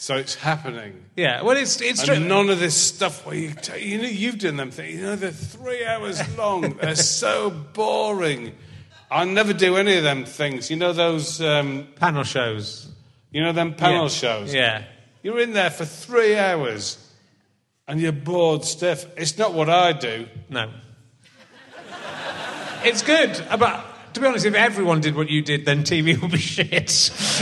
So 0.01 0.15
it's 0.15 0.33
happening. 0.33 1.05
Yeah, 1.15 1.43
well, 1.43 1.55
it's 1.55 1.79
it's 1.79 1.99
And 1.99 2.07
true. 2.07 2.19
none 2.19 2.49
of 2.49 2.59
this 2.59 2.75
stuff 2.75 3.23
where 3.23 3.35
you, 3.35 3.53
t- 3.53 3.85
you 3.87 3.99
know, 3.99 4.07
you've 4.07 4.39
done 4.39 4.55
them 4.55 4.71
things. 4.71 4.95
You 4.95 5.05
know, 5.05 5.15
they're 5.15 5.29
three 5.29 5.85
hours 5.85 6.19
long. 6.35 6.61
they're 6.81 6.95
so 6.95 7.51
boring. 7.51 8.55
I 9.11 9.25
never 9.25 9.53
do 9.53 9.77
any 9.77 9.97
of 9.97 10.03
them 10.03 10.25
things. 10.25 10.71
You 10.71 10.77
know 10.77 10.91
those, 10.91 11.39
um, 11.39 11.87
Panel 11.97 12.23
shows. 12.23 12.89
you 13.29 13.43
know 13.43 13.51
them 13.51 13.75
panel 13.75 14.05
Yeah. 14.05 14.09
shows. 14.09 14.51
Yeah. 14.55 14.85
You're 15.21 15.39
in 15.39 15.53
there 15.53 15.69
for 15.69 15.85
three 15.85 16.35
hours, 16.35 16.97
and 17.87 18.01
you're 18.01 18.11
bored 18.11 18.65
stiff. 18.65 19.05
It's 19.17 19.37
not 19.37 19.53
what 19.53 19.69
I 19.69 19.93
do. 19.93 20.27
No. 20.49 20.71
It's 22.83 23.03
good, 23.03 23.39
uh, 23.51 23.57
but 23.57 23.85
to 24.13 24.19
be 24.19 24.25
honest, 24.27 24.45
if 24.45 24.53
everyone 24.55 25.01
did 25.01 25.15
what 25.15 25.29
you 25.29 25.41
did, 25.41 25.65
then 25.65 25.83
TV 25.83 26.17
would 26.21 26.31
be 26.31 26.37
shit. 26.37 27.11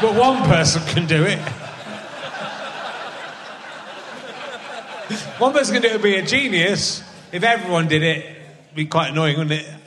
but 0.00 0.14
one 0.14 0.42
person 0.48 0.82
can 0.86 1.06
do 1.06 1.24
it. 1.24 1.38
One 5.38 5.52
person 5.52 5.74
can 5.74 5.82
do 5.82 5.88
it 5.88 5.92
would 5.94 6.02
be 6.02 6.16
a 6.16 6.22
genius. 6.26 7.02
If 7.32 7.42
everyone 7.42 7.88
did 7.88 8.02
it, 8.02 8.18
it'd 8.24 8.74
be 8.74 8.86
quite 8.86 9.10
annoying, 9.12 9.38
wouldn't 9.38 9.60
it? 9.60 9.66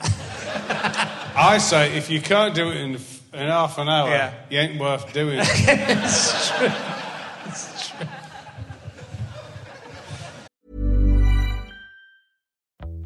I 1.36 1.58
say 1.58 1.96
if 1.96 2.10
you 2.10 2.20
can't 2.20 2.54
do 2.54 2.70
it 2.70 2.76
in, 2.76 2.90
in 2.94 3.48
half 3.48 3.78
an 3.78 3.88
hour, 3.88 4.08
Yeah. 4.08 4.32
you 4.50 4.58
ain't 4.58 4.80
worth 4.80 5.12
doing 5.12 5.38
it's 5.40 6.56
true. 6.56 6.68
It's 7.46 7.88
true. 7.90 8.06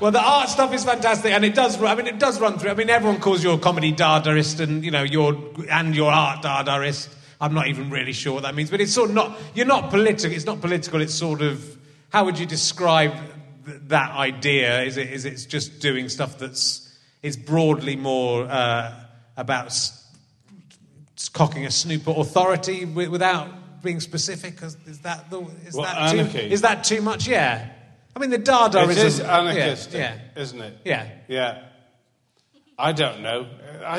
Well, 0.00 0.10
the 0.10 0.20
art 0.20 0.48
stuff 0.48 0.74
is 0.74 0.84
fantastic, 0.84 1.32
and 1.32 1.44
it 1.44 1.54
does. 1.54 1.80
I 1.82 1.94
mean, 1.94 2.06
it 2.06 2.18
does 2.18 2.40
run 2.40 2.58
through. 2.58 2.70
I 2.70 2.74
mean, 2.74 2.90
everyone 2.90 3.20
calls 3.20 3.42
you 3.44 3.52
a 3.52 3.58
comedy 3.58 3.92
dadaist, 3.92 4.60
and 4.60 4.84
you 4.84 4.90
know, 4.90 5.02
you're 5.02 5.36
and 5.70 5.94
your 5.94 6.10
art 6.12 6.42
dadaist. 6.44 7.08
I'm 7.40 7.54
not 7.54 7.68
even 7.68 7.90
really 7.90 8.12
sure 8.12 8.34
what 8.34 8.42
that 8.42 8.54
means, 8.54 8.70
but 8.70 8.80
it's 8.80 8.92
sort 8.92 9.10
of 9.10 9.14
not. 9.14 9.38
You're 9.54 9.66
not 9.66 9.90
political. 9.90 10.32
It's 10.32 10.44
not 10.46 10.60
political. 10.60 11.00
It's 11.00 11.14
sort 11.14 11.42
of. 11.42 11.78
How 12.10 12.24
would 12.24 12.38
you 12.38 12.46
describe 12.46 13.12
th- 13.66 13.78
that 13.88 14.10
idea? 14.12 14.82
Is 14.82 14.96
it? 14.96 15.10
Is 15.12 15.24
it 15.24 15.46
just 15.48 15.80
doing 15.80 16.08
stuff 16.08 16.38
that's 16.38 16.92
is 17.22 17.36
broadly 17.36 17.96
more 17.96 18.44
uh, 18.44 18.92
about 19.36 19.66
s- 19.66 20.06
cocking 21.32 21.64
a 21.66 21.70
snooper 21.70 22.12
authority 22.16 22.80
wi- 22.80 23.08
without 23.10 23.48
being 23.82 24.00
specific? 24.00 24.60
Is 24.62 24.76
is 24.86 24.98
that 25.00 25.30
the? 25.30 25.40
Is 25.66 25.74
Well, 25.74 25.84
that 25.84 26.10
too, 26.12 26.18
anarchy. 26.18 26.50
is 26.52 26.60
that 26.62 26.84
too 26.84 27.00
much? 27.00 27.26
Yeah. 27.28 27.68
I 28.16 28.20
mean, 28.20 28.30
the 28.30 28.38
Dadaism. 28.38 28.90
It 28.90 28.98
is 28.98 29.18
yeah, 29.18 29.38
anarchistic, 29.38 29.94
Yeah. 29.94 30.18
isn't 30.36 30.60
it? 30.60 30.78
Yeah. 30.84 31.08
Yeah. 31.28 31.62
I 32.78 32.92
don't 32.92 33.22
know. 33.22 33.46
I, 33.84 33.98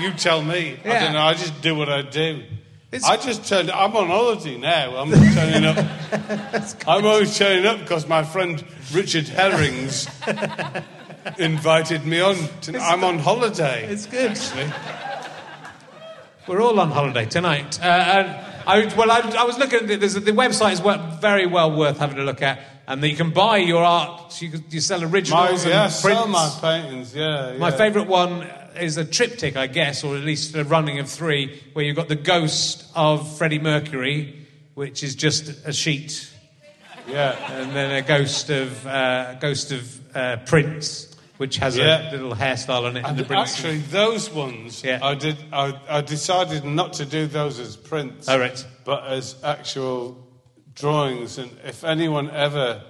you 0.00 0.12
tell 0.12 0.42
me. 0.42 0.78
I 0.84 0.88
don't 1.00 1.12
know. 1.12 1.20
I 1.22 1.34
just 1.34 1.60
do 1.62 1.74
what 1.74 1.88
I 1.88 2.02
do. 2.02 2.44
It's- 2.90 3.04
I 3.04 3.16
just 3.16 3.46
turn. 3.46 3.70
I'm 3.70 3.94
on 3.96 4.06
holiday 4.06 4.56
now. 4.56 4.96
I'm 4.96 5.10
turning 5.10 5.64
up. 5.64 5.76
I'm 6.88 7.04
always 7.04 7.36
turning 7.36 7.66
up 7.66 7.80
because 7.80 8.08
my 8.08 8.22
friend 8.22 8.64
Richard 8.92 9.28
Herrings 9.28 10.08
invited 11.38 12.06
me 12.06 12.20
on. 12.20 12.36
To, 12.62 12.78
I'm 12.78 13.04
on 13.04 13.18
holiday. 13.18 13.86
It's 13.88 14.06
good. 14.06 14.30
actually. 14.30 14.72
We're 16.46 16.62
all 16.62 16.80
on 16.80 16.90
holiday 16.90 17.26
tonight. 17.26 17.78
Uh, 17.80 17.84
and 17.84 18.28
I, 18.66 18.94
well, 18.96 19.10
I, 19.10 19.20
I 19.38 19.44
was 19.44 19.58
looking 19.58 19.80
at. 19.80 19.88
The 20.00 20.32
website 20.32 20.72
is 20.72 20.80
very 21.20 21.46
well 21.46 21.76
worth 21.76 21.98
having 21.98 22.18
a 22.18 22.24
look 22.24 22.40
at. 22.42 22.58
And 22.88 23.02
you 23.04 23.14
can 23.16 23.30
buy 23.30 23.58
your 23.58 23.84
art. 23.84 24.40
You, 24.40 24.50
can- 24.50 24.64
you 24.70 24.80
sell 24.80 25.00
My, 25.00 25.06
originals 25.06 25.66
yeah, 25.66 25.84
and 25.84 25.92
sell 25.92 26.24
prints. 26.24 26.32
my 26.32 26.58
paintings. 26.60 27.14
Yeah, 27.14 27.56
My 27.58 27.70
favourite 27.70 28.08
one 28.08 28.42
is 28.80 28.96
a 28.96 29.04
triptych, 29.04 29.56
I 29.56 29.66
guess, 29.66 30.02
or 30.04 30.16
at 30.16 30.22
least 30.22 30.54
a 30.56 30.64
running 30.64 30.98
of 30.98 31.08
three, 31.10 31.62
where 31.74 31.84
you've 31.84 31.96
got 31.96 32.08
the 32.08 32.16
ghost 32.16 32.86
of 32.94 33.36
Freddie 33.36 33.58
Mercury, 33.58 34.46
which 34.74 35.02
is 35.02 35.14
just 35.14 35.66
a 35.66 35.72
sheet, 35.72 36.30
Yeah, 37.06 37.36
and 37.60 37.74
then 37.76 37.90
a 37.92 38.00
ghost 38.02 38.48
of 38.50 38.86
uh, 38.86 39.34
ghost 39.34 39.72
of 39.72 40.16
uh, 40.16 40.36
Prince, 40.46 41.14
which 41.38 41.56
has 41.58 41.76
Yeah. 41.76 42.10
a 42.10 42.12
little 42.12 42.34
hairstyle 42.34 42.84
on 42.86 42.96
it. 42.96 43.04
and 43.04 43.18
the 43.18 43.24
Prince. 43.24 43.54
actually, 43.56 43.78
those 43.78 44.30
ones, 44.30 44.82
Yeah. 44.84 45.00
I 45.02 45.14
did. 45.14 45.36
I, 45.52 45.78
I 45.88 46.00
decided 46.00 46.64
not 46.64 46.94
to 46.94 47.04
do 47.04 47.26
those 47.26 47.58
as 47.58 47.76
prints. 47.76 48.28
Oh, 48.28 48.38
right. 48.38 48.64
but 48.84 49.04
as 49.08 49.34
actual 49.42 50.16
drawings. 50.80 51.38
And 51.38 51.50
if 51.64 51.84
anyone 51.84 52.30
ever 52.30 52.82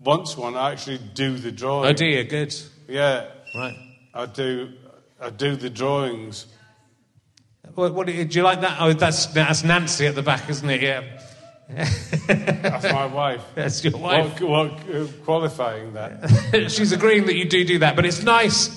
wants 0.00 0.36
one, 0.36 0.56
I 0.56 0.72
actually 0.72 0.98
do 1.14 1.36
the 1.36 1.52
drawing. 1.52 1.90
oh 1.90 1.92
dear, 1.92 2.24
good. 2.24 2.54
Yeah, 2.88 3.26
Right. 3.54 3.74
I 4.14 4.26
do. 4.26 4.72
I 5.20 5.30
do 5.30 5.56
the 5.56 5.70
drawings. 5.70 6.46
What, 7.74 7.94
what 7.94 8.06
do, 8.06 8.12
you, 8.12 8.42
like 8.42 8.60
that? 8.62 8.78
Oh, 8.80 8.92
that's 8.92 9.26
that's 9.26 9.62
Nancy 9.64 10.06
at 10.06 10.14
the 10.14 10.22
back, 10.22 10.48
isn't 10.48 10.68
it? 10.68 10.82
Yeah, 10.82 11.02
That's 11.68 12.84
my 12.84 13.06
wife. 13.06 13.42
that's 13.54 13.84
your 13.84 13.98
wife. 13.98 14.40
What, 14.40 14.70
what, 14.70 14.94
uh, 14.94 15.06
qualifying 15.24 15.92
that? 15.92 16.70
She's 16.74 16.92
agreeing 16.92 17.26
that 17.26 17.34
you 17.34 17.44
do 17.44 17.62
do 17.64 17.78
that, 17.80 17.94
but 17.94 18.06
it's 18.06 18.22
nice 18.22 18.68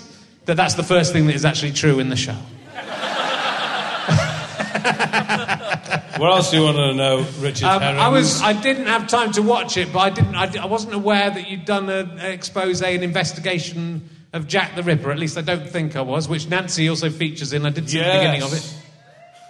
that 0.45 0.57
that's 0.57 0.75
the 0.75 0.83
first 0.83 1.13
thing 1.13 1.25
that 1.27 1.35
is 1.35 1.45
actually 1.45 1.71
true 1.71 1.99
in 1.99 2.09
the 2.09 2.17
show. 2.17 2.35
What 6.17 6.31
else 6.31 6.51
do 6.51 6.57
you 6.57 6.63
want 6.63 6.77
to 6.77 6.93
know, 6.93 7.25
Richard 7.39 7.65
Um, 7.65 7.81
I 7.81 8.09
was 8.09 8.41
I 8.41 8.53
didn't 8.53 8.87
have 8.87 9.07
time 9.07 9.31
to 9.33 9.41
watch 9.41 9.77
it, 9.77 9.93
but 9.93 9.99
I 9.99 10.09
didn't 10.09 10.35
I, 10.35 10.63
I 10.63 10.65
wasn't 10.65 10.93
aware 10.93 11.29
that 11.29 11.49
you'd 11.49 11.65
done 11.65 11.89
an 11.89 12.19
expose, 12.19 12.81
an 12.81 13.03
investigation 13.03 14.09
of 14.33 14.47
Jack 14.47 14.75
the 14.75 14.83
Ripper. 14.83 15.11
At 15.11 15.19
least 15.19 15.37
I 15.37 15.41
don't 15.41 15.67
think 15.69 15.95
I 15.95 16.01
was, 16.01 16.27
which 16.27 16.47
Nancy 16.49 16.89
also 16.89 17.09
features 17.09 17.53
in. 17.53 17.65
I 17.65 17.69
did 17.69 17.89
see 17.89 17.99
the 17.99 18.05
beginning 18.05 18.43
of 18.43 18.53
it. 18.53 18.77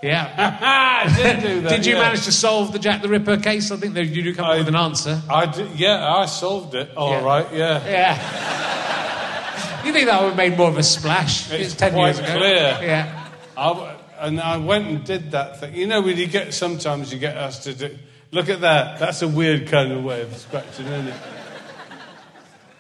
Yeah. 0.03 1.05
Did 1.15 1.63
that. 1.63 1.69
did 1.69 1.85
you 1.85 1.93
yeah. 1.93 2.01
manage 2.01 2.25
to 2.25 2.31
solve 2.31 2.73
the 2.73 2.79
Jack 2.79 3.03
the 3.03 3.09
Ripper 3.09 3.37
case? 3.37 3.71
I 3.71 3.77
think 3.77 3.95
you 3.95 4.23
do 4.23 4.33
come 4.33 4.45
up 4.45 4.51
I- 4.51 4.57
with 4.57 4.67
an 4.67 4.75
answer. 4.75 5.21
I 5.29 5.45
did, 5.45 5.79
yeah, 5.79 6.15
I 6.15 6.25
solved 6.25 6.73
it. 6.73 6.89
All 6.97 7.11
Yeah. 7.11 7.23
right, 7.23 7.47
yeah. 7.53 7.85
Yeah. 7.87 9.83
you 9.85 9.93
think 9.93 10.07
that 10.07 10.19
would 10.21 10.29
have 10.29 10.37
made 10.37 10.57
more 10.57 10.69
of 10.69 10.77
a 10.77 10.83
splash? 10.83 11.51
It's 11.51 11.75
ten 11.75 11.93
quite 11.93 12.15
years 12.15 12.19
ago. 12.19 12.37
clear. 12.37 12.79
Yeah. 12.81 13.27
I, 13.55 13.95
and 14.21 14.39
I 14.39 14.57
went 14.57 14.87
and 14.87 15.03
did 15.03 15.31
that 15.31 15.59
thing. 15.59 15.75
You 15.75 15.87
know, 15.87 16.01
when 16.01 16.15
you 16.15 16.27
get 16.27 16.53
sometimes 16.53 17.11
you 17.11 17.19
get 17.19 17.35
asked 17.35 17.63
to 17.63 17.73
do. 17.73 17.97
Look 18.31 18.47
at 18.47 18.61
that. 18.61 18.99
That's 18.99 19.21
a 19.23 19.27
weird 19.27 19.67
kind 19.67 19.91
of 19.91 20.03
way 20.03 20.21
of 20.21 20.35
scratching, 20.37 20.85
isn't 20.85 21.07
it? 21.07 21.15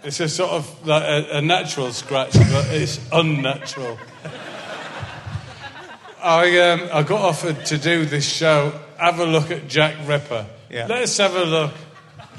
It's 0.03 0.19
a 0.19 0.29
sort 0.29 0.51
of 0.51 0.87
like 0.87 1.03
a, 1.03 1.37
a 1.37 1.41
natural 1.41 1.91
scratch, 1.91 2.33
but 2.33 2.67
it's 2.71 2.99
unnatural. 3.11 3.99
I 6.23 6.59
um, 6.59 6.89
I 6.93 7.03
got 7.03 7.21
offered 7.21 7.65
to 7.65 7.77
do 7.77 8.05
this 8.05 8.31
show. 8.31 8.79
Have 8.97 9.19
a 9.19 9.25
look 9.25 9.51
at 9.51 9.67
Jack 9.67 9.95
Ripper. 10.07 10.45
Yeah. 10.69 10.85
Let's 10.87 11.17
have 11.17 11.35
a 11.35 11.43
look 11.43 11.73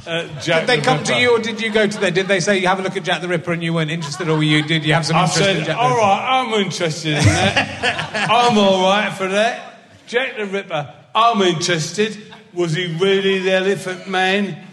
Jack. 0.04 0.44
Did 0.44 0.66
they 0.66 0.76
the 0.78 0.82
come 0.82 1.04
to 1.04 1.14
you, 1.14 1.36
or 1.36 1.38
did 1.38 1.60
you 1.60 1.70
go 1.70 1.86
to 1.86 1.98
them? 1.98 2.12
Did 2.12 2.26
they 2.26 2.40
say 2.40 2.58
you 2.58 2.66
have 2.66 2.80
a 2.80 2.82
look 2.82 2.96
at 2.96 3.04
Jack 3.04 3.20
the 3.20 3.28
Ripper 3.28 3.52
and 3.52 3.62
you 3.62 3.72
weren't 3.72 3.90
interested, 3.90 4.28
or 4.28 4.36
were 4.36 4.42
you? 4.42 4.62
Did 4.62 4.84
you 4.84 4.94
have 4.94 5.06
some 5.06 5.16
I 5.16 5.22
interest 5.22 5.38
in 5.40 5.44
said, 5.44 5.66
Jack 5.66 5.76
the 5.76 5.82
all 5.82 5.90
Ripper? 5.90 6.02
I'm 6.02 6.64
interested 6.64 7.18
in 7.18 7.24
that. 7.24 8.28
I'm 8.30 8.58
all 8.58 8.82
right 8.82 9.12
for 9.12 9.28
that. 9.28 9.74
Jack 10.06 10.36
the 10.36 10.46
Ripper, 10.46 10.92
I'm 11.14 11.40
interested. 11.42 12.18
Was 12.52 12.74
he 12.74 12.96
really 12.98 13.38
the 13.38 13.52
Elephant 13.52 14.08
Man? 14.08 14.66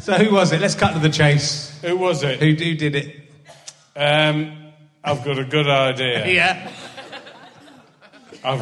So 0.00 0.14
who 0.14 0.34
was 0.34 0.52
it? 0.52 0.60
Let's 0.60 0.74
cut 0.74 0.94
to 0.94 1.00
the 1.00 1.10
chase. 1.10 1.78
Who 1.82 1.96
was 1.96 2.22
it? 2.22 2.40
Who, 2.40 2.46
who 2.46 2.74
did 2.76 2.94
it? 2.94 3.14
Um, 3.94 4.72
I've 5.04 5.22
got 5.24 5.38
a 5.38 5.44
good 5.44 5.68
idea. 5.68 6.26
Yeah. 6.38 6.70
A 8.44 8.56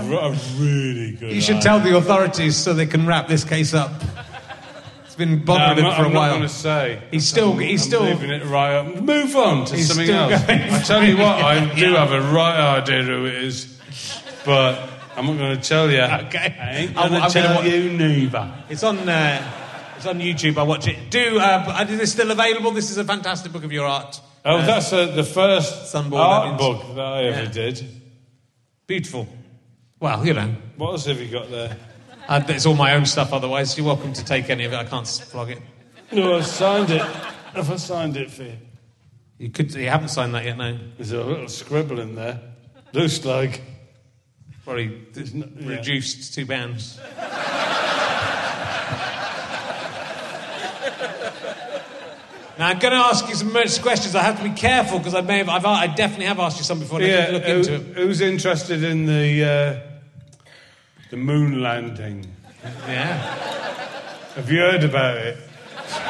really 0.56 1.12
good 1.12 1.32
You 1.32 1.40
should 1.40 1.60
tell 1.60 1.80
the 1.80 1.96
authorities 1.96 2.56
so 2.56 2.72
they 2.74 2.86
can 2.86 3.06
wrap 3.06 3.28
this 3.28 3.44
case 3.44 3.74
up. 3.74 3.92
It's 5.04 5.14
been 5.14 5.40
No, 5.40 5.44
bothering 5.44 5.84
I'm 5.86 5.92
him 5.92 5.96
for 5.96 6.02
a 6.02 6.06
I'm 6.06 6.12
not 6.12 6.18
while. 6.20 6.30
going 6.30 6.42
to 6.42 6.48
say. 6.48 7.02
He's 7.10 7.26
still. 7.28 7.52
I'm, 7.52 7.58
He's 7.60 7.82
I'm 7.82 7.86
still. 7.88 8.02
leaving 8.04 8.30
it 8.30 8.44
right 8.46 8.74
up. 8.74 9.00
Move 9.02 9.36
on 9.36 9.66
to 9.66 9.76
He's 9.76 9.88
something 9.88 10.10
else. 10.10 10.32
I 10.48 10.82
tell 10.84 11.04
you 11.04 11.16
what, 11.18 11.42
I 11.42 11.74
do 11.78 11.94
have 11.94 12.12
a 12.12 12.20
right 12.32 12.78
idea 12.80 13.02
who 13.02 13.26
it 13.26 13.34
is, 13.34 13.78
but 14.44 14.88
I'm 15.16 15.26
not 15.26 15.36
going 15.38 15.56
to 15.56 15.62
tell 15.62 15.90
you. 15.90 16.00
Okay. 16.00 16.56
I 16.60 16.70
ain't 16.76 16.96
I'm- 16.96 17.10
going 17.10 17.22
I'm 17.22 17.30
to 17.30 17.42
gonna 17.42 17.68
you 17.68 17.92
neither. 17.92 18.52
It's 18.68 18.82
on. 18.82 18.98
Uh, 19.08 19.52
it's 19.96 20.06
on 20.06 20.18
YouTube. 20.20 20.58
I 20.58 20.62
watch 20.62 20.88
it. 20.88 21.10
Do. 21.10 21.38
Uh, 21.38 21.86
is 21.88 22.00
it 22.00 22.06
still 22.08 22.30
available? 22.30 22.70
This 22.72 22.90
is 22.90 22.98
a 22.98 23.04
fantastic 23.04 23.52
book 23.52 23.64
of 23.64 23.72
your 23.72 23.86
art. 23.86 24.20
Oh, 24.44 24.56
Uh, 24.58 24.66
that's 24.66 24.92
uh, 24.92 25.06
the 25.06 25.24
first 25.24 25.92
Sunborn, 25.92 26.20
art 26.20 26.58
book 26.58 26.94
that 26.94 27.00
I 27.04 27.24
ever 27.24 27.42
Yeah. 27.44 27.48
did. 27.50 27.84
beautiful. 28.86 29.26
Well, 30.00 30.26
you 30.26 30.34
know, 30.34 30.54
What 30.76 30.90
else 30.92 31.06
have 31.06 31.20
you 31.20 31.28
got 31.28 31.50
there? 31.50 31.76
uh, 32.28 32.42
it's 32.48 32.66
all 32.66 32.74
my 32.74 32.94
own 32.94 33.06
stuff. 33.06 33.32
Otherwise, 33.32 33.76
you're 33.78 33.86
welcome 33.86 34.12
to 34.12 34.24
take 34.24 34.50
any 34.50 34.64
of 34.64 34.72
it. 34.72 34.76
I 34.76 34.84
can't 34.84 35.06
flog 35.06 35.50
it. 35.50 35.62
No, 36.12 36.36
I 36.36 36.42
signed 36.42 36.90
it. 36.90 37.00
Have 37.00 37.70
I 37.70 37.76
signed 37.76 38.16
it 38.16 38.30
for 38.30 38.42
you? 38.44 38.56
You 39.38 39.50
could. 39.50 39.72
You 39.74 39.88
haven't 39.88 40.08
signed 40.08 40.34
that 40.34 40.44
yet, 40.44 40.56
no. 40.58 40.78
There's 40.96 41.12
a 41.12 41.22
little 41.22 41.48
scribble 41.48 42.00
in 42.00 42.14
there. 42.14 42.40
Looks 42.92 43.24
like. 43.24 43.62
Probably 44.64 45.02
There's 45.12 45.32
no- 45.34 45.48
yeah. 45.58 45.68
reduced 45.76 46.34
two 46.34 46.44
bands. 46.44 46.98
Now 52.58 52.68
I'm 52.68 52.78
going 52.78 52.92
to 52.92 52.98
ask 52.98 53.28
you 53.28 53.34
some 53.34 53.50
questions. 53.52 54.14
I 54.14 54.22
have 54.22 54.38
to 54.38 54.44
be 54.44 54.54
careful 54.54 54.98
because 54.98 55.14
I 55.14 55.20
may 55.20 55.38
have, 55.38 55.48
I've, 55.48 55.66
I 55.66 55.86
definitely 55.88 56.26
have 56.26 56.38
asked 56.38 56.56
you 56.58 56.64
some 56.64 56.78
before. 56.78 57.02
Yeah, 57.02 57.28
look 57.32 57.44
who- 57.44 57.56
into 57.58 57.74
it. 57.74 57.80
who's 57.96 58.20
interested 58.20 58.82
in 58.82 59.04
the 59.06 59.44
uh, 59.44 59.80
the 61.10 61.16
moon 61.16 61.60
landing? 61.62 62.26
Yeah. 62.88 63.16
Have 64.34 64.50
you 64.50 64.58
heard 64.58 64.84
about 64.84 65.16
it? 65.18 65.38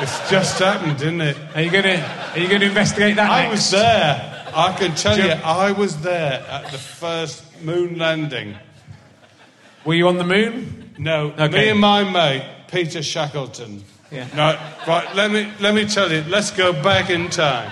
It's 0.00 0.30
just 0.30 0.58
happened, 0.58 0.98
didn't 0.98 1.20
it? 1.20 1.36
Are 1.54 1.60
you 1.62 1.70
going 1.70 1.84
to 1.84 2.00
Are 2.32 2.38
you 2.38 2.48
going 2.48 2.60
to 2.60 2.66
investigate 2.66 3.16
that? 3.16 3.28
I 3.30 3.42
next? 3.42 3.52
was 3.52 3.70
there. 3.72 4.44
I 4.54 4.72
can 4.78 4.94
tell 4.94 5.18
you, 5.18 5.24
you- 5.24 5.30
I 5.32 5.72
was 5.72 6.00
there 6.00 6.44
at 6.48 6.70
the 6.72 6.78
first 6.78 7.44
moon 7.62 7.98
landing. 7.98 8.54
Were 9.84 9.94
you 9.94 10.08
on 10.08 10.16
the 10.16 10.24
moon? 10.24 10.94
No, 10.98 11.32
Okay. 11.38 11.48
me 11.48 11.68
and 11.70 11.80
my 11.80 12.04
mate 12.04 12.42
Peter 12.70 13.02
Shackleton. 13.02 13.84
Yeah. 14.10 14.28
No, 14.34 14.58
right. 14.86 15.14
Let 15.16 15.30
me 15.30 15.52
let 15.60 15.74
me 15.74 15.86
tell 15.86 16.10
you. 16.12 16.22
Let's 16.28 16.50
go 16.50 16.72
back 16.72 17.10
in 17.10 17.28
time 17.28 17.70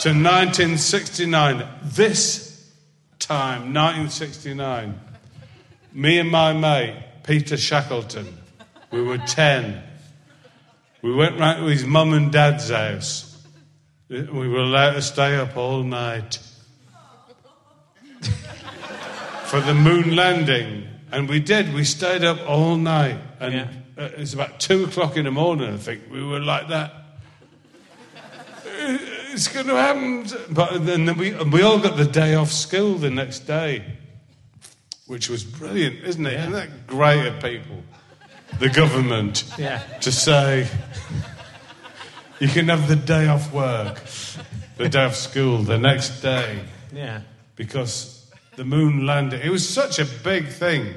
to 0.00 0.10
1969. 0.10 1.66
This 1.82 2.70
time, 3.18 3.72
1969. 3.72 5.00
Me 5.92 6.18
and 6.18 6.30
my 6.30 6.52
mate 6.52 6.96
Peter 7.22 7.56
Shackleton. 7.56 8.26
We 8.90 9.02
were 9.02 9.18
ten. 9.18 9.82
We 11.00 11.14
went 11.14 11.38
round 11.38 11.60
to 11.60 11.66
his 11.66 11.84
mum 11.84 12.12
and 12.12 12.30
dad's 12.30 12.70
house. 12.70 13.42
We 14.08 14.48
were 14.48 14.60
allowed 14.60 14.92
to 14.92 15.02
stay 15.02 15.36
up 15.36 15.56
all 15.56 15.82
night 15.82 16.38
for 19.44 19.60
the 19.60 19.74
moon 19.74 20.14
landing. 20.14 20.88
And 21.10 21.28
we 21.28 21.40
did. 21.40 21.72
We 21.72 21.84
stayed 21.84 22.24
up 22.24 22.38
all 22.48 22.76
night. 22.76 23.18
And 23.40 23.54
Yeah. 23.54 23.68
Uh, 23.98 24.02
it 24.02 24.18
was 24.18 24.34
about 24.34 24.60
two 24.60 24.84
o'clock 24.84 25.16
in 25.16 25.24
the 25.24 25.30
morning, 25.30 25.72
I 25.72 25.76
think. 25.76 26.02
We 26.10 26.22
were 26.24 26.40
like 26.40 26.68
that. 26.68 26.92
"Uh, 28.66 28.98
It's 29.32 29.48
going 29.48 29.66
to 29.66 29.76
happen. 29.76 30.26
But 30.50 30.84
then 30.86 31.16
we, 31.16 31.32
we 31.34 31.62
all 31.62 31.78
got 31.78 31.96
the 31.96 32.04
day 32.04 32.34
off 32.34 32.52
school 32.52 32.94
the 32.96 33.10
next 33.10 33.40
day, 33.40 33.84
which 35.06 35.28
was 35.28 35.44
brilliant, 35.44 36.04
isn't 36.04 36.26
it? 36.26 36.34
Isn't 36.34 36.52
that 36.52 36.86
great 36.86 37.26
of 37.26 37.42
people? 37.42 37.82
The 38.60 38.68
government 38.68 39.44
Yeah. 39.58 39.78
to 40.00 40.12
say 40.12 40.68
you 42.40 42.48
can 42.48 42.68
have 42.68 42.86
the 42.88 42.96
day 42.96 43.26
off 43.26 43.52
work, 43.52 44.00
the 44.76 44.88
day 44.88 45.04
off 45.04 45.16
school 45.16 45.58
the 45.58 45.78
next 45.78 46.20
day 46.20 46.60
Yeah. 46.94 47.22
because 47.56 48.30
the 48.56 48.64
moon 48.64 49.04
landing. 49.06 49.40
It 49.42 49.50
was 49.50 49.68
such 49.68 49.98
a 49.98 50.04
big 50.04 50.48
thing. 50.48 50.94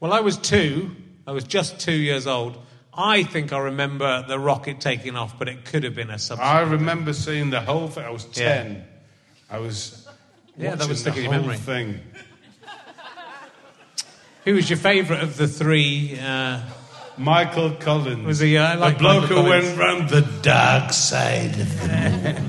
Well, 0.00 0.12
I 0.12 0.20
was 0.20 0.36
two. 0.36 0.90
I 1.28 1.32
was 1.32 1.44
just 1.44 1.78
two 1.78 1.92
years 1.92 2.26
old. 2.26 2.56
I 2.94 3.22
think 3.22 3.52
I 3.52 3.58
remember 3.58 4.24
the 4.26 4.38
rocket 4.38 4.80
taking 4.80 5.14
off, 5.14 5.38
but 5.38 5.46
it 5.46 5.66
could 5.66 5.84
have 5.84 5.94
been 5.94 6.08
a 6.08 6.18
subsequent. 6.18 6.50
I 6.54 6.60
remember 6.62 7.12
seeing 7.12 7.50
the 7.50 7.60
whole 7.60 7.88
thing. 7.88 8.02
I 8.02 8.08
was 8.10 8.26
Yeah. 8.34 8.62
10. 8.62 8.84
I 9.50 9.58
was 9.58 10.08
Yeah, 10.56 10.74
that 10.74 10.88
was 10.88 11.04
the 11.04 11.12
whole 11.12 11.30
memory. 11.30 11.58
thing. 11.58 12.00
Who 14.46 14.54
was 14.54 14.70
your 14.70 14.78
favourite 14.78 15.22
of 15.22 15.36
the 15.36 15.46
three? 15.46 16.18
Uh, 16.18 16.60
Michael 17.18 17.72
Collins. 17.72 18.26
Was 18.26 18.38
he, 18.38 18.56
uh, 18.56 18.64
I 18.66 18.74
like 18.76 18.94
the 18.94 19.00
bloke 19.00 19.22
Michael 19.24 19.36
who 19.42 19.42
Collins. 19.50 19.66
went 19.66 19.78
round 19.78 20.08
the 20.08 20.22
dark 20.40 20.94
side 20.94 21.60
of 21.60 21.80
the 21.82 22.40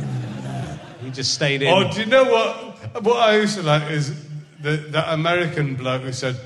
he 1.04 1.10
just 1.12 1.34
stayed 1.34 1.64
in. 1.64 1.68
Oh, 1.68 1.92
do 1.92 2.00
you 2.00 2.06
know 2.06 2.24
what? 2.24 3.04
What 3.04 3.18
I 3.18 3.36
used 3.36 3.58
to 3.58 3.64
like 3.64 3.92
is 3.92 4.14
the, 4.62 4.78
that 4.96 5.14
American 5.14 5.76
bloke 5.76 6.04
who 6.04 6.14
said 6.14 6.38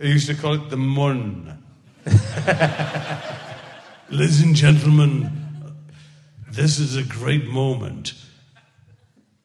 he 0.00 0.08
used 0.12 0.28
to 0.28 0.34
call 0.34 0.54
it 0.54 0.70
the 0.70 0.76
mun. 0.76 1.56
Ladies 4.10 4.40
and 4.42 4.56
gentlemen, 4.56 5.30
this 6.50 6.78
is 6.78 6.96
a 6.96 7.02
great 7.02 7.46
moment. 7.46 8.14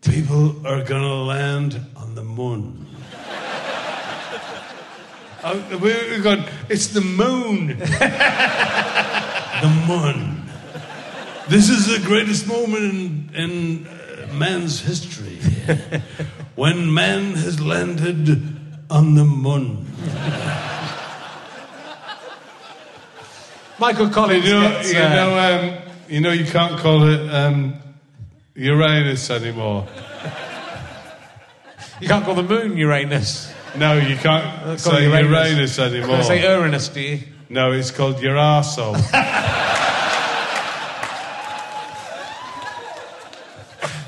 People 0.02 0.66
are 0.66 0.82
going 0.84 1.02
to 1.02 1.14
land 1.16 1.80
on 1.98 2.16
the 2.16 2.24
moon. 2.24 2.88
Oh, 5.48 5.60
we- 5.74 5.94
We've 6.10 6.24
gone, 6.24 6.44
it's 6.70 6.88
the 6.88 7.02
moon. 7.02 7.68
the 7.78 7.84
moon. 9.88 10.42
This 11.48 11.70
is 11.70 11.86
the 11.86 12.00
greatest 12.04 12.48
moment 12.48 12.84
in, 12.84 13.30
in 13.36 13.86
uh, 13.86 14.34
man's 14.34 14.80
history. 14.80 15.38
when 16.56 16.92
man 16.92 17.36
has 17.36 17.60
landed 17.62 18.28
on 18.90 19.14
the 19.14 19.24
moon. 19.26 19.86
Michael 23.80 24.10
Collins 24.10 24.46
You 24.46 24.54
know, 24.54 24.70
gets, 24.70 24.94
you, 24.94 25.00
uh, 25.00 25.10
know, 25.10 25.38
um, 25.38 25.78
you 26.08 26.22
know, 26.22 26.32
you 26.32 26.46
can't 26.46 26.80
call 26.80 27.08
it 27.08 27.30
um, 27.34 27.76
Uranus 28.56 29.30
anymore. 29.30 29.86
you 32.00 32.08
can't 32.08 32.24
call 32.24 32.36
the 32.36 32.44
moon 32.44 32.78
Uranus. 32.78 33.52
No, 33.76 33.98
you 33.98 34.16
can't 34.16 34.64
Call 34.64 34.78
say 34.78 35.04
Uranus, 35.06 35.78
anymore. 35.80 36.08
Can 36.08 36.20
I 36.20 36.22
say 36.24 36.42
Uranus, 36.42 36.88
do 36.88 37.02
you? 37.02 37.20
no, 37.50 37.74
it's 37.74 37.92
called 37.92 38.22
your 38.22 38.36
arsehole. 38.36 38.94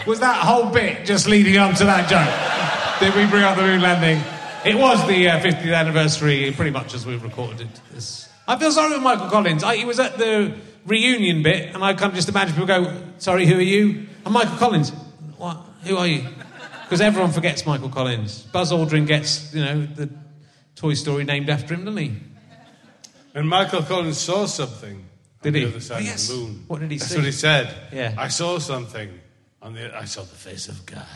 Was 0.07 0.22
that 0.22 0.38
whole 0.38 0.70
bit 0.70 1.05
just 1.05 1.28
leading 1.28 1.57
up 1.57 1.76
to 1.76 1.84
that 1.84 2.07
joke? 2.09 2.30
Did 3.01 3.13
we 3.13 3.30
bring 3.30 3.43
up 3.43 3.57
the 3.57 3.63
moon 3.63 3.82
landing? 3.82 4.24
It 4.65 4.76
was 4.76 5.05
the 5.05 5.30
uh, 5.30 5.39
50th 5.39 5.76
anniversary, 5.76 6.51
pretty 6.55 6.72
much 6.72 6.93
as 6.93 7.05
we've 7.05 7.22
recorded 7.22 7.61
it. 7.61 7.82
This. 7.93 8.26
I 8.48 8.58
feel 8.58 8.72
sorry 8.72 8.93
for 8.95 9.02
Michael 9.02 9.30
Collins. 9.30 9.64
I, 9.64 9.76
he 9.76 9.86
was 9.86 10.00
at 10.00 10.18
the 10.18 10.54
reunion 10.86 11.43
bit, 11.43 11.74
and 11.76 11.84
I 11.84 11.93
kind 11.93 12.12
of 12.12 12.16
just 12.16 12.30
imagine 12.30 12.54
people 12.56 12.68
go, 12.68 12.93
"Sorry, 13.18 13.45
who 13.45 13.58
are 13.58 13.62
you?" 13.62 14.08
I'm 14.26 14.34
Michael 14.34 14.58
Collins. 14.58 14.91
What? 15.38 15.58
Who 15.84 15.98
are 15.98 16.08
you? 16.08 16.26
Because 16.84 17.02
everyone 17.02 17.32
forgets 17.32 17.66
Michael 17.66 17.89
Collins. 17.89 18.43
Buzz 18.43 18.72
Aldrin 18.72 19.06
gets, 19.08 19.54
you 19.54 19.64
know, 19.64 19.86
the 19.86 20.10
Toy 20.76 20.93
Story 20.93 21.26
named 21.26 21.50
after 21.50 21.74
him, 21.74 21.84
doesn't 21.86 21.98
he? 21.98 22.14
and 23.36 23.48
Michael 23.48 23.84
Collins 23.84 24.18
saw 24.18 24.45
something 24.45 25.06
Did 25.41 25.50
on 25.50 25.54
he? 25.56 25.66
the 25.66 25.70
other 25.72 25.80
side 25.82 25.98
Oh, 25.98 26.00
yes. 26.06 26.30
of 26.30 26.36
the 26.38 26.41
moon. 26.43 26.64
What 26.68 26.80
did 26.80 26.91
he 26.91 26.98
say? 26.98 27.04
That's 27.04 27.12
see? 27.12 27.18
what 27.18 27.26
he 27.26 27.32
said. 27.32 27.76
Yeah. 27.91 28.16
I 28.18 28.30
saw 28.30 28.58
something 28.58 29.10
on 29.62 29.74
the. 29.74 29.95
I 29.95 30.06
saw 30.06 30.22
the 30.22 30.28
face 30.36 30.70
of 30.70 30.86
God. 30.86 31.06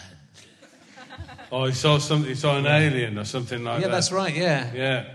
Oh, 1.54 1.66
he 1.66 1.74
saw 1.74 1.98
something. 1.98 2.30
He 2.30 2.36
saw 2.36 2.58
an 2.58 2.66
alien 2.66 3.18
or 3.20 3.26
something 3.26 3.62
like 3.62 3.82
yeah, 3.82 3.88
that. 3.88 3.88
Yeah, 3.88 3.92
that's 3.96 4.12
right. 4.14 4.34
Yeah. 4.34 4.72
Yeah. 4.74 5.06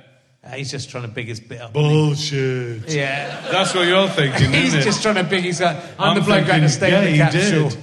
Uh, 0.46 0.52
he's 0.52 0.70
just 0.70 0.90
trying 0.90 1.02
to 1.02 1.08
big 1.08 1.26
his 1.26 1.40
bit 1.40 1.60
up. 1.60 1.72
Bullshit. 1.72 2.88
Yeah. 2.88 3.48
That's 3.50 3.74
what 3.74 3.88
you're 3.88 4.08
thinking, 4.08 4.52
He's 4.52 4.68
isn't 4.68 4.80
it? 4.80 4.84
He's 4.84 4.84
just 4.84 5.02
trying 5.02 5.16
to 5.16 5.24
big 5.24 5.42
his 5.42 5.60
I'm, 5.60 5.76
I'm 5.98 6.14
the 6.14 6.20
bloke 6.20 6.46
going 6.46 6.62
to 6.62 6.68
stay 6.68 6.90
yeah, 6.90 7.00
in 7.00 7.06
he 7.06 7.12
the 7.12 7.24
capsule. 7.24 7.82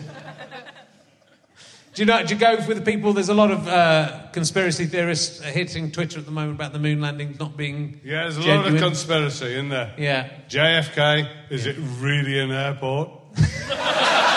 Do 1.94 2.02
you 2.02 2.06
know? 2.08 2.26
Do 2.26 2.34
you 2.34 2.40
go 2.40 2.56
with 2.56 2.78
the 2.78 2.82
people? 2.82 3.14
There's 3.14 3.30
a 3.30 3.36
lot 3.36 3.52
of 3.52 3.68
uh, 3.68 4.28
conspiracy 4.32 4.86
theorists 4.86 5.44
hitting 5.44 5.92
Twitter 5.92 6.18
at 6.18 6.26
the 6.26 6.32
moment 6.32 6.56
about 6.56 6.74
the 6.74 6.80
moon 6.80 7.02
landing 7.02 7.36
not 7.40 7.56
being. 7.56 8.02
Yeah, 8.04 8.24
there's 8.24 8.38
a 8.38 8.42
lot 8.42 8.66
of 8.66 8.80
conspiracy 8.80 9.56
in 9.56 9.70
there. 9.70 9.94
Yeah. 9.98 10.30
JFK, 10.50 11.30
is 11.52 11.68
it 11.68 11.76
really 12.00 12.40
an 12.40 12.52
airport? 12.52 13.12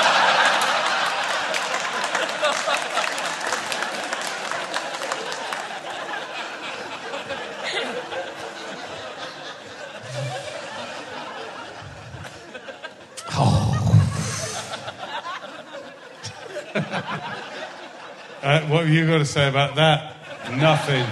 What 18.65 18.85
have 18.87 18.89
you 18.95 19.07
got 19.07 19.19
to 19.19 19.25
say 19.25 19.49
about 19.49 19.77
that? 19.77 20.17
Nothing. 20.57 21.05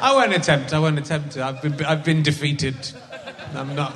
I 0.00 0.12
won't 0.14 0.32
attempt. 0.34 0.72
I 0.72 0.78
won't 0.78 0.98
attempt 0.98 1.36
it. 1.36 1.42
I've 1.42 1.60
been, 1.62 1.84
I've 1.84 2.04
been 2.04 2.22
defeated. 2.22 2.76
I'm 3.54 3.74
not. 3.74 3.92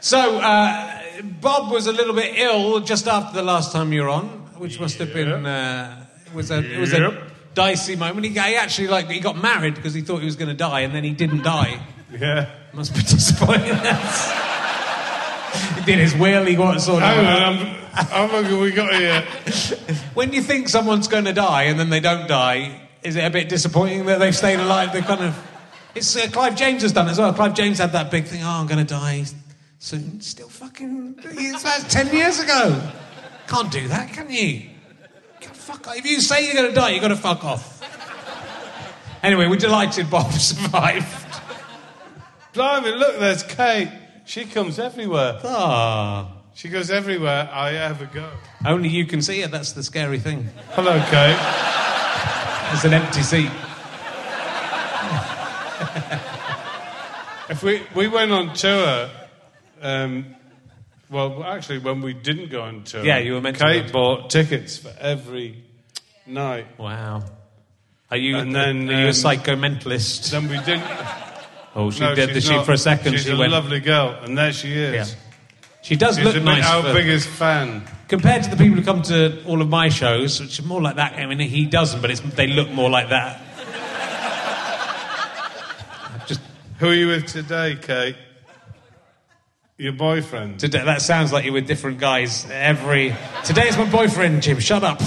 So, 0.00 0.38
uh, 0.38 1.02
Bob 1.40 1.72
was 1.72 1.86
a 1.86 1.92
little 1.92 2.14
bit 2.14 2.38
ill 2.38 2.80
just 2.80 3.08
after 3.08 3.34
the 3.36 3.42
last 3.42 3.72
time 3.72 3.92
you 3.92 4.02
were 4.02 4.08
on, 4.08 4.26
which 4.58 4.78
must 4.78 4.98
have 4.98 5.12
been. 5.12 5.44
Uh, 5.46 6.06
it 6.26 6.34
was 6.34 6.50
a, 6.50 6.58
it 6.58 6.78
was 6.78 6.92
a 6.92 6.98
Yep. 7.00 7.22
dicey 7.54 7.96
moment. 7.96 8.26
He, 8.26 8.32
he 8.32 8.38
actually 8.38 8.88
like 8.88 9.08
he 9.08 9.18
got 9.20 9.36
married 9.40 9.74
because 9.74 9.94
he 9.94 10.02
thought 10.02 10.18
he 10.18 10.26
was 10.26 10.36
going 10.36 10.48
to 10.50 10.54
die, 10.54 10.80
and 10.80 10.94
then 10.94 11.02
he 11.04 11.10
didn't 11.12 11.42
die. 11.42 11.80
Yeah. 12.12 12.48
Must 12.72 12.94
be 12.94 13.00
disappointing. 13.00 13.72
did 15.86 15.98
his 15.98 16.14
will. 16.14 16.44
He 16.44 16.54
got 16.54 16.80
sort 16.80 17.02
of. 17.02 17.08
Hang 17.08 17.26
on, 17.26 17.42
I'm, 17.42 18.06
how 18.06 18.26
long 18.30 18.44
have 18.44 18.60
we 18.60 18.72
got 18.72 18.92
here? 18.92 19.22
When 20.12 20.32
you 20.32 20.42
think 20.42 20.68
someone's 20.68 21.08
going 21.08 21.24
to 21.24 21.32
die 21.32 21.64
and 21.64 21.80
then 21.80 21.88
they 21.88 22.00
don't 22.00 22.28
die, 22.28 22.88
is 23.02 23.16
it 23.16 23.24
a 23.24 23.30
bit 23.30 23.48
disappointing 23.48 24.04
that 24.06 24.18
they've 24.18 24.36
stayed 24.36 24.58
alive? 24.58 24.92
They 24.92 25.00
kind 25.00 25.22
of. 25.22 25.50
It's 25.94 26.14
uh, 26.14 26.28
Clive 26.30 26.56
James 26.56 26.82
has 26.82 26.92
done 26.92 27.08
as 27.08 27.18
well. 27.18 27.32
Clive 27.32 27.54
James 27.54 27.78
had 27.78 27.92
that 27.92 28.10
big 28.10 28.24
thing. 28.24 28.42
Oh, 28.42 28.48
I'm 28.48 28.66
going 28.66 28.84
to 28.84 28.94
die 28.94 29.24
soon. 29.78 30.20
Still 30.20 30.48
fucking. 30.48 31.20
It's 31.24 31.62
that's 31.62 31.92
ten 31.92 32.14
years 32.14 32.40
ago. 32.40 32.90
Can't 33.46 33.70
do 33.70 33.88
that, 33.88 34.12
can 34.12 34.28
you? 34.28 34.68
God, 35.40 35.56
fuck 35.56 35.88
off. 35.88 35.96
If 35.96 36.04
you 36.04 36.20
say 36.20 36.44
you're 36.44 36.54
going 36.54 36.68
to 36.68 36.74
die, 36.74 36.90
you've 36.90 37.02
got 37.02 37.08
to 37.08 37.16
fuck 37.16 37.44
off. 37.44 37.72
Anyway, 39.22 39.46
we're 39.46 39.56
delighted 39.56 40.10
Bob 40.10 40.32
survived. 40.34 41.06
Blimey, 42.52 42.92
look, 42.92 43.18
there's 43.18 43.42
Kate. 43.42 43.90
She 44.26 44.44
comes 44.44 44.78
everywhere. 44.80 45.40
Ah. 45.44 46.32
She 46.54 46.68
goes 46.68 46.90
everywhere 46.90 47.48
I 47.52 47.74
ever 47.74 48.06
go. 48.06 48.28
Only 48.66 48.88
you 48.88 49.06
can 49.06 49.22
see 49.22 49.40
her, 49.42 49.48
That's 49.48 49.72
the 49.72 49.84
scary 49.84 50.18
thing. 50.18 50.48
Hello, 50.70 50.98
Kate. 51.10 51.36
It's 52.74 52.84
an 52.84 52.92
empty 52.92 53.22
seat. 53.22 53.50
If 57.48 57.62
we, 57.62 57.82
we 57.94 58.08
went 58.08 58.32
on 58.32 58.54
tour, 58.54 59.08
um, 59.80 60.34
well, 61.08 61.44
actually, 61.44 61.78
when 61.78 62.00
we 62.00 62.12
didn't 62.12 62.50
go 62.50 62.62
on 62.62 62.82
tour, 62.82 63.04
Yeah, 63.04 63.18
you 63.18 63.34
were 63.34 63.40
meant 63.40 63.58
to 63.58 63.64
Kate 63.64 63.84
on 63.84 63.92
bought 63.92 64.30
tickets 64.30 64.76
for 64.78 64.92
every 64.98 65.62
night. 66.26 66.66
Wow. 66.78 67.22
Are 68.10 68.16
you, 68.16 68.38
And 68.38 68.52
then, 68.52 68.88
are 68.88 68.92
you 68.92 69.06
a 69.06 69.08
um, 69.08 69.14
psychomentalist? 69.14 70.32
Then 70.32 70.48
we 70.48 70.58
didn't. 70.58 70.82
Oh, 71.78 71.90
she 71.90 72.00
no, 72.00 72.14
did 72.14 72.30
the 72.30 72.34
she's 72.36 72.44
she 72.46 72.54
not. 72.56 72.64
for 72.66 72.72
a 72.72 72.78
second. 72.78 73.12
She's 73.12 73.24
she 73.24 73.32
a 73.32 73.36
went. 73.36 73.52
lovely 73.52 73.80
girl, 73.80 74.18
and 74.22 74.36
there 74.36 74.50
she 74.52 74.72
is. 74.72 74.94
Yeah. 74.94 75.04
She 75.82 75.94
does 75.94 76.16
She's 76.16 76.24
look 76.24 76.42
nice. 76.42 76.64
our 76.66 76.82
for- 76.82 76.94
biggest 76.94 77.28
fan. 77.28 77.82
compared 78.08 78.42
to 78.44 78.50
the 78.50 78.56
people 78.56 78.76
who 78.78 78.82
come 78.82 79.02
to 79.02 79.44
all 79.44 79.60
of 79.62 79.68
my 79.68 79.88
shows, 79.90 80.40
which 80.40 80.58
are 80.58 80.62
more 80.64 80.80
like 80.82 80.96
that. 80.96 81.12
I 81.12 81.26
mean, 81.26 81.38
he 81.38 81.64
doesn't, 81.66 82.00
but 82.00 82.10
it's, 82.10 82.20
they 82.20 82.46
look 82.48 82.70
more 82.70 82.88
like 82.90 83.10
that. 83.10 83.40
Just 86.26 86.40
Who 86.78 86.88
are 86.88 86.94
you 86.94 87.08
with 87.08 87.26
today, 87.26 87.76
Kate? 87.80 88.16
Your 89.78 89.92
boyfriend. 89.92 90.58
today, 90.58 90.82
that 90.82 91.02
sounds 91.02 91.30
like 91.32 91.44
you're 91.44 91.52
with 91.52 91.66
different 91.68 91.98
guys 91.98 92.46
every. 92.50 93.14
Today's 93.44 93.76
my 93.76 93.84
boyfriend, 93.88 94.42
Jim. 94.42 94.58
Shut 94.58 94.82
up. 94.82 95.00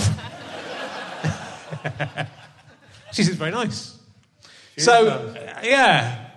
she 3.12 3.24
seems 3.24 3.36
very 3.38 3.52
nice. 3.52 3.98
so, 4.78 5.08
uh, 5.10 5.60
yeah. 5.64 6.28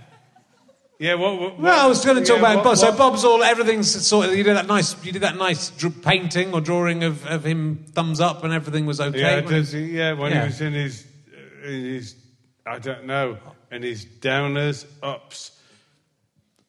Yeah, 1.03 1.15
what? 1.15 1.41
what, 1.41 1.59
Well, 1.59 1.85
I 1.85 1.89
was 1.89 2.05
going 2.05 2.19
to 2.19 2.23
talk 2.25 2.37
yeah, 2.41 2.53
about 2.53 2.57
what- 2.59 2.65
Bob. 2.65 2.77
So 2.77 2.97
Bob's 2.97 3.25
all 3.25 3.43
everything's 3.43 3.91
sort 4.07 4.27
of. 4.29 4.37
You 4.37 4.45
did 4.45 4.55
that 4.57 4.69
nice. 4.69 4.95
You 5.05 5.11
did 5.11 5.23
that 5.23 5.37
nice 5.37 5.73
painting 6.03 6.55
or 6.55 6.61
drawing 6.61 7.03
of, 7.03 7.27
of 7.27 7.45
him 7.45 7.87
thumbs 7.93 8.21
up, 8.21 8.45
and 8.45 8.53
everything 8.53 8.87
was 8.87 9.01
okay. 9.01 9.19
Yeah, 9.21 9.41
does 9.41 9.73
he, 9.73 9.81
yeah, 9.99 10.13
when 10.13 10.31
Yeah. 10.31 10.43
he 10.43 10.47
was 10.47 10.61
in 10.61 10.73
his, 10.75 11.05
uh, 11.65 11.67
in 11.69 11.85
his, 11.87 12.15
I 12.65 12.79
don't 12.79 13.07
know, 13.07 13.37
in 13.73 13.83
his 13.83 14.07
downers, 14.07 14.87
ups. 15.03 15.59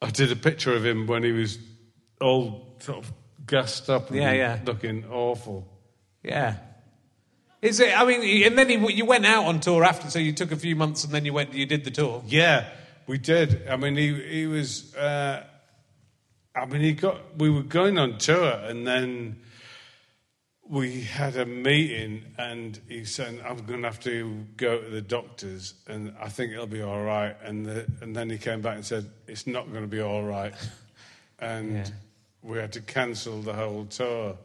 I 0.02 0.10
did 0.10 0.32
a 0.32 0.36
picture 0.36 0.74
of 0.74 0.84
him 0.84 1.06
when 1.06 1.22
he 1.22 1.30
was 1.30 1.56
all 2.20 2.74
sort 2.80 2.98
of 3.04 3.12
gassed 3.46 3.88
up 3.88 4.08
and 4.10 4.18
Yeah, 4.18 4.32
yeah. 4.32 4.58
looking 4.66 5.04
awful. 5.12 5.68
Yeah. 6.24 6.56
Is 7.62 7.78
it? 7.78 7.96
I 7.96 8.04
mean, 8.04 8.44
and 8.46 8.58
then 8.58 8.68
he, 8.68 8.92
you 8.94 9.04
went 9.04 9.26
out 9.26 9.44
on 9.44 9.60
tour 9.60 9.84
after, 9.84 10.10
so 10.10 10.18
you 10.18 10.32
took 10.32 10.50
a 10.50 10.56
few 10.56 10.74
months, 10.74 11.04
and 11.04 11.12
then 11.14 11.24
you 11.24 11.32
went, 11.32 11.54
you 11.54 11.66
did 11.66 11.84
the 11.84 11.92
tour. 11.92 12.20
Yeah, 12.26 12.66
we 13.06 13.18
did. 13.18 13.68
I 13.68 13.76
mean, 13.76 13.96
he 13.96 14.12
he 14.22 14.46
was 14.46 14.94
uh, 14.94 15.44
I 16.54 16.66
mean, 16.66 16.80
he 16.82 16.92
got. 16.92 17.36
We 17.38 17.50
were 17.50 17.62
going 17.62 17.98
on 17.98 18.18
tour, 18.18 18.52
and 18.64 18.86
then 18.86 19.40
we 20.68 21.02
had 21.02 21.36
a 21.36 21.44
meeting, 21.44 22.22
and 22.38 22.80
he 22.88 23.04
said, 23.04 23.40
"I'm 23.44 23.58
going 23.66 23.82
to 23.82 23.88
have 23.88 24.00
to 24.00 24.46
go 24.56 24.80
to 24.80 24.88
the 24.88 25.02
doctors, 25.02 25.74
and 25.86 26.14
I 26.20 26.28
think 26.28 26.52
it'll 26.52 26.66
be 26.66 26.82
all 26.82 27.02
right." 27.02 27.36
And 27.42 27.66
the, 27.66 27.86
and 28.00 28.14
then 28.14 28.30
he 28.30 28.38
came 28.38 28.60
back 28.60 28.76
and 28.76 28.84
said, 28.84 29.10
"It's 29.26 29.46
not 29.46 29.68
going 29.70 29.82
to 29.82 29.88
be 29.88 30.00
all 30.00 30.22
right," 30.22 30.54
and 31.40 31.76
Yeah. 31.76 31.86
we 32.42 32.58
had 32.58 32.72
to 32.74 32.80
cancel 32.80 33.42
the 33.42 33.52
whole 33.52 33.86
tour 33.86 34.36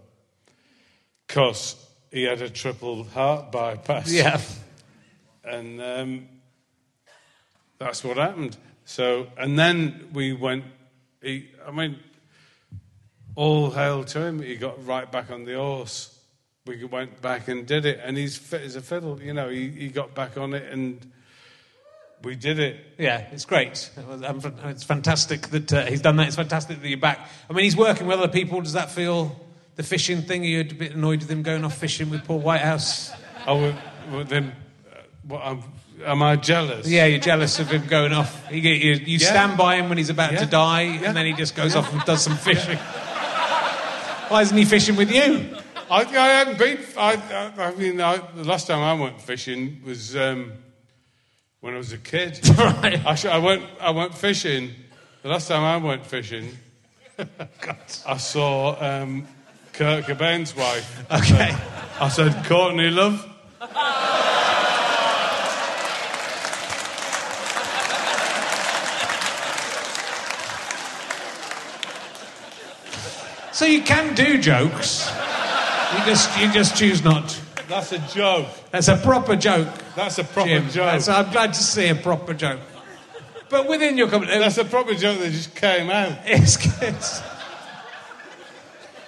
because 1.28 1.76
he 2.12 2.24
had 2.24 2.41
a 2.41 2.49
triple 2.49 3.03
heart 3.03 3.51
bypass. 3.51 4.12
Yeah. 4.12 4.41
and 5.43 5.82
um, 5.82 6.28
that's 7.80 8.03
what 8.03 8.17
happened. 8.17 8.57
So, 8.86 9.27
and 9.38 9.57
then 9.57 10.09
we 10.13 10.34
went. 10.34 10.65
He, 11.21 11.49
I 11.65 11.71
mean, 11.71 11.99
all 13.36 13.71
hail 13.71 14.03
to 14.03 14.21
him. 14.21 14.41
He 14.41 14.55
got 14.55 14.86
right 14.86 15.11
back 15.11 15.32
on 15.32 15.45
the 15.45 15.55
horse. 15.55 16.15
We 16.65 16.84
went 16.84 17.21
back 17.21 17.47
and 17.47 17.65
did 17.65 17.86
it, 17.86 17.99
and 18.03 18.15
he's 18.15 18.38
fit 18.38 18.61
as 18.61 18.75
a 18.75 18.82
fiddle. 18.82 19.21
You 19.21 19.34
know, 19.34 19.49
he, 19.49 19.69
he 19.69 19.88
got 19.89 20.13
back 20.13 20.38
on 20.38 20.53
it, 20.53 20.71
and 20.71 20.99
we 22.23 22.36
did 22.36 22.59
it. 22.59 22.77
Yeah, 22.97 23.25
it's 23.32 23.45
great. 23.45 23.89
Um, 23.97 24.41
It's 24.65 24.84
fantastic 24.84 25.47
that 25.49 25.73
uh, 25.73 25.86
he's 25.86 26.01
done 26.01 26.17
that. 26.17 26.27
It's 26.27 26.36
fantastic 26.36 26.82
that 26.82 26.88
you're 26.88 26.97
back. 26.97 27.27
I 27.49 27.53
mean, 27.53 27.63
he's 27.63 27.77
working 27.77 28.07
with 28.07 28.19
other 28.19 28.27
people. 28.27 28.61
Does 28.61 28.73
that 28.73 28.91
feel 28.91 29.39
the 29.75 29.84
fishing 29.84 30.21
thing? 30.21 30.43
Are 30.43 30.47
you 30.47 30.61
a 30.61 30.63
bit 30.65 30.93
annoyed 30.93 31.21
with 31.21 31.32
him 31.32 31.43
going 31.43 31.63
off 31.63 31.77
fishing 31.77 32.09
with 32.09 32.25
Paul 32.25 32.39
Whitehouse? 32.39 33.11
Oh, 33.47 33.61
well, 33.61 33.77
well, 34.11 34.23
then, 34.25 34.53
uh, 34.91 35.01
what, 35.23 35.41
am, 35.43 35.63
am 36.05 36.21
I 36.23 36.35
jealous? 36.35 36.87
Yeah, 36.87 37.05
you're 37.05 37.19
jealous 37.19 37.59
of 37.59 37.69
him 37.71 37.85
going 37.87 38.13
off. 38.13 38.45
You, 38.51 38.57
you, 38.57 38.93
you 38.93 39.17
Yeah. 39.17 39.27
stand 39.29 39.57
by 39.57 39.75
him 39.75 39.89
when 39.89 39.97
he's 39.97 40.09
about 40.09 40.31
Yeah. 40.33 40.39
to 40.39 40.45
die, 40.45 40.81
and 41.03 41.15
then 41.15 41.25
he 41.25 41.33
just 41.33 41.55
goes 41.55 41.75
off 41.75 41.91
and 41.93 42.01
does 42.05 42.23
some 42.23 42.37
fishing. 42.37 42.77
Why 44.29 44.41
isn't 44.41 44.57
he 44.57 44.65
fishing 44.65 44.95
with 44.95 45.11
you? 45.11 45.57
I, 45.89 46.01
I 46.01 46.27
haven't 46.27 46.59
been. 46.59 46.77
I, 46.97 47.15
I, 47.57 47.63
I 47.63 47.75
mean, 47.75 47.99
I, 47.99 48.17
the 48.35 48.43
last 48.43 48.67
time 48.67 48.79
I 48.79 48.93
went 48.93 49.19
fishing 49.21 49.81
was 49.83 50.15
um, 50.15 50.51
when 51.61 51.73
I 51.73 51.77
was 51.77 51.93
a 51.93 51.97
kid. 51.97 52.39
Right. 52.57 53.03
Actually, 53.05 53.31
I 53.33 53.37
went. 53.39 53.63
I 53.81 53.89
went 53.89 54.13
fishing. 54.13 54.75
The 55.23 55.29
last 55.29 55.47
time 55.47 55.63
I 55.63 55.77
went 55.77 56.05
fishing, 56.05 56.55
I 58.05 58.17
saw 58.17 58.77
um, 58.79 59.27
Kurt 59.73 60.05
Cobain's 60.05 60.55
wife. 60.55 61.05
Okay. 61.11 61.55
I 61.99 62.07
said, 62.09 62.45
"Courtney, 62.45 62.91
love." 62.91 63.25
So 73.60 73.66
you 73.66 73.82
can 73.82 74.16
do 74.16 74.38
jokes. 74.38 75.12
You 75.93 76.05
just 76.05 76.39
you 76.39 76.49
just 76.53 76.78
choose 76.78 77.03
not. 77.03 77.28
to. 77.28 77.68
That's 77.68 77.91
a 77.91 77.99
joke. 77.99 78.47
That's 78.72 78.88
a 78.88 78.95
proper 78.95 79.36
joke. 79.36 79.68
That's 79.97 80.18
a 80.18 80.24
proper 80.24 80.47
Jim. 80.47 80.64
joke. 80.70 80.86
That's- 80.86 81.10
I'm 81.10 81.30
glad 81.30 81.53
to 81.55 81.62
see 81.62 81.89
a 81.89 81.95
proper 81.95 82.34
joke. 82.34 82.62
But 83.49 83.68
within 83.68 83.97
your 83.97 84.07
company, 84.07 84.32
That's 84.39 84.57
a 84.60 84.64
proper 84.64 84.93
joke 84.93 85.20
that 85.20 85.32
just 85.34 85.55
came 85.57 85.89
out. 85.89 86.20
it's, 86.26 86.55
it's 86.82 87.22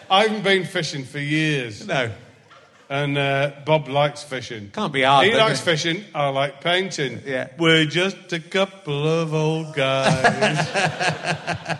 I 0.09 0.23
haven't 0.23 0.43
been 0.43 0.65
fishing 0.65 1.05
for 1.05 1.19
years. 1.19 1.87
no. 1.87 2.11
And 2.89 3.17
uh, 3.17 3.51
Bob 3.65 3.87
likes 3.87 4.21
fishing. 4.21 4.69
Can't 4.71 4.91
be 4.91 5.03
hard, 5.03 5.27
He 5.27 5.33
likes 5.33 5.61
it? 5.61 5.63
fishing. 5.63 6.03
I 6.13 6.27
like 6.27 6.59
painting. 6.59 7.21
Yeah. 7.25 7.47
We're 7.57 7.85
just 7.85 8.33
a 8.33 8.39
couple 8.41 9.07
of 9.07 9.33
old 9.33 9.73
guys. 9.73 10.67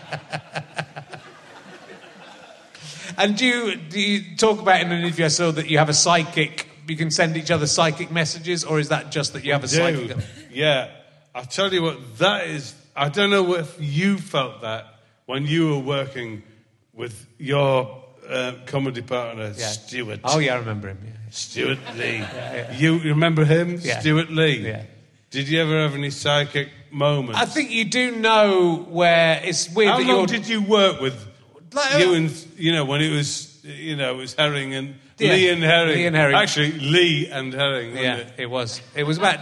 And 3.18 3.36
do 3.36 3.46
you 3.46 3.76
do 3.76 4.00
you 4.00 4.36
talk 4.36 4.60
about 4.60 4.80
in 4.80 4.92
an 4.92 5.02
interview 5.02 5.24
I 5.24 5.28
saw 5.28 5.50
that 5.52 5.68
you 5.68 5.78
have 5.78 5.88
a 5.88 5.94
psychic? 5.94 6.68
You 6.88 6.96
can 6.96 7.10
send 7.10 7.36
each 7.36 7.50
other 7.50 7.66
psychic 7.66 8.10
messages, 8.10 8.64
or 8.64 8.78
is 8.80 8.88
that 8.88 9.10
just 9.12 9.32
that 9.34 9.44
you 9.44 9.52
have 9.52 9.64
a 9.64 9.68
psychic? 9.68 10.16
Yeah. 10.50 10.90
I 11.34 11.42
tell 11.42 11.72
you 11.72 11.82
what, 11.82 12.18
that 12.18 12.46
is. 12.48 12.74
I 12.94 13.08
don't 13.08 13.30
know 13.30 13.54
if 13.54 13.76
you 13.80 14.18
felt 14.18 14.60
that 14.62 14.84
when 15.26 15.46
you 15.46 15.68
were 15.70 15.78
working 15.78 16.42
with 16.92 17.26
your 17.38 18.02
uh, 18.28 18.52
comedy 18.66 19.00
partner, 19.00 19.44
Yeah. 19.56 19.68
Stewart. 19.68 20.20
Oh 20.24 20.38
yeah, 20.38 20.54
I 20.54 20.58
remember 20.58 20.88
him. 20.88 20.98
Yeah. 21.04 21.12
Stewart 21.30 21.78
Lee. 21.96 22.22
You, 22.76 22.94
you 22.96 23.10
remember 23.10 23.44
him? 23.46 23.78
Yeah. 23.80 24.00
Stewart 24.00 24.30
Lee. 24.30 24.58
Yeah. 24.66 24.82
Did 25.30 25.48
you 25.48 25.62
ever 25.62 25.80
have 25.80 25.94
any 25.94 26.10
psychic 26.10 26.68
moments? 26.90 27.40
I 27.40 27.46
think 27.46 27.70
you 27.70 27.86
do 27.86 28.16
know 28.16 28.84
where 28.90 29.40
it's 29.42 29.70
weird 29.70 29.90
How 29.92 29.98
that 29.98 30.06
long 30.06 30.16
you're. 30.18 30.26
did 30.26 30.46
you 30.48 30.60
work 30.62 31.00
with 31.00 31.16
Like, 31.74 31.94
uh, 31.94 31.98
you 31.98 32.14
and 32.14 32.46
you 32.56 32.72
know 32.72 32.84
when 32.84 33.00
it 33.00 33.10
was 33.10 33.58
you 33.64 33.96
know 33.96 34.12
it 34.14 34.16
was 34.16 34.34
Herring 34.34 34.74
and 34.74 34.94
Yeah, 35.18 35.32
Lee 35.32 35.48
and 35.50 35.62
Herring. 35.62 35.96
Lee 35.96 36.06
and 36.06 36.16
Herring. 36.16 36.34
Actually, 36.36 36.72
Lee 36.72 37.28
and 37.30 37.52
Herring. 37.52 37.90
wasn't 37.90 38.04
yeah, 38.04 38.16
it? 38.18 38.32
it 38.38 38.50
was. 38.50 38.80
It 38.94 39.04
was 39.04 39.18
about 39.18 39.38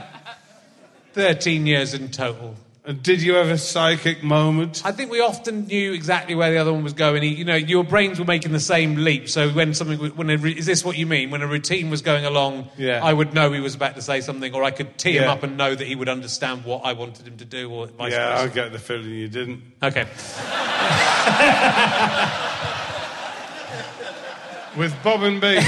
thirteen 1.12 1.66
years 1.66 1.95
in 1.95 2.11
total. 2.11 2.55
And 2.83 3.03
did 3.03 3.20
you 3.20 3.35
have 3.35 3.49
a 3.51 3.59
psychic 3.59 4.22
moment? 4.22 4.81
I 4.87 4.93
think 4.93 5.11
we 5.12 5.20
often 5.20 5.66
knew 5.66 5.93
exactly 5.93 6.35
where 6.35 6.51
the 6.51 6.57
other 6.57 6.72
one 6.72 6.83
was 6.83 6.95
going. 6.95 7.22
You 7.22 7.45
know, 7.45 7.55
your 7.55 7.85
brains 7.85 8.18
were 8.18 8.24
making 8.24 8.53
the 8.53 8.59
same 8.59 8.97
leap. 8.97 9.28
So 9.28 9.51
when 9.51 9.74
something, 9.74 9.99
when 10.16 10.31
a, 10.31 10.35
is 10.47 10.64
this 10.64 10.83
what 10.83 10.97
you 10.97 11.05
mean? 11.07 11.31
When 11.31 11.43
a 11.43 11.47
routine 11.47 11.91
was 11.91 12.01
going 12.01 12.24
along, 12.24 12.70
Yeah. 12.78 13.05
I 13.05 13.12
would 13.12 13.35
know 13.35 13.53
he 13.53 13.61
was 13.61 13.74
about 13.74 13.97
to 13.97 14.03
say 14.03 14.22
something, 14.22 14.55
or 14.55 14.64
I 14.64 14.70
could 14.70 14.97
tee 14.97 15.12
him 15.18 15.28
up 15.28 15.43
and 15.43 15.59
know 15.59 15.74
that 15.74 15.87
he 15.87 15.95
would 15.95 16.09
understand 16.09 16.64
what 16.64 16.81
I 16.83 16.95
wanted 16.95 17.28
him 17.28 17.37
to 17.37 17.45
do, 17.45 17.70
or 17.70 17.87
vice 17.87 18.12
yeah, 18.12 18.39
I 18.39 18.43
versa. 18.47 18.55
get 18.55 18.72
the 18.72 18.78
feeling 18.78 19.11
you 19.11 19.28
didn't. 19.28 19.62
Okay. 19.83 20.07
With 24.76 24.94
Bob 25.02 25.22
and 25.24 25.40
B. 25.40 25.56
with- 25.56 25.66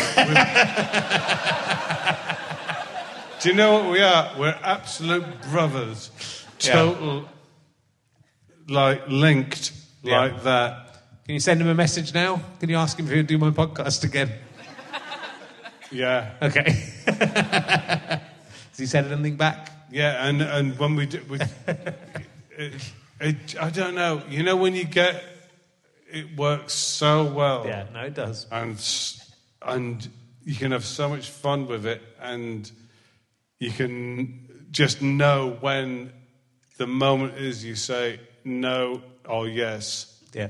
Do 3.41 3.49
you 3.49 3.55
know 3.57 3.73
what 3.75 3.91
we 3.91 4.01
are? 4.01 4.31
We're 4.39 4.57
absolute 4.63 5.25
brothers. 5.51 6.11
Yeah. 6.61 6.73
Total, 6.75 7.29
like 8.69 9.03
linked 9.09 9.73
Yeah. 10.05 10.21
like 10.21 10.43
that. 10.45 11.03
Can 11.27 11.35
you 11.35 11.41
send 11.41 11.61
him 11.61 11.67
a 11.69 11.75
message 11.75 12.15
now? 12.15 12.41
Can 12.61 12.69
you 12.71 12.77
ask 12.77 12.97
him 12.99 13.07
if 13.07 13.13
he'll 13.13 13.25
do 13.27 13.39
my 13.39 13.51
podcast 13.51 14.05
again? 14.05 14.31
Yeah. 15.91 16.31
Okay. 16.41 16.71
Has 17.07 18.79
he 18.79 18.87
said 18.87 19.11
anything 19.11 19.37
back? 19.37 19.71
Yeah, 19.91 20.25
and, 20.27 20.41
and 20.41 20.79
when 20.79 20.95
we 20.95 21.07
do, 21.07 21.21
we, 21.29 21.39
it, 22.57 22.73
it, 23.21 23.57
I 23.61 23.71
don't 23.71 23.95
know. 23.97 24.23
You 24.29 24.43
know 24.45 24.55
when 24.57 24.75
you 24.75 24.85
get, 24.85 25.23
it 26.13 26.37
works 26.37 26.73
so 26.75 27.25
well. 27.25 27.65
Yeah, 27.67 27.87
no, 27.93 28.01
it 28.01 28.15
does. 28.15 28.47
and 28.51 28.79
and 29.63 30.09
you 30.45 30.55
can 30.55 30.73
have 30.73 30.85
so 30.85 31.09
much 31.09 31.29
fun 31.31 31.67
with 31.67 31.87
it, 31.87 32.03
and 32.21 32.71
you 33.59 33.71
can 33.71 34.67
just 34.71 35.03
know 35.03 35.57
when 35.61 36.13
the 36.79 36.87
moment 36.87 37.37
is 37.39 37.65
you 37.65 37.75
say 37.75 38.21
no 38.45 39.03
or 39.29 39.49
yes. 39.49 40.21
Yeah. 40.33 40.49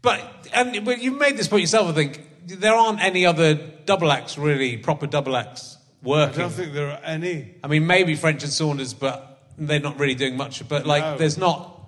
But 0.00 0.48
and 0.52 0.84
but 0.84 1.00
you've 1.02 1.18
made 1.18 1.36
this 1.36 1.48
point 1.48 1.60
yourself. 1.62 1.88
I 1.88 1.92
think 1.92 2.20
there 2.46 2.74
aren't 2.74 3.00
any 3.00 3.26
other 3.26 3.54
double 3.54 4.10
acts 4.10 4.36
really 4.38 4.76
proper 4.76 5.06
double 5.06 5.36
acts 5.36 5.76
working. 6.02 6.40
I 6.40 6.42
don't 6.42 6.50
think 6.52 6.72
there 6.72 6.90
are 6.90 7.00
any. 7.04 7.54
I 7.62 7.68
mean, 7.68 7.86
maybe 7.86 8.14
French 8.16 8.42
and 8.42 8.52
Saunders, 8.52 8.94
but 8.94 9.44
they're 9.58 9.80
not 9.80 10.00
really 10.00 10.14
doing 10.16 10.36
much. 10.36 10.66
But 10.68 10.86
like, 10.86 11.02
No. 11.04 11.18
there's 11.18 11.38
not 11.38 11.81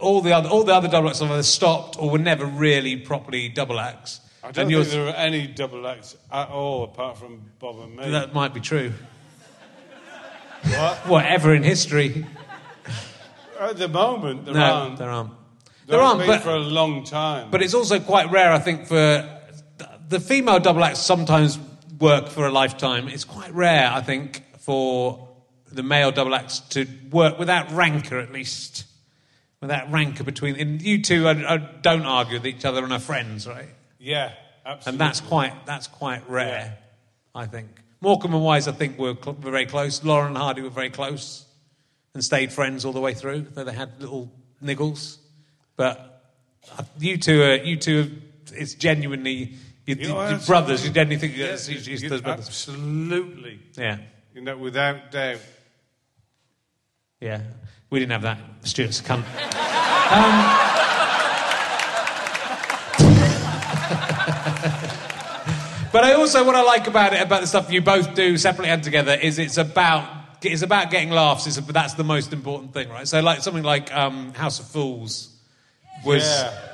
all 0.00 0.20
the 0.20 0.32
other 0.32 0.48
all 0.48 0.64
the 0.64 0.74
other 0.74 0.88
double 0.88 1.08
acts 1.08 1.20
have 1.20 1.30
either 1.30 1.42
stopped 1.42 1.96
or 1.98 2.10
were 2.10 2.18
never 2.18 2.44
really 2.46 2.96
properly 2.96 3.48
double 3.48 3.78
acts. 3.78 4.20
I 4.42 4.52
don't 4.52 4.72
and 4.72 4.84
think 4.84 4.88
there 4.88 5.06
are 5.08 5.16
any 5.16 5.46
double 5.46 5.86
acts 5.86 6.16
at 6.32 6.48
all 6.48 6.84
apart 6.84 7.18
from 7.18 7.42
Bob 7.58 7.80
and 7.80 7.96
me. 7.96 8.10
that 8.10 8.32
might 8.34 8.54
be 8.54 8.60
true. 8.60 8.92
What? 10.62 10.96
Whatever 11.06 11.54
in 11.54 11.62
history. 11.62 12.26
At 13.58 13.76
the 13.76 13.88
moment, 13.88 14.46
there 14.46 14.54
no, 14.54 14.60
aren't. 14.60 14.98
there 14.98 15.10
aren't. 15.10 15.30
There, 15.86 15.98
There 15.98 16.00
aren't, 16.00 16.20
been 16.20 16.28
but 16.28 16.42
for 16.42 16.50
a 16.50 16.58
long 16.58 17.04
time. 17.04 17.50
But 17.50 17.62
it's 17.62 17.74
also 17.74 17.98
quite 18.00 18.30
rare, 18.30 18.52
I 18.52 18.58
think, 18.58 18.86
for 18.86 19.40
the 20.08 20.20
female 20.20 20.58
double 20.58 20.84
acts 20.84 21.00
sometimes 21.00 21.58
work 21.98 22.28
for 22.28 22.46
a 22.46 22.50
lifetime. 22.50 23.08
It's 23.08 23.24
quite 23.24 23.52
rare, 23.52 23.90
I 23.92 24.00
think, 24.00 24.42
for 24.58 25.28
the 25.70 25.82
male 25.82 26.10
double 26.10 26.34
acts 26.34 26.60
to 26.70 26.86
work 27.10 27.38
without 27.38 27.70
rancor, 27.72 28.18
at 28.18 28.32
least. 28.32 28.84
Without 29.60 29.92
rancor 29.92 30.24
between. 30.24 30.56
And 30.56 30.80
you 30.80 31.02
two 31.02 31.28
I, 31.28 31.56
don't 31.58 32.06
argue 32.06 32.34
with 32.34 32.46
each 32.46 32.64
other 32.64 32.82
and 32.82 32.92
are 32.92 32.98
friends, 32.98 33.46
right? 33.46 33.68
yeah, 33.98 34.32
absolutely. 34.64 34.90
And 34.92 35.00
that's 35.00 35.20
quite, 35.20 35.66
that's 35.66 35.86
quite 35.86 36.28
rare, 36.30 36.78
I 37.34 37.46
think. 37.46 37.68
Morecambe 38.00 38.34
and 38.34 38.42
Wise, 38.42 38.66
I 38.68 38.72
think, 38.72 38.98
were, 38.98 39.14
cl- 39.14 39.36
were 39.36 39.50
very 39.50 39.66
close. 39.66 40.02
Laurel 40.02 40.28
and 40.28 40.36
Hardy 40.36 40.62
were 40.62 40.70
very 40.70 40.88
close 40.88 41.44
and 42.14 42.24
stayed 42.24 42.50
friends 42.52 42.86
all 42.86 42.92
the 42.94 43.00
way 43.00 43.12
through, 43.12 43.48
though 43.52 43.64
they 43.64 43.74
had 43.74 44.00
little 44.00 44.32
niggles. 44.64 45.18
But 45.76 46.22
uh, 46.78 46.84
you 46.98 47.18
two 47.18 47.42
are, 47.42 47.56
you 47.56 47.76
two, 47.76 48.00
are, 48.52 48.56
it's 48.56 48.72
genuinely, 48.74 49.52
you, 49.84 49.94
You 49.96 50.08
know, 50.08 50.26
you're 50.30 50.38
brothers. 50.38 50.86
You 50.86 50.90
genuinely 50.92 51.18
think 51.18 51.36
Yeah, 51.36 51.46
it's, 51.52 51.68
it's, 51.68 51.86
it's 51.86 52.02
you- 52.02 52.08
those 52.08 52.22
brothers. 52.22 52.46
Absolutely. 52.48 53.60
Yeah, 53.76 53.98
You 54.34 54.40
know, 54.40 54.56
without 54.56 55.10
doubt. 55.10 55.40
Yeah, 57.20 57.42
we 57.90 57.98
didn't 57.98 58.12
have 58.12 58.22
that. 58.22 58.38
Stewart's 58.62 59.02
come. 59.02 59.18
Um, 59.18 59.24
but 65.92 66.02
I 66.02 66.14
also, 66.14 66.44
what 66.44 66.54
I 66.54 66.62
like 66.62 66.86
about 66.86 67.12
it, 67.12 67.20
about 67.20 67.42
the 67.42 67.46
stuff 67.46 67.70
you 67.70 67.82
both 67.82 68.14
do 68.14 68.38
separately 68.38 68.70
and 68.70 68.82
together, 68.82 69.12
is 69.12 69.38
it's 69.38 69.58
about 69.58 70.08
it's 70.42 70.62
about 70.62 70.90
getting 70.90 71.10
laughs. 71.10 71.46
It's, 71.46 71.58
that's 71.58 71.92
the 71.92 72.04
most 72.04 72.32
important 72.32 72.72
thing, 72.72 72.88
right? 72.88 73.06
So, 73.06 73.20
like 73.20 73.42
something 73.42 73.64
like 73.64 73.94
um, 73.94 74.32
House 74.32 74.60
of 74.60 74.66
Fools 74.66 75.36
was. 76.04 76.22
Yeah 76.22 76.66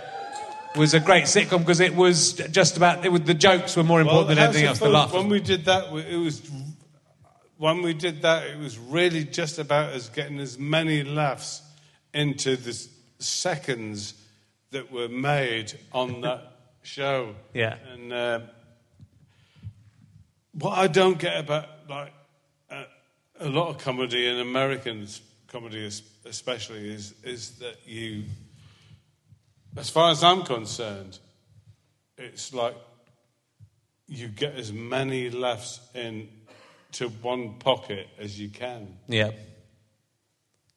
was 0.76 0.92
a 0.92 1.00
great 1.00 1.24
sitcom 1.24 1.60
because 1.60 1.80
it 1.80 1.96
was 1.96 2.34
just 2.34 2.76
about 2.76 3.06
it 3.06 3.08
was, 3.10 3.22
the 3.22 3.32
jokes 3.32 3.74
were 3.76 3.82
more 3.82 4.00
important 4.00 4.28
well, 4.28 4.36
than 4.36 4.44
anything 4.44 4.66
else. 4.66 4.78
The 4.78 4.90
laughter. 4.90 5.16
When 5.16 5.30
we 5.30 5.40
did 5.40 5.64
that, 5.64 5.86
it 5.86 6.18
was 6.18 6.42
when 7.58 7.82
we 7.82 7.94
did 7.94 8.22
that, 8.22 8.46
it 8.46 8.58
was 8.58 8.78
really 8.78 9.24
just 9.24 9.58
about 9.58 9.92
us 9.92 10.08
getting 10.08 10.38
as 10.38 10.58
many 10.58 11.02
laughs 11.02 11.62
into 12.12 12.56
the 12.56 12.86
seconds 13.18 14.14
that 14.70 14.90
were 14.90 15.08
made 15.08 15.72
on 15.92 16.20
that 16.20 16.52
show. 16.82 17.34
Yeah. 17.54 17.76
And 17.92 18.12
uh, 18.12 18.40
what 20.52 20.76
I 20.78 20.86
don't 20.86 21.18
get 21.18 21.38
about 21.38 21.68
like 21.88 22.12
uh, 22.70 22.84
a 23.40 23.48
lot 23.48 23.68
of 23.68 23.78
comedy 23.78 24.26
and 24.26 24.40
Americans 24.40 25.20
comedy 25.48 25.88
especially 26.24 26.92
is 26.92 27.14
is 27.22 27.58
that 27.58 27.76
you, 27.86 28.24
as 29.76 29.88
far 29.88 30.10
as 30.10 30.22
I'm 30.22 30.42
concerned, 30.42 31.18
it's 32.18 32.52
like 32.52 32.74
you 34.08 34.28
get 34.28 34.54
as 34.54 34.72
many 34.72 35.30
laughs 35.30 35.80
in 35.94 36.28
to 36.96 37.08
one 37.08 37.54
pocket 37.58 38.08
as 38.18 38.38
you 38.40 38.48
can, 38.48 38.96
yeah. 39.08 39.30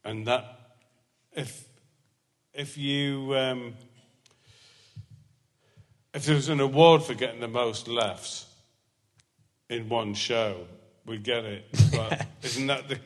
and 0.03 0.27
that 0.27 0.43
if 1.33 1.65
if 2.53 2.77
you 2.77 3.35
um, 3.35 3.73
if 6.13 6.25
there 6.25 6.35
was 6.35 6.49
an 6.49 6.59
award 6.59 7.03
for 7.03 7.13
getting 7.13 7.39
the 7.39 7.47
most 7.47 7.87
laughs 7.87 8.45
in 9.69 9.87
one 9.87 10.13
show, 10.13 10.65
we'd 11.05 11.23
get 11.23 11.45
it. 11.45 11.65
But 11.91 12.25
isn't 12.43 12.67
that 12.67 12.87
the 12.87 12.99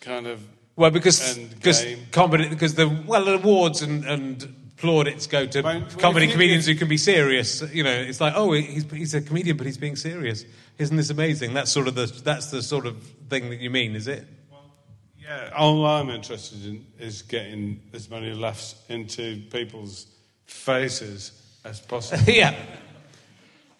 kind 0.00 0.26
of 0.26 0.40
Well, 0.76 0.90
because 0.90 1.38
because 1.38 1.84
comedy 2.10 2.48
because 2.48 2.74
the 2.74 2.88
well 3.06 3.28
awards 3.28 3.82
and, 3.82 4.04
and 4.04 4.72
plaudits 4.76 5.26
go 5.26 5.46
to 5.46 5.62
Well, 5.62 5.86
comedy 5.98 6.26
you- 6.26 6.32
comedians 6.32 6.66
who 6.66 6.74
can 6.74 6.88
be 6.88 6.96
serious. 6.98 7.62
You 7.72 7.84
know, 7.84 7.92
it's 7.92 8.20
like 8.20 8.34
oh 8.36 8.52
he's 8.52 8.90
he's 8.90 9.14
a 9.14 9.20
comedian 9.20 9.56
but 9.56 9.66
he's 9.66 9.78
being 9.78 9.96
serious. 9.96 10.44
Isn't 10.78 10.96
this 10.96 11.10
amazing? 11.10 11.54
That's 11.54 11.70
sort 11.70 11.88
of 11.88 11.94
the 11.94 12.06
that's 12.06 12.50
the 12.50 12.62
sort 12.62 12.86
of 12.86 13.02
thing 13.28 13.50
that 13.50 13.60
you 13.60 13.70
mean, 13.70 13.94
is 13.94 14.08
it? 14.08 14.26
Well, 14.50 14.72
yeah, 15.18 15.50
all 15.56 15.84
I'm 15.86 16.10
interested 16.10 16.64
in 16.64 16.86
is 16.98 17.22
getting 17.22 17.80
as 17.92 18.10
many 18.10 18.32
laughs 18.32 18.74
into 18.88 19.42
people's 19.50 20.06
faces 20.46 21.32
as 21.64 21.80
possible. 21.80 22.22
yeah. 22.32 22.54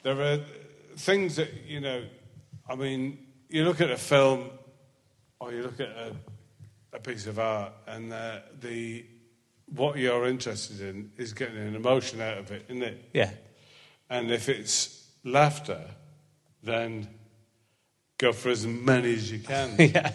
There 0.03 0.20
are 0.20 0.40
things 0.97 1.36
that, 1.36 1.49
you 1.66 1.80
know, 1.80 2.05
I 2.68 2.74
mean, 2.74 3.18
you 3.49 3.64
look 3.64 3.80
at 3.80 3.90
a 3.90 3.97
film 3.97 4.51
or 5.38 5.53
you 5.53 5.62
look 5.62 5.80
at 5.80 5.88
a, 5.88 6.14
a 6.93 7.01
piece 7.01 7.26
of 7.26 7.38
art 7.38 7.72
and 7.86 8.12
uh, 8.12 8.40
the 8.61 9.05
what 9.66 9.97
you're 9.97 10.26
interested 10.26 10.80
in 10.80 11.12
is 11.16 11.32
getting 11.32 11.57
an 11.57 11.74
emotion 11.74 12.20
out 12.20 12.38
of 12.38 12.51
it, 12.51 12.64
isn't 12.68 12.82
it? 12.82 13.11
Yeah. 13.14 13.30
And 14.11 14.30
if 14.30 14.49
it's 14.49 15.09
laughter, 15.24 15.80
then 16.62 17.08
go 18.18 18.32
for 18.32 18.50
as 18.50 18.66
many 18.66 19.14
as 19.14 19.30
you 19.32 19.38
can. 19.40 19.74
yeah. 19.78 20.12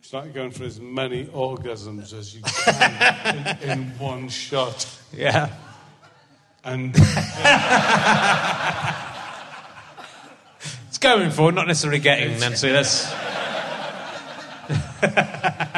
It's 0.00 0.12
like 0.12 0.32
going 0.34 0.50
for 0.52 0.64
as 0.64 0.80
many 0.80 1.26
orgasms 1.26 2.12
as 2.14 2.34
you 2.34 2.42
can 2.42 3.58
in, 3.62 3.70
in 3.70 3.98
one 3.98 4.28
shot. 4.28 4.86
Yeah. 5.12 5.50
And 6.64 6.94
It's 10.88 10.98
going 10.98 11.30
for, 11.30 11.52
not 11.52 11.66
necessarily 11.68 12.00
getting, 12.00 12.40
Nancy. 12.40 12.70
That's 12.70 13.06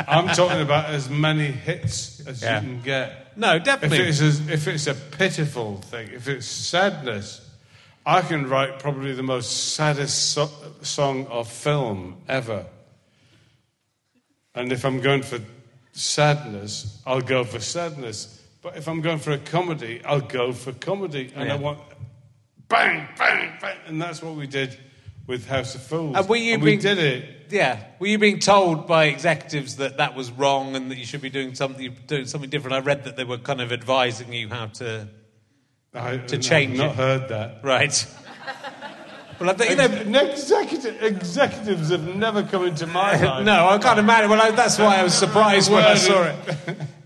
I'm 0.09 0.28
talking 0.34 0.61
about 0.62 0.86
as 0.86 1.11
many 1.11 1.46
hits 1.46 2.26
as 2.26 2.42
Yeah. 2.42 2.61
you 2.62 2.68
can 2.68 2.80
get. 2.82 3.36
no, 3.36 3.57
If 3.57 3.64
definitely. 3.64 3.98
it's, 4.09 4.20
a, 4.20 4.53
if 4.53 4.66
it's 4.66 4.86
a 4.86 4.94
pitiful 4.94 5.76
thing, 5.82 6.09
if 6.12 6.26
it's 6.28 6.46
sadness, 6.46 7.40
I 8.07 8.22
can 8.22 8.48
write 8.48 8.78
probably 8.78 9.12
the 9.12 9.22
most 9.22 9.74
saddest 9.74 10.32
so- 10.32 10.51
song 10.82 11.26
of 11.26 11.51
film 11.51 12.16
ever. 12.28 12.66
And 14.55 14.72
if 14.72 14.84
I'm 14.84 15.01
going 15.01 15.22
for 15.22 15.38
sadness, 15.92 17.01
I'll 17.07 17.20
go 17.20 17.44
for 17.44 17.61
sadness. 17.61 18.42
But 18.62 18.76
if 18.76 18.88
I'm 18.88 19.01
going 19.01 19.18
for 19.18 19.32
a 19.32 19.38
comedy, 19.38 20.01
I'll 20.05 20.20
go 20.20 20.53
for 20.53 20.72
comedy. 20.72 21.30
And 21.34 21.46
Yeah. 21.48 21.55
I 21.55 21.57
want 21.57 21.78
bang, 22.68 23.09
bang, 23.18 23.53
bang. 23.61 23.76
And 23.86 24.01
that's 24.01 24.22
what 24.22 24.34
we 24.34 24.46
did 24.46 24.76
with 25.26 25.46
House 25.46 25.74
of 25.74 25.82
Fools. 25.82 26.16
And 26.16 26.28
were 26.28 26.36
you 26.36 26.59
we 26.59 26.64
being- 26.72 26.80
did 26.80 26.98
it. 26.98 27.36
Yeah. 27.51 27.82
Were 27.98 28.07
you 28.07 28.18
being 28.18 28.38
told 28.38 28.86
by 28.86 29.07
executives 29.07 29.76
that 29.76 29.96
that 29.98 30.14
was 30.14 30.30
wrong 30.30 30.76
and 30.76 30.90
that 30.90 30.98
you 30.98 31.05
should 31.05 31.20
be 31.22 31.30
doing 31.30 31.55
something 31.55 31.96
doing 32.07 32.26
something 32.26 32.51
different? 32.51 32.74
I 32.76 32.80
read 32.80 33.05
that 33.05 33.16
they 33.16 33.24
were 33.24 33.38
kind 33.38 33.61
of 33.61 33.72
advising 33.72 34.32
you 34.32 34.48
how 34.48 34.66
to 34.66 35.09
I, 35.95 36.18
To 36.18 36.38
change. 36.38 36.72
I've 36.78 36.78
not 36.78 36.91
it. 36.91 36.97
heard 36.97 37.28
that. 37.30 37.61
right. 37.64 38.07
Well, 39.41 39.49
I 39.49 39.53
think 39.55 39.70
you 39.70 39.76
know. 40.11 40.20
Ex- 40.20 40.51
executive, 40.51 41.03
executives 41.03 41.88
have 41.88 42.14
never 42.14 42.43
come 42.43 42.66
into 42.66 42.86
my 42.86 43.16
life. 43.22 43.45
No, 43.45 43.68
I 43.70 43.78
can't 43.78 43.99
imagine. 43.99 44.28
Well, 44.28 44.41
I, 44.41 44.51
that's 44.51 44.78
why 44.78 44.99
I 44.99 45.03
was 45.03 45.14
surprised 45.14 45.72
when 45.72 45.82
I 45.82 45.95
saw 45.95 46.24
it. 46.24 46.36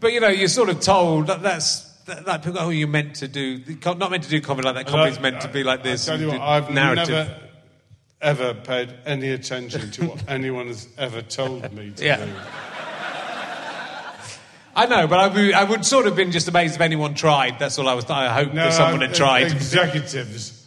But 0.01 0.13
you 0.13 0.19
know, 0.21 0.29
you're 0.29 0.49
sort 0.49 0.69
of 0.69 0.81
told 0.81 1.29
that 1.29 1.43
that's 1.43 1.83
that, 2.07 2.27
that 2.27 2.43
people, 2.43 2.59
oh, 2.59 2.71
you're 2.71 2.89
meant 2.89 3.15
to 3.17 3.29
do 3.29 3.61
not 3.85 4.11
meant 4.11 4.25
to 4.25 4.29
do 4.31 4.41
comedy 4.41 4.67
like 4.67 4.75
that. 4.75 4.87
Comedy's 4.89 5.21
meant 5.21 5.43
to 5.43 5.49
be 5.49 5.63
like 5.63 5.85
this. 5.85 6.09
I 6.09 6.17
you 6.17 6.27
what, 6.29 6.41
I've 6.41 6.71
narrative. 6.71 7.09
never 7.09 7.41
ever 8.21 8.55
paid 8.55 8.93
any 9.07 9.31
attention 9.31 9.91
to 9.93 10.07
what 10.07 10.25
anyone 10.29 10.67
has 10.67 10.89
ever 10.99 11.23
told 11.23 11.73
me 11.73 11.93
to 11.93 12.05
Yeah. 12.05 12.25
do. 12.25 12.33
I 14.77 14.87
know, 14.87 15.07
but 15.07 15.19
I 15.19 15.29
would, 15.29 15.55
I 15.55 15.65
would 15.65 15.85
sort 15.85 16.07
of 16.07 16.17
been 16.17 16.33
just 16.33 16.49
amazed 16.49 16.75
if 16.75 16.81
anyone 16.81 17.15
tried. 17.15 17.59
That's 17.59 17.79
all 17.79 17.89
I 17.89 17.95
was. 17.95 18.09
I 18.11 18.29
hope 18.29 18.53
that 18.53 18.73
someone 18.73 19.01
had 19.01 19.15
tried. 19.15 19.53
Executives. 19.53 20.61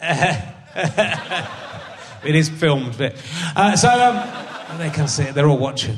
It 2.24 2.34
is 2.34 2.48
filmed, 2.48 2.98
but 2.98 3.14
uh, 3.54 3.76
so 3.76 3.88
um, 3.88 4.78
they 4.78 4.90
can 4.90 5.06
see 5.08 5.22
it. 5.24 5.34
They're 5.34 5.48
all 5.48 5.58
watching. 5.58 5.96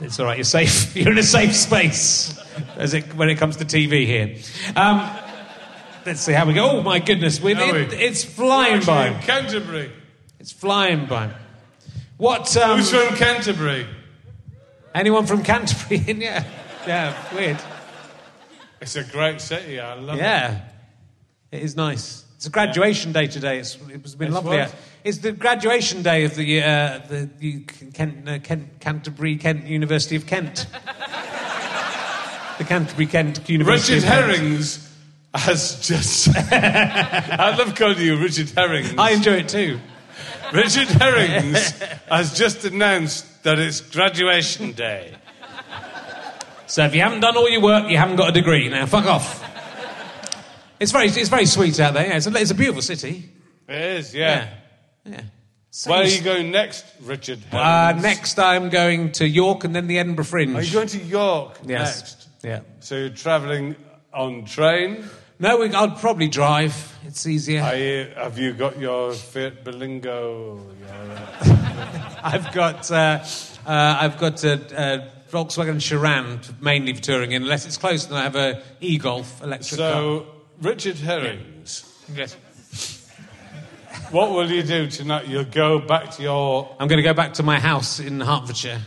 It's 0.00 0.20
all 0.20 0.26
right. 0.26 0.36
You're 0.36 0.44
safe. 0.44 0.94
You're 0.96 1.12
in 1.12 1.18
a 1.18 1.22
safe 1.22 1.54
space 1.54 2.38
as 2.76 2.94
it, 2.94 3.14
when 3.14 3.28
it 3.28 3.36
comes 3.36 3.56
to 3.56 3.64
TV 3.64 4.06
here. 4.06 4.36
Um, 4.76 5.08
let's 6.06 6.20
see 6.20 6.32
how 6.32 6.46
we 6.46 6.54
go. 6.54 6.70
Oh 6.70 6.82
my 6.82 6.98
goodness, 6.98 7.40
we 7.40 7.52
it, 7.54 7.92
it's 7.92 8.24
flying 8.24 8.84
by. 8.84 9.12
Canterbury. 9.22 9.90
It's 10.38 10.52
flying 10.52 11.06
by. 11.06 11.34
What? 12.16 12.56
Um, 12.56 12.78
Who's 12.78 12.90
from 12.90 13.16
Canterbury? 13.16 13.86
Anyone 14.94 15.26
from 15.26 15.42
Canterbury? 15.42 16.02
in? 16.06 16.20
yeah, 16.20 16.44
yeah. 16.86 17.34
Weird. 17.34 17.58
It's 18.80 18.96
a 18.96 19.04
great 19.04 19.40
city. 19.40 19.78
I 19.78 19.94
love 19.94 20.16
it. 20.18 20.22
Yeah, 20.22 20.60
it 21.50 21.62
is 21.62 21.76
nice. 21.76 22.24
It's 22.36 22.46
a 22.46 22.50
graduation 22.50 23.12
day 23.12 23.28
today. 23.28 23.58
It's, 23.58 23.78
it's 23.88 24.14
been 24.16 24.28
It's 24.28 24.34
lovely. 24.34 24.58
what? 24.58 24.74
It's 25.04 25.18
the 25.18 25.30
graduation 25.32 26.02
day 26.02 26.24
of 26.24 26.34
the 26.34 26.62
uh, 26.62 27.00
the, 27.08 27.28
the 27.38 27.60
Kent, 27.94 28.28
uh, 28.28 28.38
Kent, 28.40 28.80
Canterbury 28.80 29.36
Kent 29.36 29.66
University 29.66 30.16
of 30.16 30.26
Kent. 30.26 30.66
the 32.58 32.64
Canterbury 32.64 33.06
Kent 33.06 33.48
University. 33.48 33.94
Richard 33.94 34.08
of 34.08 34.12
Kent. 34.14 34.26
Herrings 34.38 34.88
has 35.34 35.86
just. 35.86 36.28
I 36.52 37.56
love 37.56 37.74
calling 37.74 37.98
you 38.00 38.16
Richard 38.18 38.50
Herrings. 38.50 38.94
I 38.98 39.10
enjoy 39.12 39.34
it 39.38 39.48
too. 39.48 39.78
Richard 40.52 40.88
Herrings 40.88 41.70
has 42.08 42.36
just 42.36 42.64
announced 42.64 43.42
that 43.44 43.58
it's 43.58 43.80
graduation 43.80 44.72
day. 44.72 45.14
So 46.66 46.84
if 46.84 46.94
you 46.94 47.00
haven't 47.00 47.20
done 47.20 47.36
all 47.36 47.48
your 47.48 47.60
work, 47.60 47.90
you 47.90 47.96
haven't 47.98 48.16
got 48.16 48.30
a 48.30 48.32
degree. 48.32 48.68
Now 48.68 48.86
fuck 48.86 49.06
off. 49.06 49.42
It's 50.80 50.92
very 50.92 51.06
it's 51.06 51.28
very 51.28 51.46
sweet 51.46 51.78
out 51.80 51.94
there. 51.94 52.06
Yeah, 52.06 52.16
it's, 52.16 52.26
a, 52.26 52.34
it's 52.36 52.50
a 52.50 52.54
beautiful 52.54 52.82
city. 52.82 53.28
It 53.68 53.80
is, 53.80 54.14
yeah. 54.14 54.48
Yeah. 55.04 55.22
Where 55.86 56.02
are 56.02 56.04
you 56.04 56.20
going 56.22 56.50
next, 56.50 56.84
Richard 57.02 57.38
Uh, 57.50 57.92
next, 58.00 58.38
I'm 58.38 58.68
going 58.68 59.12
to 59.12 59.26
York 59.26 59.64
and 59.64 59.74
then 59.74 59.86
the 59.86 59.98
Edinburgh 59.98 60.26
Fringe. 60.26 60.54
Are 60.54 60.62
you 60.62 60.72
going 60.72 60.88
to 60.88 60.98
York 60.98 61.58
Yes. 61.64 62.00
next? 62.00 62.28
Yeah. 62.42 62.60
So 62.80 62.96
you're 62.96 63.08
travelling 63.08 63.76
on 64.12 64.44
train? 64.44 65.04
No, 65.38 65.58
we, 65.58 65.72
I'll 65.74 65.90
probably 65.90 66.28
drive. 66.28 66.96
It's 67.04 67.26
easier. 67.26 67.60
You, 67.74 68.12
have 68.16 68.38
you 68.38 68.52
got 68.52 68.78
your 68.78 69.12
Fiat 69.12 69.64
Berlingo? 69.64 70.60
I've 72.22 72.52
got 72.52 72.90
uh, 72.90 73.24
uh, 73.66 73.96
I've 74.00 74.18
got 74.18 74.44
a, 74.44 74.52
a 74.52 75.12
Volkswagen 75.32 75.76
Sharan 75.76 76.60
mainly 76.60 76.92
for 76.92 77.02
touring 77.02 77.32
in. 77.32 77.42
Unless 77.42 77.66
it's 77.66 77.76
close, 77.76 78.06
then 78.06 78.18
I 78.18 78.22
have 78.22 78.36
a 78.36 78.62
e-Golf 78.80 79.42
electric 79.42 79.78
so, 79.78 80.26
Richard 80.60 80.96
Herrings. 80.96 81.88
Yes. 82.14 82.36
what 84.10 84.30
will 84.30 84.50
you 84.50 84.62
do 84.62 84.88
tonight? 84.88 85.26
You'll 85.26 85.44
go 85.44 85.80
back 85.80 86.10
to 86.12 86.22
your. 86.22 86.76
I'm 86.78 86.86
going 86.86 86.98
to 86.98 87.02
go 87.02 87.14
back 87.14 87.34
to 87.34 87.42
my 87.42 87.58
house 87.58 87.98
in 87.98 88.20
Hertfordshire. 88.20 88.80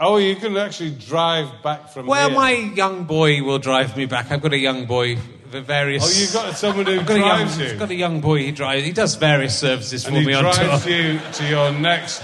Oh, 0.00 0.16
you 0.16 0.36
can 0.36 0.56
actually 0.56 0.92
drive 0.92 1.62
back 1.64 1.88
from 1.88 2.06
Well, 2.06 2.28
here. 2.28 2.38
my 2.38 2.52
young 2.52 3.02
boy 3.04 3.42
will 3.42 3.58
drive 3.58 3.96
me 3.96 4.06
back. 4.06 4.30
I've 4.30 4.40
got 4.40 4.52
a 4.52 4.58
young 4.58 4.86
boy 4.86 5.18
the 5.50 5.60
various. 5.60 6.04
Oh, 6.04 6.20
you've 6.20 6.32
got 6.32 6.56
someone 6.56 6.86
who 6.86 7.00
I've 7.00 7.06
got 7.06 7.16
a 7.16 7.18
young, 7.20 7.38
drives 7.38 7.58
you. 7.58 7.66
I've 7.66 7.78
got 7.78 7.90
a 7.90 7.94
young 7.94 8.20
boy. 8.20 8.38
He 8.38 8.52
drives. 8.52 8.84
He 8.84 8.92
does 8.92 9.14
various 9.16 9.58
services 9.58 10.04
for 10.04 10.14
And 10.14 10.26
me 10.26 10.34
on 10.34 10.44
drives 10.44 10.86
you 10.86 11.18
to 11.34 11.48
your 11.48 11.72
next 11.72 12.22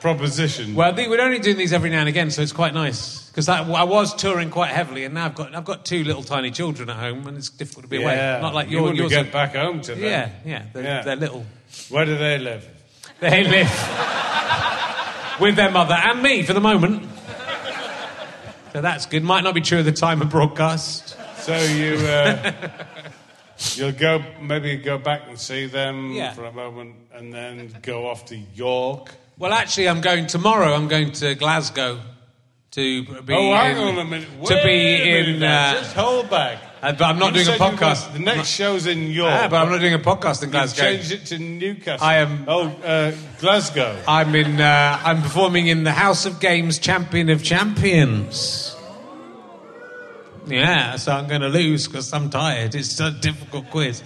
proposition. 0.00 0.74
Well, 0.74 0.94
we're 0.94 1.20
only 1.20 1.38
doing 1.38 1.56
these 1.56 1.72
every 1.72 1.90
now 1.90 2.00
and 2.00 2.08
again, 2.08 2.30
so 2.30 2.42
it's 2.42 2.52
quite 2.52 2.74
nice. 2.74 3.26
Because 3.30 3.48
I, 3.50 3.60
was 3.84 4.14
touring 4.14 4.48
quite 4.50 4.70
heavily, 4.70 5.04
and 5.04 5.14
now 5.14 5.26
I've 5.26 5.34
got 5.34 5.54
I've 5.54 5.64
got 5.64 5.84
two 5.84 6.04
little 6.04 6.22
tiny 6.22 6.50
children 6.50 6.88
at 6.88 6.96
home, 6.96 7.26
and 7.26 7.36
it's 7.36 7.50
difficult 7.50 7.84
to 7.84 7.88
be 7.88 7.98
away. 8.02 8.14
Yeah. 8.14 8.40
Not 8.40 8.54
like 8.54 8.68
you 8.70 8.78
your, 8.78 8.82
want 8.84 8.96
to 8.96 9.08
get 9.08 9.26
are- 9.28 9.30
back 9.30 9.54
home 9.54 9.82
to 9.82 9.94
them. 9.94 10.02
yeah, 10.02 10.30
yeah, 10.44 10.62
they're, 10.72 10.82
Yeah. 10.82 11.02
they're 11.02 11.16
little. 11.16 11.44
Where 11.90 12.06
do 12.06 12.16
they 12.16 12.38
live? 12.38 12.66
They 13.20 13.44
live 13.44 13.70
with 15.40 15.56
their 15.56 15.70
mother 15.70 15.94
and 15.94 16.22
me 16.22 16.42
for 16.42 16.52
the 16.54 16.60
moment. 16.60 17.08
So 18.72 18.80
that's 18.82 19.06
good. 19.06 19.22
Might 19.22 19.42
not 19.44 19.54
be 19.54 19.60
true 19.60 19.78
at 19.78 19.84
the 19.86 19.92
time 19.92 20.20
of 20.22 20.30
broadcast. 20.30 21.16
So 21.46 21.56
you 21.56 21.94
uh, 22.06 22.52
you'll 23.76 23.92
go 23.92 24.22
maybe 24.42 24.76
go 24.78 24.98
back 24.98 25.22
and 25.28 25.38
see 25.38 25.66
them 25.66 26.12
Yeah. 26.12 26.32
for 26.34 26.44
a 26.44 26.52
moment, 26.52 26.94
and 27.14 27.32
then 27.32 27.72
go 27.82 28.08
off 28.08 28.24
to 28.26 28.36
York. 28.54 29.12
Well, 29.38 29.52
actually, 29.52 29.88
I'm 29.88 30.00
going 30.00 30.26
tomorrow. 30.26 30.74
I'm 30.74 30.88
going 30.88 31.12
to 31.12 31.34
Glasgow 31.36 32.00
to 32.72 33.04
be. 33.22 33.32
oh, 33.34 33.54
hang 33.54 33.76
in, 33.76 33.82
on 33.82 33.98
a 33.98 34.04
minute. 34.04 34.28
To 34.46 34.54
be 34.64 34.70
a 34.70 35.04
minute 35.04 35.28
in. 35.36 35.38
now. 35.40 35.70
Uh, 35.70 35.74
Just 35.74 35.94
hold 35.94 36.28
back. 36.30 36.58
uh, 36.82 36.92
but 36.92 37.02
I'm 37.04 37.18
not 37.18 37.28
You 37.34 37.44
doing 37.44 37.54
a 37.54 37.58
said 37.58 37.70
you've 37.70 37.78
got- 37.80 37.96
podcast. 37.96 38.12
The 38.12 38.18
next 38.18 38.48
show's 38.48 38.86
in 38.86 39.10
York. 39.10 39.32
Ah, 39.32 39.48
but 39.48 39.56
I'm 39.62 39.70
not 39.70 39.78
doing 39.80 39.94
a 39.94 39.98
podcast 39.98 40.38
in 40.42 40.48
You've 40.48 40.52
Glasgow. 40.52 40.82
changed 40.82 41.12
it 41.12 41.26
to 41.26 41.38
Newcastle. 41.38 42.04
I 42.06 42.16
am- 42.16 42.44
Oh, 42.48 42.66
uh, 42.68 43.12
Glasgow. 43.38 43.96
I'm 44.08 44.34
in. 44.34 44.60
Uh, 44.60 45.00
I'm 45.04 45.22
performing 45.22 45.68
in 45.68 45.84
the 45.84 45.92
House 45.92 46.26
of 46.26 46.40
Games 46.40 46.78
Champion 46.78 47.30
of 47.30 47.42
Champions. 47.44 48.75
Yeah, 50.46 50.96
so 50.96 51.12
I'm 51.12 51.26
going 51.26 51.40
to 51.40 51.48
lose 51.48 51.86
because 51.88 52.12
I'm 52.12 52.30
tired. 52.30 52.74
It's 52.74 53.00
a 53.00 53.10
difficult 53.10 53.68
quiz 53.70 54.02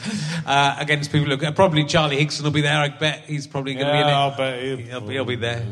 uh, 0.47 0.77
against 0.79 1.13
people 1.13 1.37
who 1.37 1.53
probably 1.53 1.85
Charlie 1.85 2.17
Higson 2.25 2.43
will 2.43 2.51
be 2.51 2.63
there. 2.63 2.79
I 2.79 2.89
bet 2.89 3.25
he's 3.27 3.47
probably 3.47 3.75
going 3.75 3.87
to 3.87 3.93
be 3.93 3.99
in 3.99 4.07
it. 4.07 4.11
I'll 4.11 4.37
bet 4.37 4.63
he'll- 4.63 4.77
he'll, 5.09 5.25
be, 5.25 5.37
there. 5.37 5.63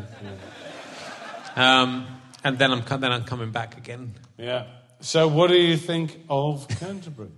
Um, 1.55 2.05
and 2.43 2.57
then 2.59 2.71
I'm 2.71 3.01
then 3.01 3.11
I'm 3.11 3.23
coming 3.23 3.51
back 3.51 3.77
again. 3.77 4.13
Yeah. 4.37 4.65
So, 5.01 5.27
what 5.27 5.47
do 5.49 5.55
you 5.55 5.75
think 5.77 6.19
of 6.29 6.67
Canterbury? 6.67 7.29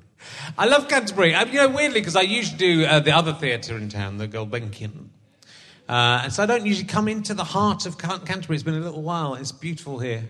I 0.57 0.65
love 0.65 0.87
Canterbury. 0.87 1.33
I, 1.33 1.43
you 1.43 1.53
know, 1.53 1.69
weirdly, 1.69 2.01
because 2.01 2.15
I 2.15 2.21
usually 2.21 2.57
do 2.57 2.85
uh, 2.85 2.99
the 2.99 3.11
other 3.11 3.33
theatre 3.33 3.77
in 3.77 3.89
town, 3.89 4.17
the 4.17 4.27
Gulbenkian. 4.27 5.07
Uh, 5.89 6.21
and 6.23 6.33
so 6.33 6.43
I 6.43 6.45
don't 6.45 6.65
usually 6.65 6.87
come 6.87 7.07
into 7.07 7.33
the 7.33 7.43
heart 7.43 7.85
of 7.85 7.97
Can- 7.97 8.19
Canterbury. 8.25 8.55
It's 8.55 8.63
been 8.63 8.75
a 8.75 8.79
little 8.79 9.01
while. 9.01 9.35
It's 9.35 9.51
beautiful 9.51 9.99
here. 9.99 10.27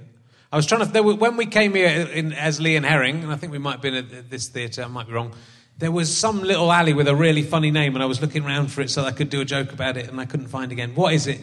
I 0.51 0.57
was 0.57 0.65
trying 0.65 0.85
to. 0.85 0.91
There 0.91 1.03
were, 1.03 1.15
when 1.15 1.37
we 1.37 1.45
came 1.45 1.73
here 1.73 1.87
in, 1.87 2.33
as 2.33 2.59
Lee 2.59 2.75
and 2.75 2.85
Herring, 2.85 3.23
and 3.23 3.31
I 3.31 3.35
think 3.37 3.51
we 3.53 3.57
might 3.57 3.73
have 3.73 3.81
been 3.81 3.95
at 3.95 4.29
this 4.29 4.49
theatre, 4.49 4.83
I 4.83 4.87
might 4.87 5.07
be 5.07 5.13
wrong. 5.13 5.33
There 5.77 5.91
was 5.91 6.15
some 6.15 6.41
little 6.41 6.71
alley 6.71 6.93
with 6.93 7.07
a 7.07 7.15
really 7.15 7.41
funny 7.41 7.71
name, 7.71 7.95
and 7.95 8.03
I 8.03 8.05
was 8.05 8.21
looking 8.21 8.45
around 8.45 8.67
for 8.71 8.81
it 8.81 8.89
so 8.89 9.03
I 9.05 9.11
could 9.11 9.29
do 9.29 9.41
a 9.41 9.45
joke 9.45 9.71
about 9.71 9.97
it, 9.97 10.07
and 10.09 10.19
I 10.19 10.25
couldn't 10.25 10.47
find 10.47 10.71
again. 10.71 10.93
What 10.93 11.13
is 11.13 11.27
it? 11.27 11.39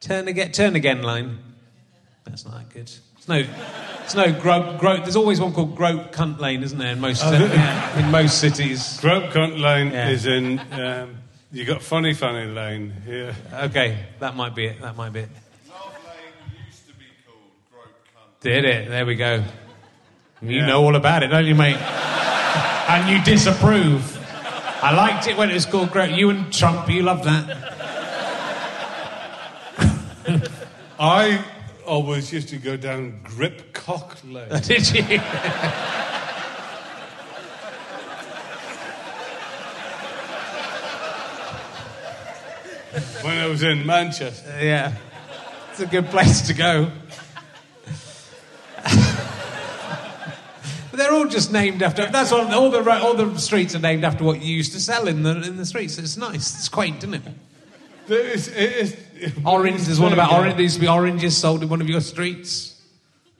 Turn 0.00 0.28
again, 0.28 0.52
turn 0.52 0.76
again 0.76 1.02
line. 1.02 1.38
That's 2.24 2.44
not 2.44 2.54
that 2.54 2.68
good. 2.70 2.90
It's 3.16 3.28
no, 3.28 3.44
it's 4.04 4.14
no 4.14 4.32
grope. 4.32 4.78
Gro- 4.78 4.98
there's 4.98 5.16
always 5.16 5.40
one 5.40 5.52
called 5.52 5.76
Grope 5.76 6.12
Cunt 6.12 6.38
Lane, 6.40 6.62
isn't 6.62 6.78
there? 6.78 6.92
In 6.92 7.00
most 7.00 7.22
yeah, 7.22 7.98
in 8.04 8.10
most 8.10 8.38
cities. 8.40 8.98
Grope 9.00 9.30
Cunt 9.32 9.58
Lane 9.60 9.92
Yeah. 9.92 10.10
is 10.10 10.26
in. 10.26 10.60
Um, 10.72 11.16
you 11.52 11.64
got 11.64 11.82
Funny 11.82 12.12
Funny 12.12 12.46
Lane 12.46 12.92
here. 13.04 13.34
Okay, 13.52 14.04
that 14.18 14.34
might 14.36 14.54
be 14.54 14.66
it. 14.66 14.80
That 14.82 14.96
might 14.96 15.12
be 15.12 15.20
it. 15.20 15.28
Did 18.46 18.64
it? 18.64 18.86
Mm. 18.86 18.90
There 18.90 19.06
we 19.06 19.14
go. 19.16 19.42
You 20.40 20.58
Yeah. 20.58 20.66
know 20.66 20.84
all 20.84 20.94
about 20.94 21.24
it, 21.24 21.28
don't 21.28 21.46
you, 21.46 21.56
mate? 21.56 21.74
and 22.88 23.08
you 23.10 23.20
disapprove. 23.24 24.12
I 24.80 24.94
liked 24.94 25.26
it 25.26 25.36
when 25.36 25.50
it 25.50 25.54
was 25.54 25.66
called 25.66 25.90
Grope. 25.90 26.16
You 26.16 26.30
and 26.30 26.52
Trump, 26.52 26.88
you 26.88 27.02
love 27.02 27.24
that. 27.24 27.44
I 31.00 31.44
always 31.84 32.32
used 32.32 32.48
to 32.50 32.58
go 32.58 32.76
down 32.76 33.18
Grip 33.24 33.72
Cock 33.72 34.16
Lane. 34.24 34.48
Did 34.62 34.88
you? 34.94 35.20
when 43.22 43.38
I 43.38 43.46
was 43.46 43.62
in 43.62 43.84
Manchester. 43.86 44.58
yeah. 44.62 44.94
It's 45.70 45.80
a 45.80 45.86
good 45.86 46.06
place 46.06 46.46
to 46.46 46.54
go. 46.54 46.90
They're 50.96 51.12
all 51.12 51.26
just 51.26 51.52
named 51.52 51.82
after. 51.82 52.06
That's 52.10 52.32
all. 52.32 52.52
All 52.52 52.70
the 52.70 52.90
all 52.90 53.14
the 53.14 53.38
streets 53.38 53.74
are 53.74 53.78
named 53.78 54.04
after 54.04 54.24
what 54.24 54.42
you 54.42 54.54
used 54.54 54.72
to 54.72 54.80
sell 54.80 55.08
in 55.08 55.22
the 55.22 55.42
in 55.42 55.56
the 55.56 55.66
streets. 55.66 55.98
It's 55.98 56.16
nice. 56.16 56.54
It's 56.56 56.68
quaint, 56.68 56.98
isn't 56.98 57.14
it? 57.14 57.22
There 58.06 58.20
is, 58.20 58.48
it 58.48 58.56
is, 58.56 58.96
Orange. 59.44 59.82
There's 59.82 59.98
one 59.98 60.12
about 60.12 60.32
orange. 60.32 60.54
There 60.54 60.62
used 60.62 60.76
to 60.76 60.80
be 60.80 60.88
oranges 60.88 61.36
sold 61.36 61.62
in 61.62 61.68
one 61.68 61.80
of 61.80 61.88
your 61.88 62.00
streets. 62.00 62.80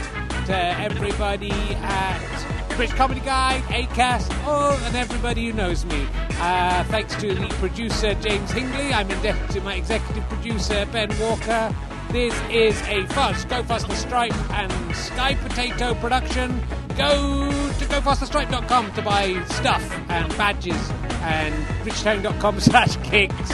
to 0.46 0.56
everybody 0.56 1.50
at 1.52 2.76
British 2.76 2.96
Comedy 2.96 3.22
Guide, 3.22 3.64
ACAST, 3.64 4.30
oh, 4.46 4.80
and 4.86 4.96
everybody 4.96 5.48
who 5.50 5.54
knows 5.54 5.86
me. 5.86 6.06
Uh, 6.34 6.84
thanks 6.84 7.16
to 7.16 7.34
the 7.34 7.48
producer 7.56 8.14
James 8.14 8.52
Hingley. 8.52 8.94
I'm 8.94 9.10
indebted 9.10 9.50
to 9.50 9.62
my 9.62 9.74
executive 9.74 10.24
producer 10.30 10.86
Ben 10.92 11.10
Walker. 11.20 11.76
This 12.14 12.40
is 12.52 12.80
a 12.84 13.08
Fuzz, 13.08 13.44
Go 13.46 13.64
Faster 13.64 13.96
Stripe 13.96 14.52
and 14.52 14.96
Sky 14.96 15.34
Potato 15.34 15.96
production. 15.96 16.62
Go 16.90 17.50
to 17.50 17.86
gofasterstripe.com 17.86 18.94
to 18.94 19.02
buy 19.02 19.44
stuff 19.46 19.82
and 20.10 20.30
badges 20.38 20.92
and 21.24 21.56
richtown.com 21.84 22.60
slash 22.60 23.02
gigs 23.10 23.52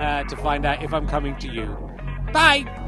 uh, 0.00 0.24
to 0.24 0.36
find 0.36 0.64
out 0.64 0.82
if 0.82 0.94
I'm 0.94 1.06
coming 1.06 1.36
to 1.36 1.52
you. 1.52 1.66
Bye! 2.32 2.87